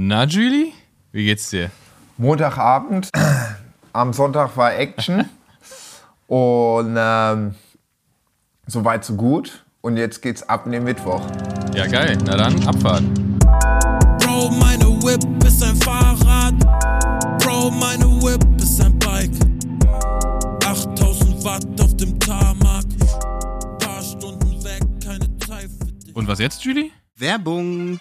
Na, 0.00 0.22
Julie? 0.22 0.74
Wie 1.10 1.24
geht's 1.24 1.50
dir? 1.50 1.72
Montagabend, 2.18 3.10
am 3.92 4.12
Sonntag 4.12 4.56
war 4.56 4.72
Action 4.72 5.28
und 6.28 6.94
ähm, 6.96 7.56
soweit 8.68 9.04
so 9.04 9.16
gut. 9.16 9.64
Und 9.80 9.96
jetzt 9.96 10.22
geht's 10.22 10.48
ab 10.48 10.66
in 10.66 10.72
den 10.72 10.84
Mittwoch. 10.84 11.20
Ja, 11.74 11.88
geil. 11.88 12.16
Na 12.26 12.36
dann, 12.36 12.64
Abfahrt. 12.68 13.02
Bro, 14.20 14.50
meine 14.50 14.84
Whip 15.02 15.44
ist 15.44 15.64
ein 15.64 15.74
Fahrrad. 15.74 16.54
Bro, 17.42 17.72
meine 17.72 18.04
Whip 18.22 18.46
ist 18.62 18.80
ein 18.80 18.96
Bike. 19.00 19.32
8000 20.64 21.42
Watt 21.42 21.66
auf 21.80 21.96
dem 21.96 22.16
Tarmac. 22.20 22.84
Paar 23.80 24.02
Stunden 24.04 24.62
weg, 24.62 24.80
keine 25.04 25.26
Zeit 25.38 25.68
für 25.76 25.90
dich. 25.92 26.14
Und 26.14 26.28
was 26.28 26.38
jetzt, 26.38 26.62
Julie? 26.62 26.92
Werbung. 27.16 27.98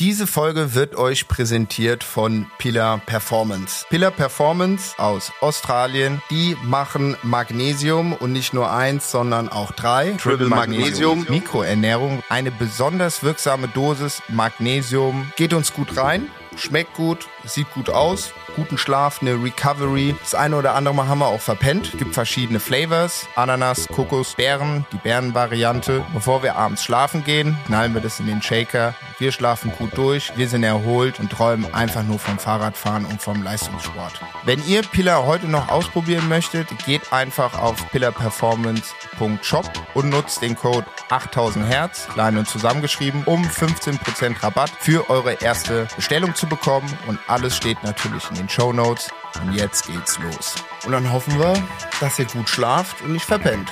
Diese 0.00 0.28
Folge 0.28 0.76
wird 0.76 0.94
euch 0.94 1.26
präsentiert 1.26 2.04
von 2.04 2.46
Pillar 2.58 2.98
Performance. 3.04 3.84
Pillar 3.90 4.12
Performance 4.12 4.96
aus 4.96 5.32
Australien, 5.40 6.22
die 6.30 6.56
machen 6.62 7.16
Magnesium 7.24 8.12
und 8.12 8.32
nicht 8.32 8.54
nur 8.54 8.70
eins, 8.70 9.10
sondern 9.10 9.48
auch 9.48 9.72
drei. 9.72 10.12
Triple 10.12 10.46
Magnesium, 10.46 11.26
Mikroernährung, 11.28 12.22
eine 12.28 12.52
besonders 12.52 13.24
wirksame 13.24 13.66
Dosis 13.66 14.22
Magnesium. 14.28 15.32
Geht 15.34 15.52
uns 15.52 15.74
gut 15.74 15.96
rein, 15.96 16.28
schmeckt 16.54 16.94
gut, 16.94 17.26
sieht 17.54 17.70
gut 17.72 17.90
aus, 17.90 18.32
guten 18.56 18.78
Schlaf, 18.78 19.20
eine 19.20 19.42
Recovery. 19.42 20.14
Das 20.20 20.34
eine 20.34 20.56
oder 20.56 20.74
andere 20.74 20.94
Mal 20.94 21.08
haben 21.08 21.20
wir 21.20 21.26
auch 21.26 21.40
verpennt. 21.40 21.96
Gibt 21.98 22.14
verschiedene 22.14 22.60
Flavors. 22.60 23.26
Ananas, 23.36 23.86
Kokos, 23.88 24.34
Beeren, 24.34 24.86
die 24.92 24.98
Beerenvariante. 24.98 26.04
Bevor 26.12 26.42
wir 26.42 26.56
abends 26.56 26.82
schlafen 26.82 27.24
gehen, 27.24 27.56
knallen 27.66 27.94
wir 27.94 28.00
das 28.00 28.20
in 28.20 28.26
den 28.26 28.42
Shaker. 28.42 28.94
Wir 29.18 29.32
schlafen 29.32 29.72
gut 29.78 29.96
durch, 29.96 30.32
wir 30.36 30.48
sind 30.48 30.62
erholt 30.62 31.18
und 31.18 31.30
träumen 31.30 31.74
einfach 31.74 32.04
nur 32.04 32.18
vom 32.18 32.38
Fahrradfahren 32.38 33.04
und 33.04 33.20
vom 33.20 33.42
Leistungssport. 33.42 34.12
Wenn 34.44 34.64
ihr 34.66 34.82
Pillar 34.82 35.26
heute 35.26 35.48
noch 35.48 35.68
ausprobieren 35.68 36.28
möchtet, 36.28 36.68
geht 36.86 37.12
einfach 37.12 37.58
auf 37.58 37.90
pillarperformance.shop 37.90 39.70
und 39.94 40.10
nutzt 40.10 40.42
den 40.42 40.54
Code 40.54 40.86
8000 41.08 41.66
Hertz, 41.66 42.06
klein 42.12 42.38
und 42.38 42.48
zusammengeschrieben, 42.48 43.24
um 43.24 43.42
15% 43.42 44.42
Rabatt 44.42 44.70
für 44.78 45.10
eure 45.10 45.34
erste 45.34 45.88
Bestellung 45.96 46.34
zu 46.34 46.46
bekommen. 46.46 46.88
Und 47.06 47.18
alles 47.38 47.56
steht 47.56 47.80
natürlich 47.84 48.28
in 48.30 48.34
den 48.36 48.48
Show 48.48 48.72
Notes. 48.72 49.12
Und 49.40 49.52
jetzt 49.52 49.86
geht's 49.86 50.18
los. 50.18 50.56
Und 50.84 50.90
dann 50.90 51.12
hoffen 51.12 51.38
wir, 51.38 51.54
dass 52.00 52.18
ihr 52.18 52.24
gut 52.24 52.48
schlaft 52.48 53.00
und 53.02 53.12
nicht 53.12 53.24
verpennt. 53.24 53.70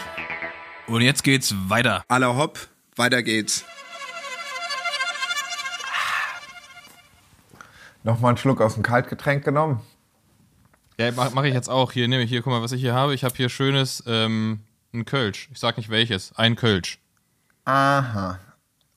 Und 0.87 1.01
jetzt 1.01 1.25
geht's 1.25 1.53
weiter. 1.69 2.05
Aller 2.07 2.37
hopp, 2.37 2.61
weiter 2.95 3.25
geht's. 3.25 3.65
Nochmal 8.05 8.31
einen 8.31 8.39
Schluck 8.39 8.61
aus 8.61 8.75
dem 8.75 8.85
Kaltgetränk 8.85 9.45
genommen. 9.45 9.81
Ja, 10.97 11.11
mache 11.11 11.33
mach 11.35 11.43
ich 11.43 11.55
jetzt 11.55 11.69
auch. 11.69 11.91
Hier, 11.91 12.07
nehme 12.07 12.23
ich 12.23 12.31
hier, 12.31 12.43
guck 12.43 12.53
mal, 12.53 12.63
was 12.63 12.71
ich 12.71 12.81
hier 12.81 12.95
habe. 12.95 13.15
Ich 13.15 13.25
habe 13.25 13.35
hier 13.35 13.49
schönes, 13.49 14.01
ähm, 14.07 14.61
ein 14.95 15.05
Kölsch. 15.05 15.49
Ich 15.53 15.59
sag 15.59 15.77
nicht 15.77 15.91
welches. 15.91 16.33
Ein 16.37 16.55
Kölsch. 16.55 17.01
Aha. 17.65 18.39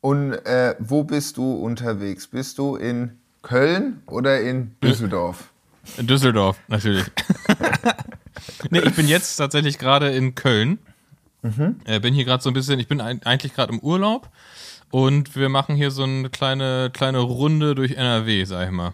Und 0.02 0.34
äh, 0.34 0.76
wo 0.78 1.04
bist 1.04 1.38
du 1.38 1.54
unterwegs? 1.54 2.28
Bist 2.28 2.60
du 2.60 2.76
in 2.76 3.20
Köln 3.50 4.04
oder 4.06 4.42
in 4.42 4.76
Düsseldorf? 4.84 5.50
In 5.98 6.06
Düsseldorf, 6.06 6.60
natürlich. 6.68 7.06
nee, 8.70 8.80
ich 8.80 8.94
bin 8.94 9.08
jetzt 9.08 9.38
tatsächlich 9.38 9.80
gerade 9.80 10.12
in 10.12 10.36
Köln. 10.36 10.78
Äh, 11.86 12.00
bin 12.00 12.14
hier 12.14 12.26
gerade 12.26 12.44
so 12.44 12.52
ein 12.52 12.54
bisschen, 12.54 12.80
ich 12.80 12.88
bin 12.88 13.02
ein, 13.02 13.24
eigentlich 13.24 13.56
gerade 13.56 13.74
im 13.74 13.80
Urlaub 13.80 14.30
und 14.92 15.36
wir 15.36 15.50
machen 15.50 15.76
hier 15.76 15.90
so 15.90 16.04
eine 16.04 16.30
kleine, 16.30 16.92
kleine 16.94 17.20
Runde 17.22 17.74
durch 17.74 17.94
NRW, 17.94 18.44
sag 18.44 18.68
ich 18.68 18.72
mal. 18.72 18.94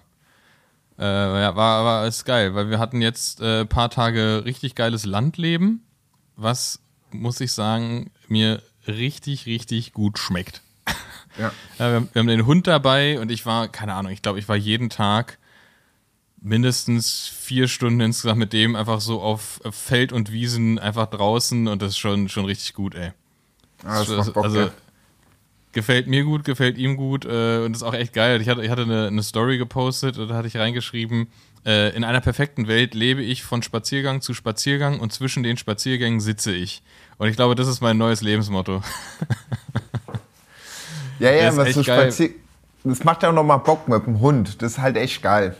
Äh, 0.97 1.03
ja, 1.03 1.56
war, 1.58 1.84
war 1.84 2.08
ist 2.08 2.23
geil, 2.23 2.56
weil 2.56 2.69
wir 2.69 2.80
hatten 2.80 3.02
jetzt 3.02 3.42
äh, 3.42 3.62
ein 3.62 3.67
paar 3.67 3.90
Tage 3.90 4.44
richtig 4.45 4.73
geiles 4.73 5.06
Landleben, 5.06 5.85
was, 6.38 6.79
muss 7.12 7.41
ich 7.41 7.52
sagen, 7.52 8.09
mir 8.29 8.62
richtig, 8.88 9.47
richtig 9.47 9.91
gut 9.91 10.18
schmeckt. 10.18 10.62
Ja. 11.38 11.51
Ja, 11.79 11.90
wir, 11.90 11.96
haben, 11.96 12.09
wir 12.13 12.19
haben 12.19 12.28
den 12.28 12.46
Hund 12.46 12.68
dabei 12.68 13.19
und 13.19 13.31
ich 13.31 13.46
war, 13.46 13.68
keine 13.68 13.94
Ahnung, 13.94 14.12
ich 14.12 14.22
glaube, 14.22 14.40
ich 14.40 14.47
war 14.47 14.56
jeden 14.56 14.90
Tag 14.90 15.38
mindestens 16.41 17.28
vier 17.28 17.68
Stunden 17.68 18.00
insgesamt 18.01 18.40
mit 18.40 18.53
dem 18.53 18.75
einfach 18.75 19.01
so 19.01 19.22
auf 19.22 19.59
Feld 19.72 20.13
und 20.13 20.31
Wiesen 20.31 20.78
einfach 20.78 21.07
draußen 21.07 21.68
und 21.68 21.81
das 21.81 21.91
ist 21.91 21.97
schon, 21.97 22.29
schon 22.29 22.46
richtig 22.46 22.73
gut, 22.73 22.94
ey. 22.94 23.12
Ah, 23.84 24.00
das 24.00 24.09
macht 24.09 24.34
Bock, 24.34 24.44
also 24.44 24.59
ja. 24.59 24.72
gefällt 25.72 26.07
mir 26.07 26.23
gut, 26.23 26.44
gefällt 26.44 26.78
ihm 26.78 26.97
gut 26.97 27.25
äh, 27.25 27.63
und 27.66 27.75
ist 27.75 27.84
auch 27.84 27.94
echt 27.94 28.13
geil. 28.13 28.41
Ich 28.41 28.50
hatte, 28.50 28.63
ich 28.63 28.69
hatte 28.69 28.84
eine, 28.84 29.07
eine 29.07 29.23
Story 29.23 29.57
gepostet 29.57 30.17
und 30.17 30.28
da 30.28 30.35
hatte 30.35 30.47
ich 30.47 30.57
reingeschrieben, 30.57 31.28
äh, 31.66 31.96
in 31.96 32.03
einer 32.03 32.22
perfekten 32.22 32.67
Welt 32.67 32.94
lebe 32.94 33.23
ich 33.23 33.44
von 33.44 33.63
Spaziergang 33.63 34.22
zu 34.22 34.35
Spaziergang 34.35 35.00
und 35.00 35.12
zwischen 35.12 35.41
den 35.41 35.57
Spaziergängen 35.57 36.19
sitze 36.19 36.53
ich. 36.53 36.84
Und 37.17 37.28
ich 37.28 37.35
glaube, 37.35 37.56
das 37.56 37.67
ist 37.67 37.81
mein 37.81 37.97
neues 37.97 38.22
Lebensmotto. 38.22 38.84
Ja, 41.20 41.31
ja, 41.31 41.64
echt 41.64 41.76
so 41.76 41.84
geil. 41.84 42.12
spazier 42.12 42.31
Das 42.84 43.03
macht 43.03 43.24
ja 43.24 43.30
auch 43.30 43.34
nochmal 43.34 43.59
Bock 43.59 43.88
mit 43.88 44.06
dem 44.06 44.20
Hund. 44.20 44.62
Das 44.62 44.74
ist 44.74 44.80
halt 44.80 44.98
echt 44.98 45.22
geil. 45.22 45.56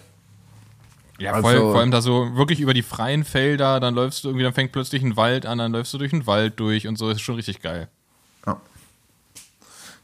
Ja, 1.18 1.32
Also- 1.32 1.42
voll, 1.48 1.58
vor 1.60 1.80
allem 1.80 1.92
da 1.92 2.02
so 2.02 2.36
wirklich 2.36 2.60
über 2.60 2.74
die 2.74 2.84
freien 2.84 3.24
Felder, 3.24 3.80
dann 3.80 3.96
läufst 3.96 4.24
du 4.24 4.28
irgendwie, 4.30 4.44
dann 4.44 4.54
fängt 4.54 4.72
plötzlich 4.74 5.02
ein 5.02 5.16
Wald 5.16 5.46
an, 5.46 5.58
dann 5.58 5.72
läufst 5.72 5.94
du 5.94 5.98
durch 5.98 6.12
den 6.12 6.28
Wald 6.28 6.60
durch 6.60 6.88
und 6.88 6.98
so, 6.98 7.10
ist 7.10 7.22
schon 7.22 7.36
richtig 7.36 7.62
geil. 7.62 7.88
Ja, 8.46 8.58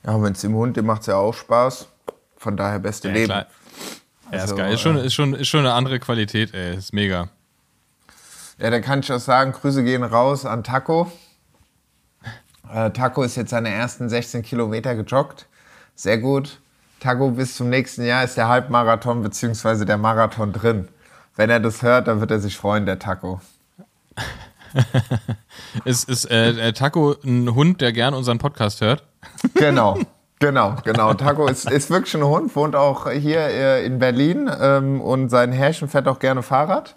ja 0.05 0.23
wenn 0.23 0.31
es 0.33 0.41
dem 0.41 0.53
Hund, 0.55 0.77
dem 0.77 0.85
macht 0.85 1.01
es 1.01 1.07
ja 1.07 1.15
auch 1.17 1.33
Spaß. 1.33 1.87
Von 2.37 2.57
daher 2.57 2.79
beste 2.79 3.09
Ja, 3.09 3.13
Leben. 3.13 3.25
klar. 3.25 3.45
Ja, 4.31 4.39
Also, 4.39 4.55
ist 4.55 4.57
geil. 4.59 4.73
Ist 4.73 4.79
schon, 4.81 4.97
ist, 4.97 5.13
schon, 5.13 5.33
ist 5.33 5.47
schon 5.49 5.59
eine 5.59 5.73
andere 5.73 5.99
Qualität, 5.99 6.53
ey. 6.53 6.75
Ist 6.77 6.93
mega. 6.93 7.27
Ja, 8.57 8.69
dann 8.69 8.81
kann 8.81 9.01
ich 9.01 9.11
auch 9.11 9.19
sagen, 9.19 9.51
Grüße 9.51 9.83
gehen 9.83 10.03
raus 10.03 10.45
an 10.45 10.63
Taco. 10.63 11.11
Äh, 12.73 12.91
Taco 12.91 13.23
ist 13.23 13.35
jetzt 13.35 13.49
seine 13.49 13.69
ersten 13.69 14.09
16 14.09 14.43
Kilometer 14.43 14.95
gejoggt. 14.95 15.47
Sehr 15.95 16.17
gut. 16.17 16.59
Taco, 16.99 17.31
bis 17.31 17.55
zum 17.55 17.69
nächsten 17.69 18.05
Jahr 18.05 18.23
ist 18.23 18.37
der 18.37 18.47
Halbmarathon 18.47 19.23
bzw. 19.23 19.85
der 19.85 19.97
Marathon 19.97 20.53
drin. 20.53 20.87
Wenn 21.35 21.49
er 21.49 21.59
das 21.59 21.81
hört, 21.81 22.07
dann 22.07 22.19
wird 22.19 22.31
er 22.31 22.39
sich 22.39 22.57
freuen, 22.57 22.85
der 22.85 22.99
Taco. 22.99 23.41
Ist, 25.85 26.07
ist 26.09 26.31
äh, 26.31 26.69
äh, 26.69 26.73
Taco 26.73 27.15
ein 27.25 27.53
Hund, 27.53 27.81
der 27.81 27.91
gern 27.91 28.13
unseren 28.13 28.37
Podcast 28.37 28.81
hört? 28.81 29.03
Genau, 29.53 29.99
genau, 30.39 30.75
genau. 30.83 31.13
Taco 31.13 31.47
ist, 31.47 31.69
ist 31.69 31.89
wirklich 31.89 32.15
ein 32.15 32.23
Hund, 32.23 32.55
wohnt 32.55 32.75
auch 32.75 33.09
hier 33.09 33.39
äh, 33.39 33.85
in 33.85 33.99
Berlin 33.99 34.49
ähm, 34.61 35.01
und 35.01 35.29
sein 35.29 35.51
Herrchen 35.51 35.89
fährt 35.89 36.07
auch 36.07 36.19
gerne 36.19 36.41
Fahrrad. 36.41 36.95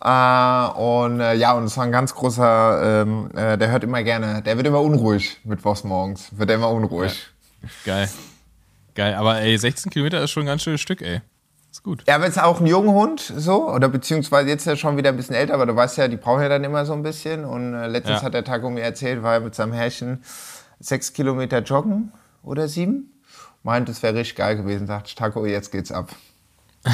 Äh, 0.00 0.68
und 0.78 1.20
äh, 1.20 1.34
ja, 1.34 1.52
und 1.52 1.64
es 1.64 1.76
war 1.76 1.84
ein 1.84 1.92
ganz 1.92 2.14
großer, 2.14 3.02
ähm, 3.02 3.30
äh, 3.34 3.56
der 3.56 3.70
hört 3.70 3.84
immer 3.84 4.02
gerne, 4.02 4.42
der 4.42 4.56
wird 4.56 4.66
immer 4.66 4.80
unruhig 4.80 5.38
mittwochs 5.44 5.84
morgens, 5.84 6.28
wird 6.36 6.50
er 6.50 6.56
immer 6.56 6.70
unruhig. 6.70 7.28
Geil. 7.84 8.08
Geil, 8.94 9.14
aber 9.14 9.40
ey, 9.40 9.56
16 9.56 9.90
Kilometer 9.90 10.22
ist 10.22 10.30
schon 10.30 10.44
ein 10.44 10.46
ganz 10.46 10.62
schönes 10.62 10.80
Stück, 10.80 11.02
ey. 11.02 11.20
Ist 11.70 11.82
gut. 11.82 12.04
Ja, 12.06 12.14
aber 12.16 12.26
ist 12.26 12.42
auch 12.42 12.60
ein 12.60 12.66
junger 12.66 12.92
Hund, 12.92 13.20
so, 13.20 13.68
oder 13.70 13.88
beziehungsweise 13.88 14.48
jetzt 14.48 14.64
ja 14.66 14.76
schon 14.76 14.96
wieder 14.96 15.10
ein 15.10 15.16
bisschen 15.16 15.34
älter, 15.34 15.54
aber 15.54 15.66
du 15.66 15.76
weißt 15.76 15.98
ja, 15.98 16.08
die 16.08 16.16
brauchen 16.16 16.42
ja 16.42 16.48
dann 16.48 16.64
immer 16.64 16.86
so 16.86 16.92
ein 16.94 17.02
bisschen. 17.02 17.44
Und 17.44 17.74
äh, 17.74 17.86
letztens 17.88 18.20
Ja. 18.20 18.26
hat 18.26 18.34
der 18.34 18.44
Taco 18.44 18.70
mir 18.70 18.82
erzählt, 18.82 19.22
war 19.22 19.34
er 19.34 19.40
mit 19.40 19.54
seinem 19.54 19.72
Herrchen 19.74 20.22
sechs 20.80 21.12
Kilometer 21.12 21.58
joggen 21.60 22.12
oder 22.42 22.68
sieben. 22.68 23.12
Meint, 23.62 23.88
es 23.88 24.02
wäre 24.02 24.14
richtig 24.14 24.36
geil 24.36 24.56
gewesen, 24.56 24.86
sagt 24.86 25.16
Taco, 25.18 25.44
jetzt 25.44 25.72
geht's 25.72 25.90
ab. 25.92 26.10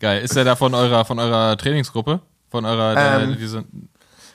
Geil. 0.00 0.22
Ist 0.22 0.36
der 0.36 0.44
da 0.44 0.56
von 0.56 0.74
eurer, 0.74 1.04
von 1.04 1.18
eurer 1.18 1.56
Trainingsgruppe? 1.56 2.20
Von 2.50 2.64
eurer, 2.64 2.94
der, 2.94 3.20
Ähm, 3.20 3.36
diese, 3.38 3.64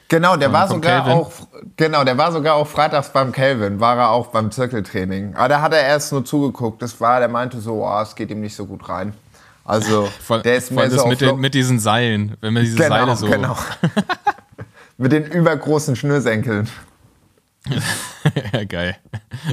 Genau, 0.10 0.36
der 0.36 0.52
war 0.52 0.68
sogar 0.68 1.04
Kelvin? 1.04 1.20
auch, 1.20 1.32
genau, 1.78 2.04
der 2.04 2.18
war 2.18 2.32
sogar 2.32 2.56
auch 2.56 2.68
freitags 2.68 3.14
beim 3.14 3.32
Kelvin, 3.32 3.80
war 3.80 3.96
er 3.96 4.10
auch 4.10 4.28
beim 4.28 4.52
Zirkeltraining. 4.52 5.36
Aber 5.36 5.50
da 5.50 5.62
hat 5.62 5.72
er 5.72 5.84
erst 5.84 6.12
nur 6.12 6.26
zugeguckt. 6.26 6.82
Das 6.82 7.00
war, 7.00 7.20
der 7.20 7.30
meinte 7.30 7.62
so, 7.62 7.86
oh, 7.86 8.02
es 8.02 8.16
geht 8.16 8.32
ihm 8.32 8.42
nicht 8.42 8.56
so 8.56 8.66
gut 8.66 8.90
rein. 8.90 9.14
Also, 9.64 10.10
voll, 10.20 10.42
der 10.42 10.56
ist 10.56 10.72
mehr 10.72 10.90
so 10.90 11.06
mit, 11.06 11.22
den, 11.22 11.38
mit 11.38 11.54
diesen 11.54 11.80
Seilen, 11.80 12.36
wenn 12.42 12.56
man 12.56 12.64
diese 12.64 12.78
genau, 12.78 12.90
Seile 12.90 13.16
so. 13.16 13.28
genau. 13.28 13.56
mit 14.98 15.12
den 15.12 15.26
übergroßen 15.26 15.96
Schnürsenkeln. 15.96 16.68
ja, 18.54 18.64
geil. 18.64 18.98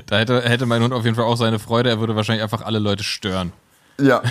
Da 0.06 0.16
hätte, 0.16 0.40
hätte 0.40 0.64
mein 0.64 0.82
Hund 0.82 0.94
auf 0.94 1.04
jeden 1.04 1.16
Fall 1.16 1.26
auch 1.26 1.36
seine 1.36 1.58
Freude, 1.58 1.90
er 1.90 2.00
würde 2.00 2.16
wahrscheinlich 2.16 2.42
einfach 2.42 2.62
alle 2.62 2.78
Leute 2.78 3.04
stören. 3.04 3.52
Ja. 4.00 4.22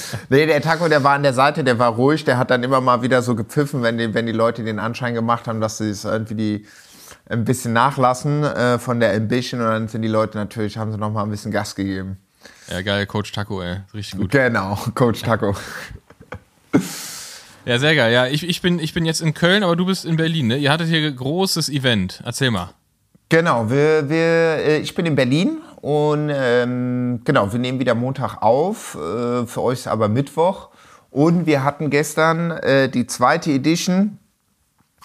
nee, 0.28 0.46
der 0.46 0.60
Taco, 0.60 0.88
der 0.88 1.04
war 1.04 1.14
an 1.14 1.22
der 1.22 1.34
Seite, 1.34 1.64
der 1.64 1.78
war 1.78 1.92
ruhig, 1.92 2.24
der 2.24 2.38
hat 2.38 2.50
dann 2.50 2.62
immer 2.62 2.80
mal 2.80 3.02
wieder 3.02 3.22
so 3.22 3.34
gepfiffen, 3.34 3.82
wenn 3.82 3.98
die, 3.98 4.14
wenn 4.14 4.26
die 4.26 4.32
Leute 4.32 4.64
den 4.64 4.78
Anschein 4.78 5.14
gemacht 5.14 5.46
haben, 5.46 5.60
dass 5.60 5.78
sie 5.78 5.90
es 5.90 6.04
irgendwie 6.04 6.34
die 6.34 6.66
ein 7.28 7.44
bisschen 7.44 7.72
nachlassen 7.72 8.44
äh, 8.44 8.78
von 8.78 9.00
der 9.00 9.14
Ambition 9.14 9.60
und 9.60 9.66
dann 9.66 9.88
sind 9.88 10.02
die 10.02 10.08
Leute 10.08 10.38
natürlich, 10.38 10.76
haben 10.76 10.92
sie 10.92 10.98
noch 10.98 11.10
mal 11.10 11.22
ein 11.22 11.30
bisschen 11.30 11.52
Gas 11.52 11.74
gegeben. 11.74 12.18
Ja, 12.68 12.82
geil, 12.82 13.06
Coach 13.06 13.32
Taco, 13.32 13.62
ey. 13.62 13.78
Richtig 13.94 14.18
gut. 14.18 14.30
Genau, 14.30 14.76
Coach 14.94 15.22
Taco. 15.22 15.54
Ja, 17.64 17.78
sehr 17.78 17.94
geil. 17.94 18.12
Ja, 18.12 18.26
ich, 18.26 18.48
ich, 18.48 18.60
bin, 18.60 18.78
ich 18.78 18.92
bin 18.92 19.04
jetzt 19.04 19.20
in 19.20 19.34
Köln, 19.34 19.62
aber 19.62 19.76
du 19.76 19.86
bist 19.86 20.04
in 20.04 20.16
Berlin, 20.16 20.48
ne? 20.48 20.56
Ihr 20.56 20.72
hattet 20.72 20.88
hier 20.88 21.06
ein 21.06 21.16
großes 21.16 21.68
Event. 21.68 22.20
Erzähl 22.24 22.50
mal. 22.50 22.70
Genau, 23.28 23.70
wir, 23.70 24.08
wir, 24.08 24.18
äh, 24.18 24.78
ich 24.78 24.94
bin 24.94 25.06
in 25.06 25.14
Berlin 25.14 25.58
und 25.82 26.30
ähm, 26.32 27.22
genau, 27.24 27.52
wir 27.52 27.58
nehmen 27.58 27.80
wieder 27.80 27.96
Montag 27.96 28.40
auf. 28.40 28.94
Äh, 28.94 29.46
für 29.46 29.62
euch 29.62 29.80
ist 29.80 29.88
aber 29.88 30.08
Mittwoch. 30.08 30.68
Und 31.10 31.44
wir 31.44 31.64
hatten 31.64 31.90
gestern 31.90 32.52
äh, 32.52 32.88
die 32.88 33.08
zweite 33.08 33.50
Edition 33.50 34.18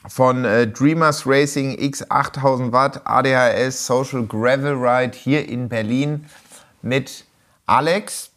von 0.07 0.45
äh, 0.45 0.67
Dreamers 0.67 1.25
Racing 1.25 1.79
X 1.79 2.05
8000 2.11 2.71
Watt 2.71 3.01
ADHS 3.05 3.87
Social 3.87 4.23
Gravel 4.27 4.75
Ride 4.75 5.17
hier 5.17 5.49
in 5.49 5.67
Berlin 5.67 6.27
mit 6.83 7.25
Alex 7.65 8.29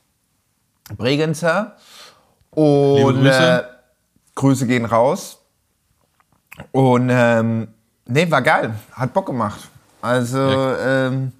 Bregenzer. 0.97 1.77
Und 2.53 3.21
Grüße. 3.21 3.69
Äh, 3.69 3.75
Grüße 4.35 4.67
gehen 4.67 4.87
raus. 4.87 5.43
Und 6.73 7.11
ähm, 7.13 7.69
nee, 8.07 8.31
war 8.31 8.41
geil. 8.41 8.75
Hat 8.93 9.13
Bock 9.13 9.27
gemacht. 9.27 9.69
Also, 10.01 10.39
ähm, 10.39 11.33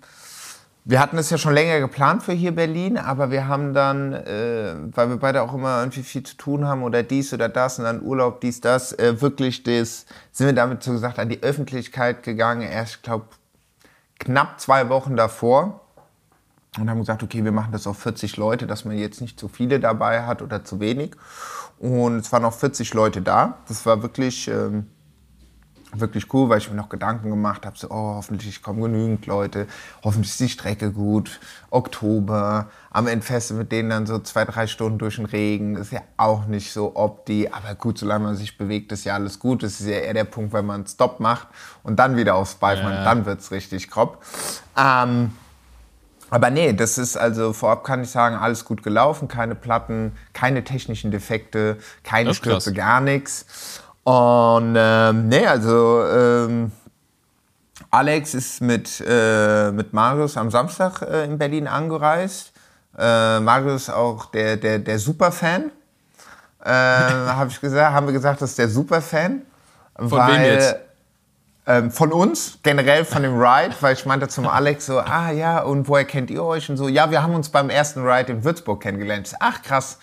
wir 0.91 0.99
hatten 0.99 1.19
es 1.19 1.31
ja 1.31 1.39
schon 1.39 1.55
länger 1.55 1.79
geplant 1.79 2.25
für 2.25 2.33
hier 2.33 2.53
Berlin, 2.53 2.99
aber 2.99 3.31
wir 3.31 3.47
haben 3.47 3.75
dann, 3.75 4.13
äh, 4.13 4.75
weil 4.91 5.09
wir 5.09 5.19
beide 5.19 5.43
auch 5.43 5.55
immer 5.55 5.79
irgendwie 5.79 6.03
viel 6.03 6.25
zu 6.25 6.37
tun 6.37 6.67
haben 6.67 6.83
oder 6.83 7.05
dies 7.05 7.33
oder 7.33 7.49
das 7.49 7.79
und 7.79 7.85
dann 7.85 8.03
Urlaub, 8.03 8.41
dies, 8.41 8.61
das, 8.61 8.93
äh, 8.95 9.21
wirklich 9.21 9.63
das, 9.63 10.05
sind 10.33 10.49
wir 10.49 10.53
damit 10.53 10.83
so 10.83 10.91
gesagt 10.91 11.21
an 11.21 11.29
die 11.29 11.45
Öffentlichkeit 11.45 12.25
gegangen, 12.25 12.63
erst, 12.63 12.97
ich 12.97 13.03
glaube, 13.03 13.27
knapp 14.19 14.59
zwei 14.61 14.89
Wochen 14.89 15.15
davor 15.15 15.81
und 16.77 16.91
haben 16.91 16.99
gesagt, 16.99 17.23
okay, 17.23 17.45
wir 17.45 17.53
machen 17.53 17.71
das 17.71 17.87
auf 17.87 17.97
40 17.99 18.37
Leute, 18.37 18.67
dass 18.67 18.85
man 18.85 18.99
jetzt 18.99 19.21
nicht 19.21 19.39
zu 19.39 19.47
viele 19.47 19.79
dabei 19.79 20.25
hat 20.25 20.43
oder 20.43 20.65
zu 20.65 20.81
wenig. 20.81 21.13
Und 21.79 22.17
es 22.17 22.33
waren 22.33 22.45
auch 22.45 22.53
40 22.53 22.93
Leute 22.95 23.23
da. 23.23 23.59
Das 23.69 23.87
war 23.87 24.03
wirklich, 24.03 24.49
ähm, 24.49 24.87
wirklich 25.95 26.33
cool, 26.33 26.49
weil 26.49 26.59
ich 26.59 26.71
mir 26.71 26.77
noch 26.77 26.89
Gedanken 26.89 27.31
gemacht 27.31 27.67
habe, 27.67 27.77
so, 27.77 27.89
oh, 27.91 28.15
hoffentlich 28.17 28.63
kommen 28.63 28.81
genügend 28.83 29.27
Leute, 29.27 29.67
hoffentlich 30.05 30.31
ist 30.31 30.41
die 30.41 30.49
Strecke 30.49 30.93
gut, 30.93 31.41
Oktober, 31.71 32.69
am 32.91 33.07
Endfeste 33.07 33.55
mit 33.55 33.73
denen 33.73 33.91
dann 33.91 34.07
so 34.07 34.19
zwei, 34.19 34.45
drei 34.45 34.67
Stunden 34.67 34.99
durch 34.99 35.17
den 35.17 35.27
Regen, 35.27 35.77
ist 35.77 35.93
ja 35.93 36.03
auch 36.17 36.47
nicht 36.47 36.73
so 36.73 36.97
opti, 36.97 37.49
aber 37.51 37.75
gut, 37.75 37.99
solange 37.99 38.25
man 38.25 38.37
sich 38.37 38.57
bewegt, 38.59 38.93
ist 38.93 39.05
ja 39.05 39.15
alles 39.15 39.39
gut, 39.39 39.63
das 39.63 39.81
ist 39.81 39.87
ja 39.87 39.99
eher 39.99 40.15
der 40.15 40.25
Punkt, 40.25 40.53
wenn 40.53 40.67
man 40.67 40.77
einen 40.77 40.87
Stop 40.87 41.21
macht 41.21 41.49
und 41.83 41.99
dann 41.99 42.17
wieder 42.17 42.35
aufs 42.35 42.55
Bike, 42.55 42.79
Ja. 42.79 43.05
dann 43.05 43.27
wird's 43.27 43.51
richtig 43.51 43.91
grob. 43.91 44.23
Ähm, 44.77 45.33
aber 46.31 46.51
nee, 46.51 46.73
das 46.73 46.97
ist 46.97 47.17
also 47.17 47.53
vorab 47.53 47.83
kann 47.83 48.03
ich 48.03 48.11
sagen, 48.11 48.37
alles 48.37 48.65
gut 48.65 48.83
gelaufen, 48.83 49.27
keine 49.27 49.57
Platten, 49.57 50.13
keine 50.33 50.63
technischen 50.63 51.11
Defekte, 51.11 51.79
keine. 52.05 52.33
Stürze, 52.35 52.73
gar 52.73 53.01
nichts. 53.01 53.83
Und 54.05 54.75
ähm, 54.77 55.29
nee, 55.29 55.47
also 55.47 56.05
ähm, 56.07 56.73
Alex 57.91 58.35
ist 58.35 58.61
mit, 58.61 59.03
äh, 59.07 59.71
mit 59.73 59.93
Marius 59.93 60.37
am 60.37 60.51
Samstag 60.51 61.03
äh, 61.03 61.25
in 61.25 61.39
Berlin 61.39 61.67
angereist. 61.67 62.53
Äh, 62.99 63.41
Marius 63.41 63.91
auch 63.91 64.27
der, 64.27 64.57
der, 64.57 64.79
der 64.79 64.99
Superfan. 64.99 65.71
Äh, 66.65 66.71
hab 66.71 67.49
ich 67.49 67.61
gesagt, 67.61 67.95
haben 67.95 68.07
wir 68.07 68.13
gesagt, 68.13 68.41
das 68.43 68.51
ist 68.51 68.59
der 68.59 68.69
Superfan. 68.69 69.43
Von 69.97 70.11
wem 70.11 70.43
jetzt? 70.43 70.77
Ähm, 71.67 71.91
von 71.91 72.11
uns, 72.11 72.59
generell 72.63 73.05
von 73.05 73.23
dem 73.23 73.39
Ride, 73.39 73.75
weil 73.81 73.93
ich 73.93 74.07
meinte 74.07 74.29
zum 74.29 74.49
Alex 74.49 74.87
so, 74.87 74.99
ah 74.99 75.31
ja, 75.31 75.61
und 75.61 75.89
woher 75.89 76.05
kennt 76.05 76.31
ihr 76.31 76.43
euch? 76.43 76.71
Und 76.71 76.79
so, 76.79 76.89
ja, 76.89 77.11
wir 77.11 77.23
haben 77.23 77.35
uns 77.35 77.51
beim 77.51 77.69
ersten 77.71 78.05
Ride 78.05 78.33
in 78.33 78.45
Würzburg 78.45 78.83
kennengelernt. 78.83 79.35
Ach, 79.41 79.61
krass. 79.63 79.99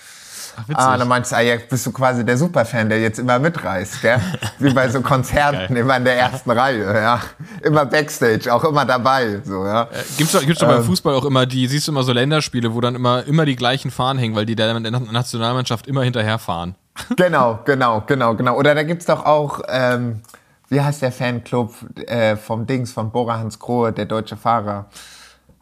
Ach. 0.74 0.88
Ah, 0.88 0.98
dann 0.98 1.08
meinst 1.08 1.32
du, 1.32 1.36
ah, 1.36 1.42
ja, 1.42 1.56
bist 1.70 1.86
du 1.86 1.92
quasi 1.92 2.26
der 2.26 2.38
Superfan, 2.38 2.90
der 2.90 3.00
jetzt 3.00 3.20
immer 3.20 3.38
mitreist, 3.38 4.02
gell? 4.02 4.20
Wie 4.60 4.74
bei 4.74 4.90
so 4.90 5.02
Konzerten, 5.02 5.74
Geil. 5.74 5.78
immer 5.78 5.98
in 5.98 6.04
der 6.04 6.18
ersten 6.18 6.50
Reihe, 6.50 6.94
ja. 6.96 7.22
Immer 7.62 7.86
Backstage, 7.86 8.52
auch 8.52 8.64
immer 8.64 8.84
dabei, 8.86 9.40
so, 9.44 9.66
ja. 9.66 9.88
Gibt's 10.18 10.34
doch, 10.34 10.42
gibt's 10.42 10.60
doch 10.60 10.68
Ähm. 10.68 10.78
beim 10.78 10.84
Fußball 10.84 11.14
auch 11.14 11.26
immer 11.26 11.46
die, 11.46 11.68
siehst 11.68 11.88
du 11.88 11.92
immer 11.92 12.04
so 12.04 12.12
Länderspiele, 12.12 12.74
wo 12.74 12.82
dann 12.82 12.96
immer, 12.96 13.24
immer 13.26 13.46
die 13.46 13.56
gleichen 13.56 13.92
Fahnen 13.92 14.20
hängen, 14.20 14.36
weil 14.36 14.46
die 14.46 14.56
der, 14.56 14.80
der 14.80 14.92
Nationalmannschaft 14.92 15.88
immer 15.88 16.04
hinterherfahren. 16.04 16.76
Genau, 17.16 17.60
genau, 17.64 18.02
genau, 18.08 18.34
genau. 18.34 18.56
Oder 18.58 18.74
da 18.74 18.82
gibt's 18.82 19.06
doch 19.06 19.24
auch, 19.24 19.62
ähm, 19.70 20.22
wie 20.70 20.82
heißt 20.82 21.04
der 21.04 21.12
Fanclub 21.12 21.76
äh, 22.08 22.36
vom 22.36 22.66
Dings, 22.66 22.92
von 22.92 23.12
Bora 23.12 23.38
Hans 23.38 23.60
Grohe, 23.60 23.94
der 23.94 24.06
deutsche 24.06 24.36
Fahrer? 24.36 24.88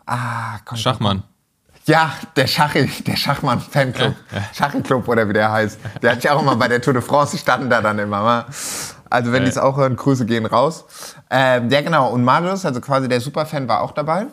Ah, 0.06 0.60
komm. 0.64 0.78
Schachmann. 0.78 1.24
Ja, 1.88 2.14
der 2.36 2.48
Schachi, 2.48 2.88
der 3.04 3.16
Schachmann-Fanclub. 3.16 4.16
Schachi-Club 4.54 5.08
oder 5.08 5.30
wie 5.30 5.34
der 5.34 5.52
heißt. 5.52 5.80
Der 6.02 6.14
hat 6.14 6.24
ja 6.24 6.34
auch 6.34 6.42
immer 6.42 6.56
bei 6.56 6.68
der 6.68 6.82
Tour 6.82 6.94
de 6.94 7.02
France, 7.02 7.34
die 7.34 7.38
standen 7.38 7.70
da 7.70 7.80
dann 7.80 8.00
immer. 8.00 8.24
wa? 8.24 8.46
Also 9.10 9.32
wenn 9.32 9.44
die 9.44 9.50
es 9.50 9.58
auch 9.60 9.78
hören, 9.78 9.96
Grüße 9.96 10.26
gehen 10.26 10.48
raus. 10.48 10.86
Ähm, 11.30 11.70
ja 11.70 11.82
genau, 11.82 12.10
und 12.10 12.24
Marius, 12.24 12.66
also 12.66 12.82
quasi 12.82 13.08
der 13.08 13.22
Superfan, 13.22 13.68
war 13.68 13.82
auch 13.82 13.92
dabei. 13.92 14.26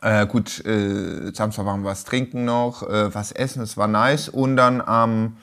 Äh, 0.00 0.26
gut, 0.26 0.64
äh, 0.64 1.30
Samstag 1.34 1.66
waren 1.66 1.82
wir 1.82 1.90
was 1.90 2.04
trinken 2.04 2.46
noch, 2.46 2.88
äh, 2.88 3.14
was 3.14 3.32
essen, 3.32 3.62
es 3.62 3.76
war 3.76 3.86
nice. 3.86 4.30
Und 4.30 4.56
dann 4.56 4.80
am, 4.80 5.36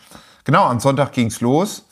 genau, 0.46 0.66
am 0.66 0.80
Sonntag 0.80 1.12
ging's 1.12 1.42
los. 1.42 1.86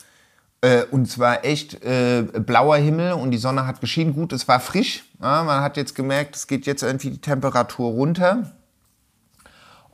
Äh, 0.62 0.82
und 0.90 1.06
es 1.06 1.16
war 1.20 1.44
echt 1.44 1.84
äh, 1.84 2.22
blauer 2.22 2.78
Himmel 2.78 3.12
und 3.12 3.30
die 3.30 3.38
Sonne 3.38 3.68
hat 3.68 3.80
geschienen. 3.80 4.14
Gut, 4.14 4.32
es 4.32 4.48
war 4.48 4.58
frisch. 4.58 5.04
Ja, 5.22 5.44
man 5.44 5.60
hat 5.60 5.76
jetzt 5.76 5.94
gemerkt, 5.94 6.34
es 6.34 6.48
geht 6.48 6.66
jetzt 6.66 6.82
irgendwie 6.82 7.10
die 7.10 7.20
Temperatur 7.20 7.92
runter. 7.92 8.52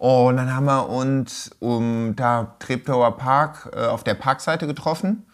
Und 0.03 0.37
dann 0.37 0.53
haben 0.53 0.65
wir 0.65 0.89
uns 0.89 1.53
um 1.61 2.17
da 2.17 2.57
Treptower 2.59 3.17
Park 3.17 3.71
äh, 3.73 3.87
auf 3.87 4.03
der 4.03 4.15
Parkseite 4.15 4.67
getroffen 4.67 5.25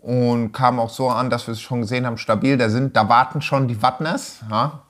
und 0.00 0.50
kam 0.50 0.80
auch 0.80 0.90
so 0.90 1.08
an, 1.08 1.30
dass 1.30 1.46
wir 1.46 1.52
es 1.52 1.60
schon 1.60 1.82
gesehen 1.82 2.04
haben, 2.04 2.18
stabil. 2.18 2.58
Da 2.58 2.68
sind, 2.68 2.96
da 2.96 3.08
warten 3.08 3.42
schon 3.42 3.68
die 3.68 3.80
Wattners. 3.80 4.40
Ja? 4.50 4.80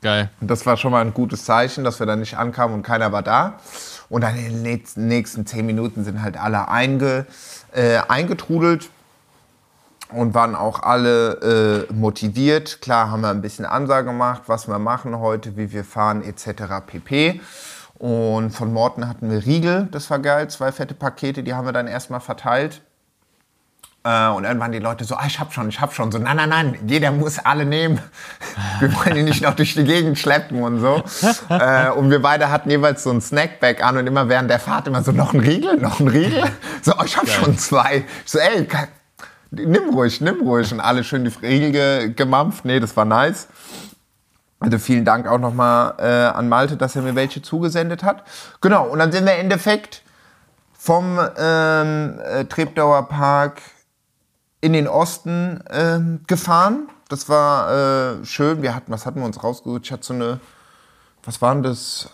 Geil. 0.00 0.30
Und 0.40 0.50
das 0.50 0.64
war 0.64 0.78
schon 0.78 0.90
mal 0.90 1.02
ein 1.02 1.12
gutes 1.12 1.44
Zeichen, 1.44 1.84
dass 1.84 2.00
wir 2.00 2.06
da 2.06 2.16
nicht 2.16 2.38
ankamen 2.38 2.76
und 2.76 2.82
keiner 2.82 3.12
war 3.12 3.20
da. 3.20 3.58
Und 4.08 4.22
dann 4.22 4.38
in 4.38 4.44
den 4.44 4.62
nächsten, 4.62 5.06
nächsten 5.06 5.44
zehn 5.44 5.66
Minuten 5.66 6.02
sind 6.02 6.22
halt 6.22 6.38
alle 6.38 6.68
einge, 6.68 7.26
äh, 7.72 7.98
eingetrudelt 8.08 8.88
und 10.08 10.32
waren 10.32 10.54
auch 10.54 10.82
alle 10.82 11.86
äh, 11.90 11.92
motiviert. 11.92 12.80
Klar 12.80 13.10
haben 13.10 13.20
wir 13.20 13.28
ein 13.28 13.42
bisschen 13.42 13.66
Ansage 13.66 14.06
gemacht, 14.06 14.44
was 14.46 14.66
wir 14.66 14.78
machen 14.78 15.18
heute, 15.18 15.58
wie 15.58 15.72
wir 15.72 15.84
fahren 15.84 16.22
etc. 16.22 16.80
pp. 16.86 17.42
Und 18.02 18.50
von 18.50 18.72
Morten 18.72 19.08
hatten 19.08 19.30
wir 19.30 19.46
Riegel, 19.46 19.86
das 19.92 20.10
war 20.10 20.18
geil, 20.18 20.50
zwei 20.50 20.72
fette 20.72 20.92
Pakete, 20.92 21.44
die 21.44 21.54
haben 21.54 21.66
wir 21.66 21.72
dann 21.72 21.86
erstmal 21.86 22.18
verteilt. 22.18 22.82
Äh, 24.02 24.26
und 24.30 24.42
irgendwann 24.42 24.72
die 24.72 24.80
Leute 24.80 25.04
so, 25.04 25.14
ah, 25.14 25.22
ich 25.24 25.38
hab 25.38 25.52
schon, 25.52 25.68
ich 25.68 25.80
hab 25.80 25.94
schon. 25.94 26.10
So, 26.10 26.18
nein, 26.18 26.36
nein, 26.36 26.48
nein, 26.48 26.78
jeder 26.84 27.12
muss 27.12 27.38
alle 27.38 27.64
nehmen. 27.64 28.00
Wir 28.80 28.92
wollen 28.96 29.14
die 29.14 29.22
nicht 29.22 29.40
noch 29.40 29.54
durch 29.54 29.74
die 29.74 29.84
Gegend 29.84 30.18
schleppen 30.18 30.64
und 30.64 30.80
so. 30.80 31.04
Äh, 31.48 31.90
und 31.90 32.10
wir 32.10 32.20
beide 32.20 32.50
hatten 32.50 32.70
jeweils 32.70 33.04
so 33.04 33.10
ein 33.10 33.20
Snackbag 33.20 33.84
an 33.84 33.96
und 33.96 34.08
immer 34.08 34.28
während 34.28 34.50
der 34.50 34.58
Fahrt 34.58 34.88
immer 34.88 35.04
so, 35.04 35.12
noch 35.12 35.32
ein 35.32 35.38
Riegel, 35.38 35.76
noch 35.76 36.00
ein 36.00 36.08
Riegel. 36.08 36.42
So, 36.82 36.94
oh, 36.98 37.04
ich 37.04 37.16
hab 37.16 37.28
schon 37.28 37.56
zwei. 37.56 38.04
Ich 38.24 38.32
so, 38.32 38.40
ey, 38.40 38.66
nimm 39.52 39.90
ruhig, 39.90 40.20
nimm 40.20 40.40
ruhig. 40.40 40.72
Und 40.72 40.80
alle 40.80 41.04
schön 41.04 41.24
die 41.24 41.46
Riegel 41.46 41.70
ge 41.70 42.12
gemampft. 42.14 42.64
Nee, 42.64 42.80
das 42.80 42.96
war 42.96 43.04
nice. 43.04 43.46
Also 44.62 44.78
vielen 44.78 45.04
Dank 45.04 45.26
auch 45.26 45.38
nochmal 45.38 45.94
äh, 45.98 46.36
an 46.36 46.48
Malte, 46.48 46.76
dass 46.76 46.96
er 46.96 47.02
mir 47.02 47.14
welche 47.14 47.42
zugesendet 47.42 48.02
hat. 48.02 48.24
Genau, 48.60 48.86
und 48.86 48.98
dann 48.98 49.12
sind 49.12 49.24
wir 49.26 49.34
im 49.34 49.40
Endeffekt 49.40 50.02
vom 50.72 51.18
ähm, 51.38 52.18
äh, 52.24 52.44
Treptower 52.46 53.08
Park 53.08 53.60
in 54.60 54.72
den 54.72 54.88
Osten 54.88 55.62
ähm, 55.70 56.20
gefahren. 56.26 56.88
Das 57.08 57.28
war 57.28 58.20
äh, 58.20 58.24
schön. 58.24 58.62
Wir 58.62 58.74
hatten, 58.74 58.90
was 58.92 59.06
hatten 59.06 59.20
wir 59.20 59.26
uns 59.26 59.42
rausgesucht? 59.42 59.82
Ich 59.84 59.92
hatte 59.92 60.04
so 60.04 60.14
eine, 60.14 60.40
was 61.24 61.42
waren 61.42 61.62
das? 61.62 62.08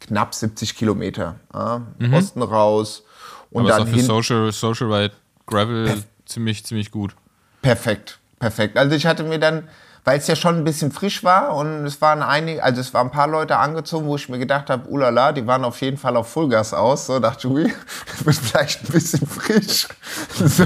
Knapp 0.00 0.34
70 0.34 0.76
Kilometer. 0.76 1.36
Ja? 1.52 1.82
Osten 2.12 2.42
raus. 2.42 3.04
Und 3.50 3.62
Aber 3.62 3.70
ist 3.70 3.78
dann 3.78 3.88
auch 3.88 3.98
für. 3.98 4.02
Social, 4.02 4.52
Social 4.52 4.92
Ride 4.92 5.14
Gravel 5.46 6.04
ziemlich, 6.26 6.64
ziemlich 6.64 6.90
gut. 6.90 7.14
Perfekt, 7.62 8.18
perfekt. 8.38 8.76
Also 8.76 8.94
ich 8.94 9.06
hatte 9.06 9.22
mir 9.24 9.38
dann, 9.38 9.68
weil 10.06 10.20
es 10.20 10.28
ja 10.28 10.36
schon 10.36 10.58
ein 10.58 10.64
bisschen 10.64 10.92
frisch 10.92 11.24
war 11.24 11.56
und 11.56 11.84
es 11.84 12.00
waren 12.00 12.22
einige, 12.22 12.62
also 12.62 12.80
es 12.80 12.94
waren 12.94 13.08
ein 13.08 13.10
paar 13.10 13.26
Leute 13.26 13.56
angezogen, 13.56 14.06
wo 14.06 14.14
ich 14.14 14.28
mir 14.28 14.38
gedacht 14.38 14.70
habe, 14.70 14.88
ulala, 14.88 15.32
die 15.32 15.48
waren 15.48 15.64
auf 15.64 15.80
jeden 15.80 15.96
Fall 15.96 16.16
auf 16.16 16.28
Vollgas 16.28 16.72
aus. 16.72 17.06
So 17.06 17.18
dachte 17.18 17.48
ich, 17.48 17.74
das 18.06 18.24
wird 18.24 18.36
vielleicht 18.36 18.84
ein 18.84 18.92
bisschen 18.92 19.26
frisch. 19.26 19.88
So. 20.32 20.64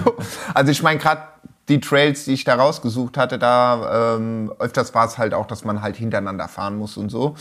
Also 0.53 0.71
ich 0.71 0.83
meine 0.83 0.99
gerade 0.99 1.23
die 1.71 1.81
Trails, 1.81 2.27
die 2.27 2.35
ich 2.35 2.45
da 2.45 2.57
rausgesucht 2.57 3.17
hatte, 3.17 3.39
da 3.39 4.17
ähm, 4.17 4.53
öfters 4.59 4.93
war 4.95 5.07
es 5.07 5.17
halt 5.17 5.33
auch, 5.33 5.47
dass 5.47 5.65
man 5.65 5.81
halt 5.81 5.97
hintereinander 5.97 6.47
fahren 6.47 6.77
muss 6.77 6.99
und 6.99 7.09
so. 7.09 7.35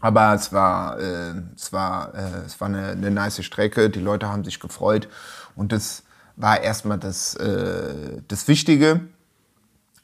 Aber 0.00 0.34
es 0.34 0.52
war, 0.52 0.98
äh, 0.98 1.34
es 1.54 1.72
war, 1.72 2.14
äh, 2.14 2.46
es 2.46 2.60
war 2.60 2.66
eine, 2.66 2.88
eine 2.88 3.12
nice 3.12 3.44
Strecke. 3.44 3.90
Die 3.90 4.00
Leute 4.00 4.28
haben 4.28 4.42
sich 4.42 4.58
gefreut. 4.58 5.08
Und 5.54 5.70
das 5.70 6.02
war 6.34 6.60
erstmal 6.60 6.98
das, 6.98 7.36
äh, 7.36 8.22
das 8.26 8.48
Wichtige, 8.48 9.02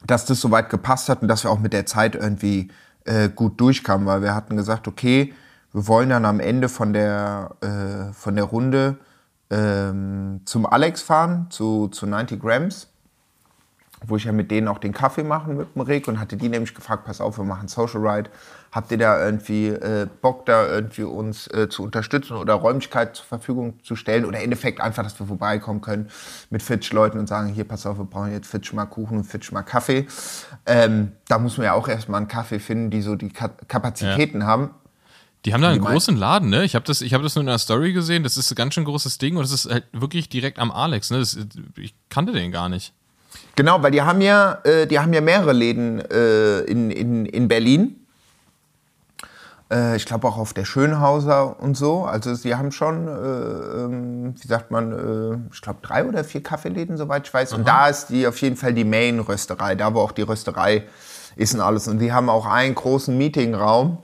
dass 0.05 0.25
das 0.25 0.39
soweit 0.39 0.69
gepasst 0.69 1.09
hat 1.09 1.21
und 1.21 1.27
dass 1.27 1.43
wir 1.43 1.51
auch 1.51 1.59
mit 1.59 1.73
der 1.73 1.85
Zeit 1.85 2.15
irgendwie 2.15 2.69
äh, 3.05 3.29
gut 3.29 3.59
durchkamen. 3.59 4.05
Weil 4.05 4.21
wir 4.21 4.35
hatten 4.35 4.55
gesagt, 4.55 4.87
okay, 4.87 5.33
wir 5.73 5.87
wollen 5.87 6.09
dann 6.09 6.25
am 6.25 6.39
Ende 6.39 6.69
von 6.69 6.93
der, 6.93 7.55
äh, 7.61 8.13
von 8.13 8.35
der 8.35 8.45
Runde 8.45 8.97
ähm, 9.49 10.41
zum 10.45 10.65
Alex 10.65 11.01
fahren, 11.01 11.47
zu, 11.49 11.87
zu 11.87 12.05
90 12.05 12.41
Grams. 12.41 12.87
wo 14.05 14.15
ich 14.15 14.25
ja 14.25 14.31
mit 14.31 14.51
denen 14.51 14.67
auch 14.67 14.77
den 14.77 14.93
Kaffee 14.93 15.23
machen 15.23 15.57
mit 15.57 15.75
dem 15.75 15.81
Rick 15.81 16.07
und 16.07 16.19
hatte 16.19 16.37
die 16.37 16.49
nämlich 16.49 16.75
gefragt, 16.75 17.05
pass 17.05 17.19
auf, 17.19 17.37
wir 17.37 17.45
machen 17.45 17.67
Social 17.67 18.07
Ride. 18.07 18.29
Habt 18.77 18.91
ihr 18.91 18.99
da 18.99 19.25
irgendwie 19.25 19.69
äh, 19.69 20.05
Bock, 20.21 20.45
da 20.45 20.67
irgendwie 20.67 21.01
uns 21.01 21.47
äh, 21.47 21.67
zu 21.67 21.81
unterstützen 21.81 22.37
oder 22.37 22.53
Räumlichkeit 22.53 23.15
zur 23.15 23.25
Verfügung 23.25 23.79
zu 23.81 23.95
stellen? 23.95 24.23
Oder 24.23 24.37
im 24.37 24.43
Endeffekt 24.43 24.81
einfach, 24.81 25.01
dass 25.01 25.19
wir 25.19 25.25
vorbeikommen 25.25 25.81
können 25.81 26.11
mit 26.51 26.61
Fitch-Leuten 26.61 27.17
und 27.17 27.25
sagen, 27.25 27.47
hier, 27.47 27.63
pass 27.63 27.87
auf, 27.87 27.97
wir 27.97 28.05
brauchen 28.05 28.31
jetzt 28.31 28.47
Fitch 28.47 28.73
mal 28.73 28.85
Kuchen 28.85 29.17
und 29.17 29.23
Fitch 29.23 29.51
mal 29.51 29.63
Kaffee. 29.63 30.05
Ähm, 30.67 31.13
da 31.27 31.39
muss 31.39 31.57
man 31.57 31.65
ja 31.65 31.73
auch 31.73 31.87
erstmal 31.87 32.19
einen 32.19 32.27
Kaffee 32.27 32.59
finden, 32.59 32.91
die 32.91 33.01
so 33.01 33.15
die 33.15 33.29
Ka 33.29 33.47
Kapazitäten 33.67 34.45
haben. 34.45 34.69
Die 35.43 35.55
haben 35.55 35.63
da 35.63 35.69
einen 35.69 35.81
großen 35.81 36.15
Laden, 36.15 36.51
ne? 36.51 36.63
Ich 36.63 36.75
habe 36.75 36.85
das, 36.85 37.01
ich 37.01 37.15
hab 37.15 37.23
das 37.23 37.33
nur 37.33 37.41
in 37.41 37.49
einer 37.49 37.57
Story 37.57 37.93
gesehen. 37.93 38.21
Das 38.21 38.37
ist 38.37 38.51
ein 38.51 38.55
ganz 38.55 38.75
schön 38.75 38.85
großes 38.85 39.17
Ding 39.17 39.37
und 39.37 39.41
das 39.41 39.53
ist 39.53 39.71
halt 39.71 39.85
wirklich 39.91 40.29
direkt 40.29 40.59
am 40.59 40.69
Alex, 40.69 41.09
ne? 41.09 41.17
Das, 41.17 41.35
ich 41.77 41.95
kannte 42.09 42.31
den 42.31 42.51
gar 42.51 42.69
nicht. 42.69 42.93
Genau, 43.55 43.81
weil 43.81 43.89
die 43.89 44.03
haben 44.03 44.21
ja, 44.21 44.59
äh, 44.65 44.85
die 44.85 44.99
haben 44.99 45.13
ja 45.13 45.21
mehrere 45.21 45.53
Läden 45.53 45.99
äh, 45.99 46.59
in, 46.59 46.91
in, 46.91 47.25
in 47.25 47.47
Berlin. 47.47 48.03
Äh, 49.71 49.95
ich 49.97 50.05
glaube 50.05 50.27
auch 50.27 50.37
auf 50.37 50.53
der 50.53 50.65
Schönhauser 50.65 51.59
und 51.59 51.75
so. 51.75 52.05
Also 52.05 52.33
sie 52.35 52.55
haben 52.55 52.71
schon, 52.71 53.07
äh, 53.07 53.11
ähm, 53.11 54.35
wie 54.39 54.47
sagt 54.47 54.71
man, 54.71 54.91
äh, 54.91 55.53
ich 55.53 55.61
glaube 55.61 55.79
drei 55.81 56.05
oder 56.05 56.23
vier 56.23 56.41
Kaffeeläden, 56.41 56.97
soweit 56.97 57.27
ich 57.27 57.33
weiß. 57.33 57.53
Und 57.53 57.67
da 57.67 57.87
ist 57.87 58.07
die 58.07 58.27
auf 58.27 58.39
jeden 58.41 58.55
Fall 58.55 58.73
die 58.73 58.85
Main-Rösterei, 58.85 59.75
da 59.75 59.93
wo 59.93 60.01
auch 60.01 60.11
die 60.11 60.21
Rösterei 60.21 60.83
ist 61.35 61.53
und 61.53 61.61
alles. 61.61 61.87
Und 61.87 61.99
die 61.99 62.13
haben 62.13 62.29
auch 62.29 62.45
einen 62.45 62.75
großen 62.75 63.17
Meetingraum, 63.17 63.97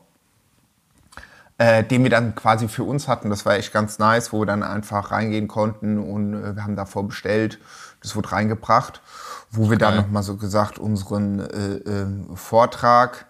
äh, 1.57 1.83
den 1.83 2.03
wir 2.03 2.09
dann 2.09 2.35
quasi 2.35 2.67
für 2.67 2.83
uns 2.83 3.07
hatten. 3.07 3.29
Das 3.29 3.45
war 3.45 3.55
echt 3.55 3.71
ganz 3.71 3.99
nice, 3.99 4.33
wo 4.33 4.41
wir 4.41 4.45
dann 4.45 4.63
einfach 4.63 5.11
reingehen 5.11 5.47
konnten 5.47 5.97
und 5.97 6.33
äh, 6.33 6.55
wir 6.55 6.63
haben 6.63 6.75
davor 6.75 7.07
bestellt. 7.07 7.59
Das 8.01 8.17
wurde 8.17 8.33
reingebracht, 8.33 9.01
wo 9.49 9.69
wir 9.69 9.77
dann 9.77 9.93
Geil. 9.93 10.03
nochmal 10.03 10.23
so 10.23 10.35
gesagt 10.35 10.77
unseren 10.77 11.39
äh, 11.39 12.35
Vortrag 12.35 13.27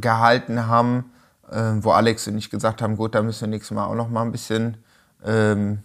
gehalten 0.00 0.66
haben, 0.66 1.12
äh, 1.50 1.82
wo 1.82 1.92
Alex 1.92 2.26
und 2.28 2.38
ich 2.38 2.50
gesagt 2.50 2.82
haben, 2.82 2.96
gut, 2.96 3.14
da 3.14 3.22
müssen 3.22 3.42
wir 3.42 3.48
nächstes 3.48 3.74
Mal 3.74 3.86
auch 3.86 3.94
noch 3.94 4.08
mal 4.08 4.22
ein 4.22 4.32
bisschen, 4.32 4.76
ähm, 5.24 5.78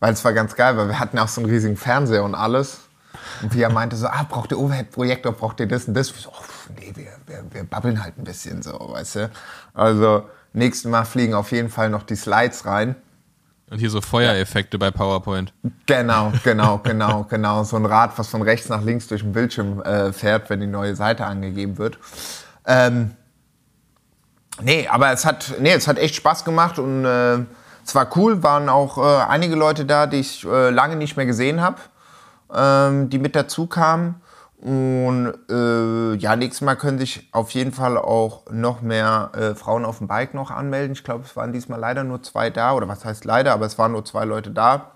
weil 0.00 0.12
es 0.12 0.24
war 0.24 0.32
ganz 0.32 0.54
geil, 0.54 0.76
weil 0.76 0.88
wir 0.88 0.98
hatten 0.98 1.18
auch 1.18 1.28
so 1.28 1.40
einen 1.40 1.50
riesigen 1.50 1.76
Fernseher 1.76 2.24
und 2.24 2.34
alles. 2.34 2.80
Und 3.42 3.50
Pia 3.50 3.68
meinte 3.68 3.96
so, 3.96 4.06
ah, 4.06 4.26
braucht 4.28 4.52
ihr 4.52 4.58
Overhead-Projektor, 4.58 5.32
braucht 5.32 5.60
ihr 5.60 5.68
das 5.68 5.86
und 5.86 5.94
das? 5.94 6.10
Ich 6.10 6.16
so, 6.22 6.30
oh, 6.30 6.72
nee, 6.76 6.92
wir, 6.94 7.12
wir, 7.26 7.44
wir 7.50 7.64
babbeln 7.64 8.02
halt 8.02 8.18
ein 8.18 8.24
bisschen 8.24 8.62
so, 8.62 8.72
weißt 8.72 9.16
du. 9.16 9.30
Also, 9.74 10.24
nächstes 10.52 10.90
Mal 10.90 11.04
fliegen 11.04 11.34
auf 11.34 11.52
jeden 11.52 11.68
Fall 11.68 11.90
noch 11.90 12.02
die 12.02 12.16
Slides 12.16 12.66
rein. 12.66 12.96
Und 13.70 13.78
hier 13.78 13.88
so 13.88 14.02
Feuereffekte 14.02 14.78
bei 14.78 14.90
PowerPoint. 14.90 15.54
Genau, 15.86 16.30
genau, 16.44 16.78
genau, 16.78 17.24
genau. 17.24 17.64
So 17.64 17.76
ein 17.76 17.86
Rad, 17.86 18.18
was 18.18 18.28
von 18.28 18.42
rechts 18.42 18.68
nach 18.68 18.82
links 18.82 19.08
durch 19.08 19.22
den 19.22 19.32
Bildschirm 19.32 19.80
äh, 19.80 20.12
fährt, 20.12 20.50
wenn 20.50 20.60
die 20.60 20.66
neue 20.66 20.94
Seite 20.94 21.24
angegeben 21.24 21.78
wird. 21.78 21.98
Ähm, 22.66 23.12
nee, 24.60 24.88
aber 24.88 25.12
es 25.12 25.24
hat, 25.24 25.54
nee, 25.60 25.72
es 25.72 25.88
hat 25.88 25.98
echt 25.98 26.14
Spaß 26.14 26.44
gemacht 26.44 26.78
und 26.78 27.04
äh, 27.04 27.38
es 27.84 27.94
war 27.94 28.08
cool. 28.16 28.42
Waren 28.42 28.68
auch 28.68 28.98
äh, 28.98 29.24
einige 29.24 29.54
Leute 29.54 29.84
da, 29.84 30.06
die 30.06 30.20
ich 30.20 30.44
äh, 30.44 30.70
lange 30.70 30.96
nicht 30.96 31.16
mehr 31.16 31.26
gesehen 31.26 31.60
habe, 31.60 31.76
ähm, 32.54 33.10
die 33.10 33.18
mit 33.18 33.34
dazu 33.34 33.66
kamen. 33.66 34.20
Und 34.62 35.34
äh, 35.50 36.14
ja, 36.14 36.36
nächstes 36.36 36.60
Mal 36.60 36.76
können 36.76 36.98
sich 36.98 37.28
auf 37.32 37.50
jeden 37.50 37.72
Fall 37.72 37.98
auch 37.98 38.44
noch 38.52 38.80
mehr 38.80 39.32
äh, 39.34 39.54
Frauen 39.56 39.84
auf 39.84 39.98
dem 39.98 40.06
Bike 40.06 40.34
noch 40.34 40.52
anmelden. 40.52 40.92
Ich 40.92 41.02
glaube, 41.02 41.24
es 41.24 41.34
waren 41.34 41.52
diesmal 41.52 41.80
leider 41.80 42.04
nur 42.04 42.22
zwei 42.22 42.48
da. 42.48 42.72
Oder 42.74 42.86
was 42.86 43.04
heißt 43.04 43.24
leider, 43.24 43.54
aber 43.54 43.66
es 43.66 43.76
waren 43.78 43.90
nur 43.90 44.04
zwei 44.04 44.24
Leute 44.24 44.52
da. 44.52 44.92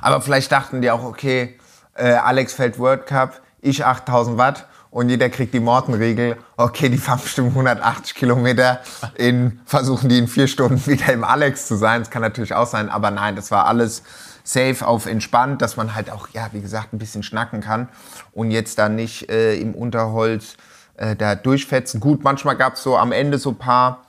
Aber 0.00 0.20
vielleicht 0.20 0.52
dachten 0.52 0.80
die 0.80 0.92
auch, 0.92 1.02
okay, 1.02 1.58
äh, 1.94 2.12
Alex 2.12 2.52
fällt 2.52 2.78
World 2.78 3.06
Cup, 3.06 3.40
ich 3.60 3.84
8000 3.84 4.38
Watt 4.38 4.66
und 4.90 5.08
jeder 5.08 5.28
kriegt 5.30 5.54
die 5.54 5.60
Mortenregel. 5.60 6.36
Okay, 6.56 6.88
die 6.88 6.98
fahren 6.98 7.20
bestimmt 7.22 7.50
180 7.50 8.14
Kilometer, 8.14 8.80
in, 9.14 9.60
versuchen 9.64 10.08
die 10.08 10.18
in 10.18 10.28
vier 10.28 10.48
Stunden 10.48 10.84
wieder 10.86 11.12
im 11.12 11.24
Alex 11.24 11.66
zu 11.66 11.76
sein. 11.76 12.00
Das 12.00 12.10
kann 12.10 12.22
natürlich 12.22 12.54
auch 12.54 12.66
sein, 12.66 12.88
aber 12.88 13.10
nein, 13.10 13.36
das 13.36 13.50
war 13.50 13.66
alles 13.66 14.02
safe 14.42 14.86
auf 14.86 15.06
entspannt, 15.06 15.62
dass 15.62 15.76
man 15.76 15.94
halt 15.94 16.10
auch, 16.10 16.28
ja, 16.32 16.48
wie 16.52 16.60
gesagt, 16.60 16.92
ein 16.92 16.98
bisschen 16.98 17.22
schnacken 17.22 17.60
kann 17.60 17.88
und 18.32 18.50
jetzt 18.50 18.78
dann 18.78 18.96
nicht 18.96 19.30
äh, 19.30 19.54
im 19.54 19.74
Unterholz 19.74 20.56
äh, 20.96 21.14
da 21.14 21.34
durchfetzen. 21.34 22.00
Gut, 22.00 22.24
manchmal 22.24 22.56
gab 22.56 22.74
es 22.74 22.82
so 22.82 22.96
am 22.96 23.12
Ende 23.12 23.38
so 23.38 23.50
ein 23.50 23.58
paar 23.58 24.02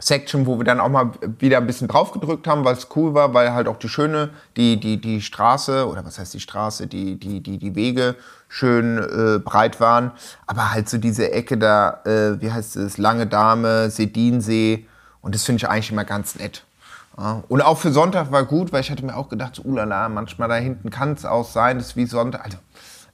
Section, 0.00 0.46
wo 0.46 0.58
wir 0.58 0.64
dann 0.64 0.80
auch 0.80 0.88
mal 0.88 1.10
wieder 1.38 1.58
ein 1.58 1.66
bisschen 1.66 1.88
drauf 1.88 2.12
gedrückt 2.12 2.46
haben, 2.46 2.64
weil 2.64 2.74
es 2.74 2.88
cool 2.96 3.14
war, 3.14 3.32
weil 3.34 3.52
halt 3.52 3.68
auch 3.68 3.76
die 3.76 3.88
schöne, 3.88 4.30
die, 4.56 4.80
die, 4.80 5.00
die 5.00 5.20
Straße, 5.20 5.86
oder 5.86 6.04
was 6.04 6.18
heißt 6.18 6.34
die 6.34 6.40
Straße, 6.40 6.86
die, 6.86 7.16
die, 7.16 7.40
die, 7.40 7.58
die 7.58 7.74
Wege 7.74 8.16
schön 8.48 8.98
äh, 8.98 9.38
breit 9.38 9.80
waren. 9.80 10.12
Aber 10.46 10.72
halt 10.72 10.88
so 10.88 10.98
diese 10.98 11.30
Ecke 11.30 11.58
da, 11.58 12.00
äh, 12.04 12.40
wie 12.40 12.50
heißt 12.50 12.76
es, 12.76 12.98
Lange 12.98 13.26
Dame, 13.26 13.90
Sedinsee. 13.90 14.86
Und 15.20 15.34
das 15.34 15.44
finde 15.44 15.58
ich 15.58 15.68
eigentlich 15.68 15.92
immer 15.92 16.04
ganz 16.04 16.36
nett. 16.36 16.64
Ja. 17.16 17.42
Und 17.48 17.60
auch 17.60 17.78
für 17.78 17.92
Sonntag 17.92 18.32
war 18.32 18.44
gut, 18.44 18.72
weil 18.72 18.80
ich 18.80 18.90
hatte 18.90 19.04
mir 19.04 19.16
auch 19.16 19.28
gedacht, 19.28 19.56
so, 19.56 19.62
ulala, 19.62 20.08
manchmal 20.08 20.48
da 20.48 20.56
hinten 20.56 20.90
kann 20.90 21.12
es 21.12 21.24
auch 21.24 21.48
sein, 21.48 21.78
das 21.78 21.88
ist 21.88 21.96
wie 21.96 22.06
Sonntag, 22.06 22.44
also 22.44 22.56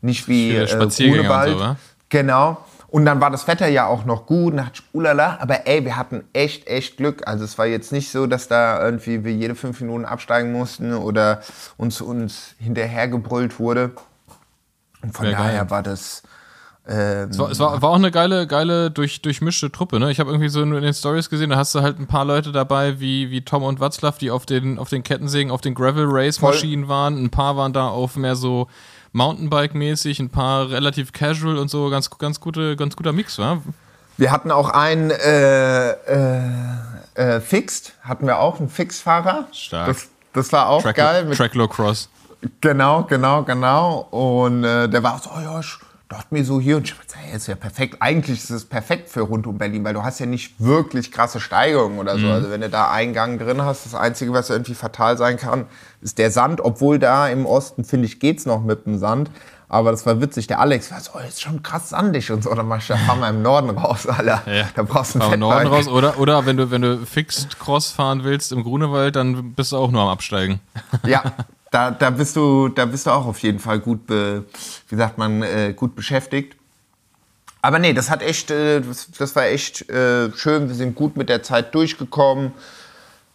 nicht 0.01 0.29
wie 0.29 0.55
äh, 0.55 0.67
Grunewald. 0.67 1.59
so? 1.59 1.77
Genau. 2.09 2.59
Und 2.97 3.05
dann 3.05 3.21
war 3.21 3.31
das 3.31 3.47
Wetter 3.47 3.69
ja 3.69 3.85
auch 3.85 4.07
noch 4.07 4.25
gut. 4.25 4.53
Und 4.53 4.57
dachte 4.57 4.81
ulala. 4.95 5.37
Aber 5.43 5.67
ey, 5.67 5.85
wir 5.85 5.99
hatten 5.99 6.25
echt, 6.33 6.67
echt 6.67 6.97
Glück. 6.97 7.29
Also 7.29 7.45
es 7.45 7.59
war 7.59 7.67
jetzt 7.67 7.93
nicht 7.93 8.11
so, 8.11 8.27
dass 8.27 8.49
da 8.49 8.83
irgendwie 8.83 9.23
wir 9.23 9.35
jede 9.35 9.55
fünf 9.55 9.83
Minuten 9.83 10.07
absteigen 10.07 10.51
mussten 10.51 10.95
oder 10.95 11.43
uns, 11.77 12.01
uns 12.01 12.55
hinterhergebrüllt 12.59 13.61
wurde. 13.61 13.91
Und 15.03 15.13
von 15.13 15.27
geil. 15.27 15.35
daher 15.37 15.69
war 15.69 15.83
das... 15.83 16.23
Ähm, 16.89 17.29
Es 17.29 17.39
war, 17.39 17.51
es 17.51 17.59
war, 17.59 17.83
war 17.83 17.91
auch 17.91 17.97
eine 17.97 18.11
geile, 18.11 18.47
geile 18.47 18.91
durch, 18.91 19.21
durchmischte 19.21 19.71
Truppe, 19.71 20.01
ne? 20.01 20.11
Ich 20.11 20.19
habe 20.19 20.31
irgendwie 20.31 20.49
so 20.49 20.63
in 20.63 20.71
den 20.71 20.95
Stories 20.95 21.29
gesehen, 21.29 21.51
da 21.51 21.57
hast 21.57 21.75
du 21.75 21.83
halt 21.83 21.99
ein 21.99 22.07
paar 22.07 22.25
Leute 22.25 22.51
dabei, 22.51 22.99
wie, 22.99 23.31
wie 23.31 23.43
Tom 23.43 23.63
und 23.63 23.79
Watzlaw, 23.79 24.17
die 24.19 24.31
auf 24.31 24.47
den, 24.47 24.79
auf 24.79 24.89
den 24.89 25.03
Kettensägen, 25.03 25.53
auf 25.53 25.61
den 25.61 25.75
Gravel 25.75 26.07
Race 26.09 26.41
Maschinen 26.41 26.89
waren. 26.89 27.23
Ein 27.23 27.29
paar 27.29 27.59
waren 27.59 27.75
da 27.75 27.89
auf 27.89 28.17
mehr 28.17 28.37
so 28.37 28.69
Mountainbike-mäßig, 29.17 30.21
ein 30.21 30.31
paar 30.31 30.71
relativ 30.71 31.13
casual 31.13 31.59
und 31.59 31.69
so, 31.69 31.89
ganz, 31.91 32.11
ganz 32.11 32.39
gute, 32.41 32.77
ganz 32.77 32.97
guter 32.97 33.13
Mix, 33.13 33.39
wa? 33.39 33.63
wir 34.19 34.31
hatten 34.33 34.51
auch 34.51 34.71
einen 34.71 35.11
äh, 35.11 35.91
äh, 35.91 36.41
äh, 37.15 37.41
Fixed, 37.41 37.93
hatten 38.03 38.27
wir 38.27 38.39
auch, 38.39 38.59
einen 38.59 38.69
Fixed-Fahrer. 38.69 39.47
Stark. 39.53 39.89
Das, 39.89 40.09
das 40.33 40.53
war 40.53 40.69
auch 40.69 40.83
Track, 40.83 40.97
geil. 40.97 41.25
Mit 41.25 41.37
Tracklow 41.37 41.69
Cross. 41.69 42.09
Genau, 42.61 43.03
genau, 43.05 43.43
genau. 43.43 44.07
Und 44.11 44.65
äh, 44.65 44.89
der 44.89 45.03
war 45.03 45.19
so, 45.19 45.31
oh 45.35 45.41
ja, 45.41 45.61
dachte 46.09 46.29
mir 46.31 46.45
so 46.45 46.61
hier 46.61 46.77
und 46.77 46.85
ich 46.85 46.93
gesagt, 46.93 47.17
hey, 47.17 47.37
ist 47.37 47.49
ja 47.49 47.57
perfekt. 47.57 47.97
Eigentlich 48.01 48.39
ist 48.39 48.51
es 48.51 48.65
perfekt 48.65 49.09
für 49.09 49.23
rund 49.23 49.47
um 49.47 49.59
Berlin, 49.59 49.85
weil 49.85 49.95
du 49.95 50.05
hast 50.05 50.21
ja 50.21 50.27
nicht 50.27 50.55
wirklich 50.61 51.11
krasse 51.11 51.41
Steigungen 51.41 51.99
oder 51.99 52.19
so. 52.19 52.29
Also 52.29 52.51
wenn 52.51 52.61
du 52.61 52.69
da 52.69 52.91
einen 52.91 53.13
Gang 53.13 53.41
drin 53.41 53.63
hast, 53.63 53.87
das 53.87 53.95
Einzige, 53.95 54.33
was 54.33 54.51
irgendwie 54.51 54.75
fatal 54.75 55.19
sein 55.19 55.37
kann, 55.37 55.67
ist 56.01 56.19
der 56.19 56.31
Sand. 56.31 56.61
Obwohl 56.61 56.99
da 56.99 57.29
im 57.29 57.45
Osten, 57.45 57.85
finde 57.85 58.07
ich, 58.07 58.21
geht's 58.21 58.47
noch 58.47 58.63
mit 58.63 58.87
dem 58.87 58.99
Sand. 58.99 59.31
Aber 59.69 59.91
das 59.91 60.07
war 60.07 60.21
witzig. 60.21 60.47
Der 60.47 60.61
Alex 60.61 60.93
war 60.93 61.01
so, 61.01 61.11
oh, 61.15 61.19
ist 61.27 61.43
schon 61.43 61.61
krass 61.65 61.89
sandig 61.89 62.31
und 62.31 62.45
so. 62.45 62.55
Dann 62.55 62.69
mach 62.69 62.79
ich, 62.79 62.87
da 62.87 62.97
fahren 62.97 63.19
wir 63.19 63.29
im 63.29 63.43
Norden 63.43 63.71
raus, 63.71 64.07
Alter. 64.07 64.43
Ja. 64.47 64.69
Da 64.77 64.85
brauchst 64.85 65.17
du 65.17 65.19
ein 65.19 65.23
Aber 65.23 65.35
im 65.35 65.41
Norden 65.41 65.67
raus, 65.67 65.89
oder, 65.89 66.21
oder 66.21 66.47
wenn 66.47 66.57
du, 66.57 66.71
wenn 66.71 66.83
du 66.83 67.05
Fixed 67.05 67.59
Cross 67.59 67.91
fahren 67.91 68.23
willst 68.23 68.53
im 68.53 68.63
Grunewald, 68.63 69.17
dann 69.17 69.55
bist 69.55 69.73
du 69.73 69.77
auch 69.77 69.91
nur 69.91 70.03
am 70.03 70.09
Absteigen. 70.09 70.61
Ja, 71.05 71.25
da, 71.77 71.91
da, 71.91 72.09
bist 72.09 72.37
du, 72.37 72.69
da 72.69 72.87
bist 72.87 73.07
du 73.07 73.11
auch 73.11 73.27
auf 73.27 73.39
jeden 73.41 73.59
Fall 73.59 73.81
gut, 73.81 74.07
be, 74.07 74.47
wie 74.89 74.97
sagt 74.97 75.19
man, 75.19 75.43
äh, 75.43 75.75
gut 75.77 75.95
beschäftigt. 75.95 76.57
Aber 77.61 77.79
nee, 77.79 77.93
das 77.93 78.09
hat 78.09 78.23
echt, 78.23 78.51
äh, 78.51 78.81
das, 78.81 79.11
das 79.11 79.37
war 79.37 79.45
echt 79.45 79.91
äh, 79.91 80.33
schön. 80.33 80.69
Wir 80.69 80.75
sind 80.75 80.95
gut 80.95 81.19
mit 81.19 81.29
der 81.29 81.43
Zeit 81.43 81.75
durchgekommen. 81.75 82.53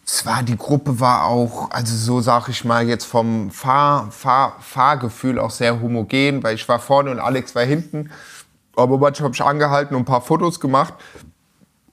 Zwar 0.04 0.42
die 0.42 0.56
Gruppe 0.56 0.98
war 0.98 1.26
auch, 1.26 1.70
also 1.70 1.94
so 1.94 2.20
sag 2.20 2.48
ich 2.48 2.64
mal 2.64 2.88
jetzt 2.88 3.04
vom 3.04 3.52
Fahr, 3.52 4.10
Fahr, 4.10 4.56
Fahrgefühl 4.60 5.38
auch 5.38 5.52
sehr 5.52 5.80
homogen, 5.80 6.42
weil 6.42 6.56
ich 6.56 6.68
war 6.68 6.80
vorne 6.80 7.12
und 7.12 7.20
Alex 7.20 7.54
war 7.54 7.62
hinten. 7.62 8.10
Aber 8.74 8.98
manchmal 8.98 9.26
habe 9.26 9.34
ich 9.36 9.42
angehalten 9.44 9.94
und 9.94 10.02
ein 10.02 10.06
paar 10.06 10.20
Fotos 10.20 10.58
gemacht. 10.58 10.94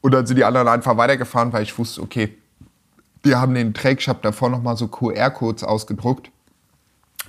Und 0.01 0.15
dann 0.15 0.25
sind 0.25 0.38
die 0.38 0.46
anderen 0.46 0.68
einfach 0.68 0.98
weitergefahren, 0.98 1.53
weil 1.53 1.62
ich 1.62 1.77
wusste, 1.77 2.01
okay, 2.01 2.36
wir 3.22 3.39
haben 3.39 3.53
den 3.53 3.75
Track, 3.75 4.00
ich 4.00 4.10
habe 4.10 4.20
davor 4.24 4.50
nochmal 4.50 4.77
so 4.77 4.88
QR-Codes 4.88 5.63
ausgedruckt, 5.63 6.32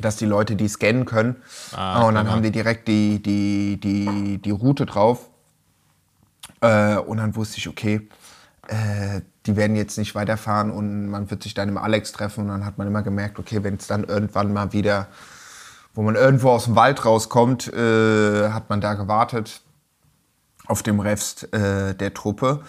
dass 0.00 0.16
die 0.16 0.26
Leute 0.26 0.56
die 0.56 0.68
scannen 0.68 1.04
können. 1.04 1.36
Ah, 1.72 2.02
und 2.02 2.14
dann 2.14 2.24
clever. 2.24 2.36
haben 2.36 2.42
die 2.42 2.50
direkt 2.50 2.88
die, 2.88 3.22
die, 3.22 3.78
die, 3.80 4.38
die 4.38 4.50
Route 4.50 4.86
drauf. 4.86 5.28
Äh, 6.60 6.96
und 6.96 7.18
dann 7.18 7.36
wusste 7.36 7.58
ich, 7.58 7.68
okay, 7.68 8.08
äh, 8.68 9.20
die 9.46 9.56
werden 9.56 9.76
jetzt 9.76 9.96
nicht 9.98 10.14
weiterfahren 10.14 10.70
und 10.70 11.06
man 11.06 11.30
wird 11.30 11.42
sich 11.42 11.54
dann 11.54 11.68
im 11.68 11.78
Alex 11.78 12.12
treffen. 12.12 12.42
Und 12.42 12.48
dann 12.48 12.64
hat 12.64 12.78
man 12.78 12.86
immer 12.86 13.02
gemerkt, 13.02 13.38
okay, 13.38 13.62
wenn 13.62 13.76
es 13.76 13.86
dann 13.86 14.04
irgendwann 14.04 14.52
mal 14.52 14.72
wieder, 14.72 15.08
wo 15.94 16.02
man 16.02 16.14
irgendwo 16.14 16.50
aus 16.50 16.64
dem 16.64 16.76
Wald 16.76 17.04
rauskommt, 17.04 17.72
äh, 17.72 18.50
hat 18.50 18.68
man 18.68 18.80
da 18.80 18.94
gewartet 18.94 19.62
auf 20.66 20.82
dem 20.82 21.00
Rest 21.00 21.52
äh, 21.52 21.94
der 21.94 22.14
Truppe. 22.14 22.62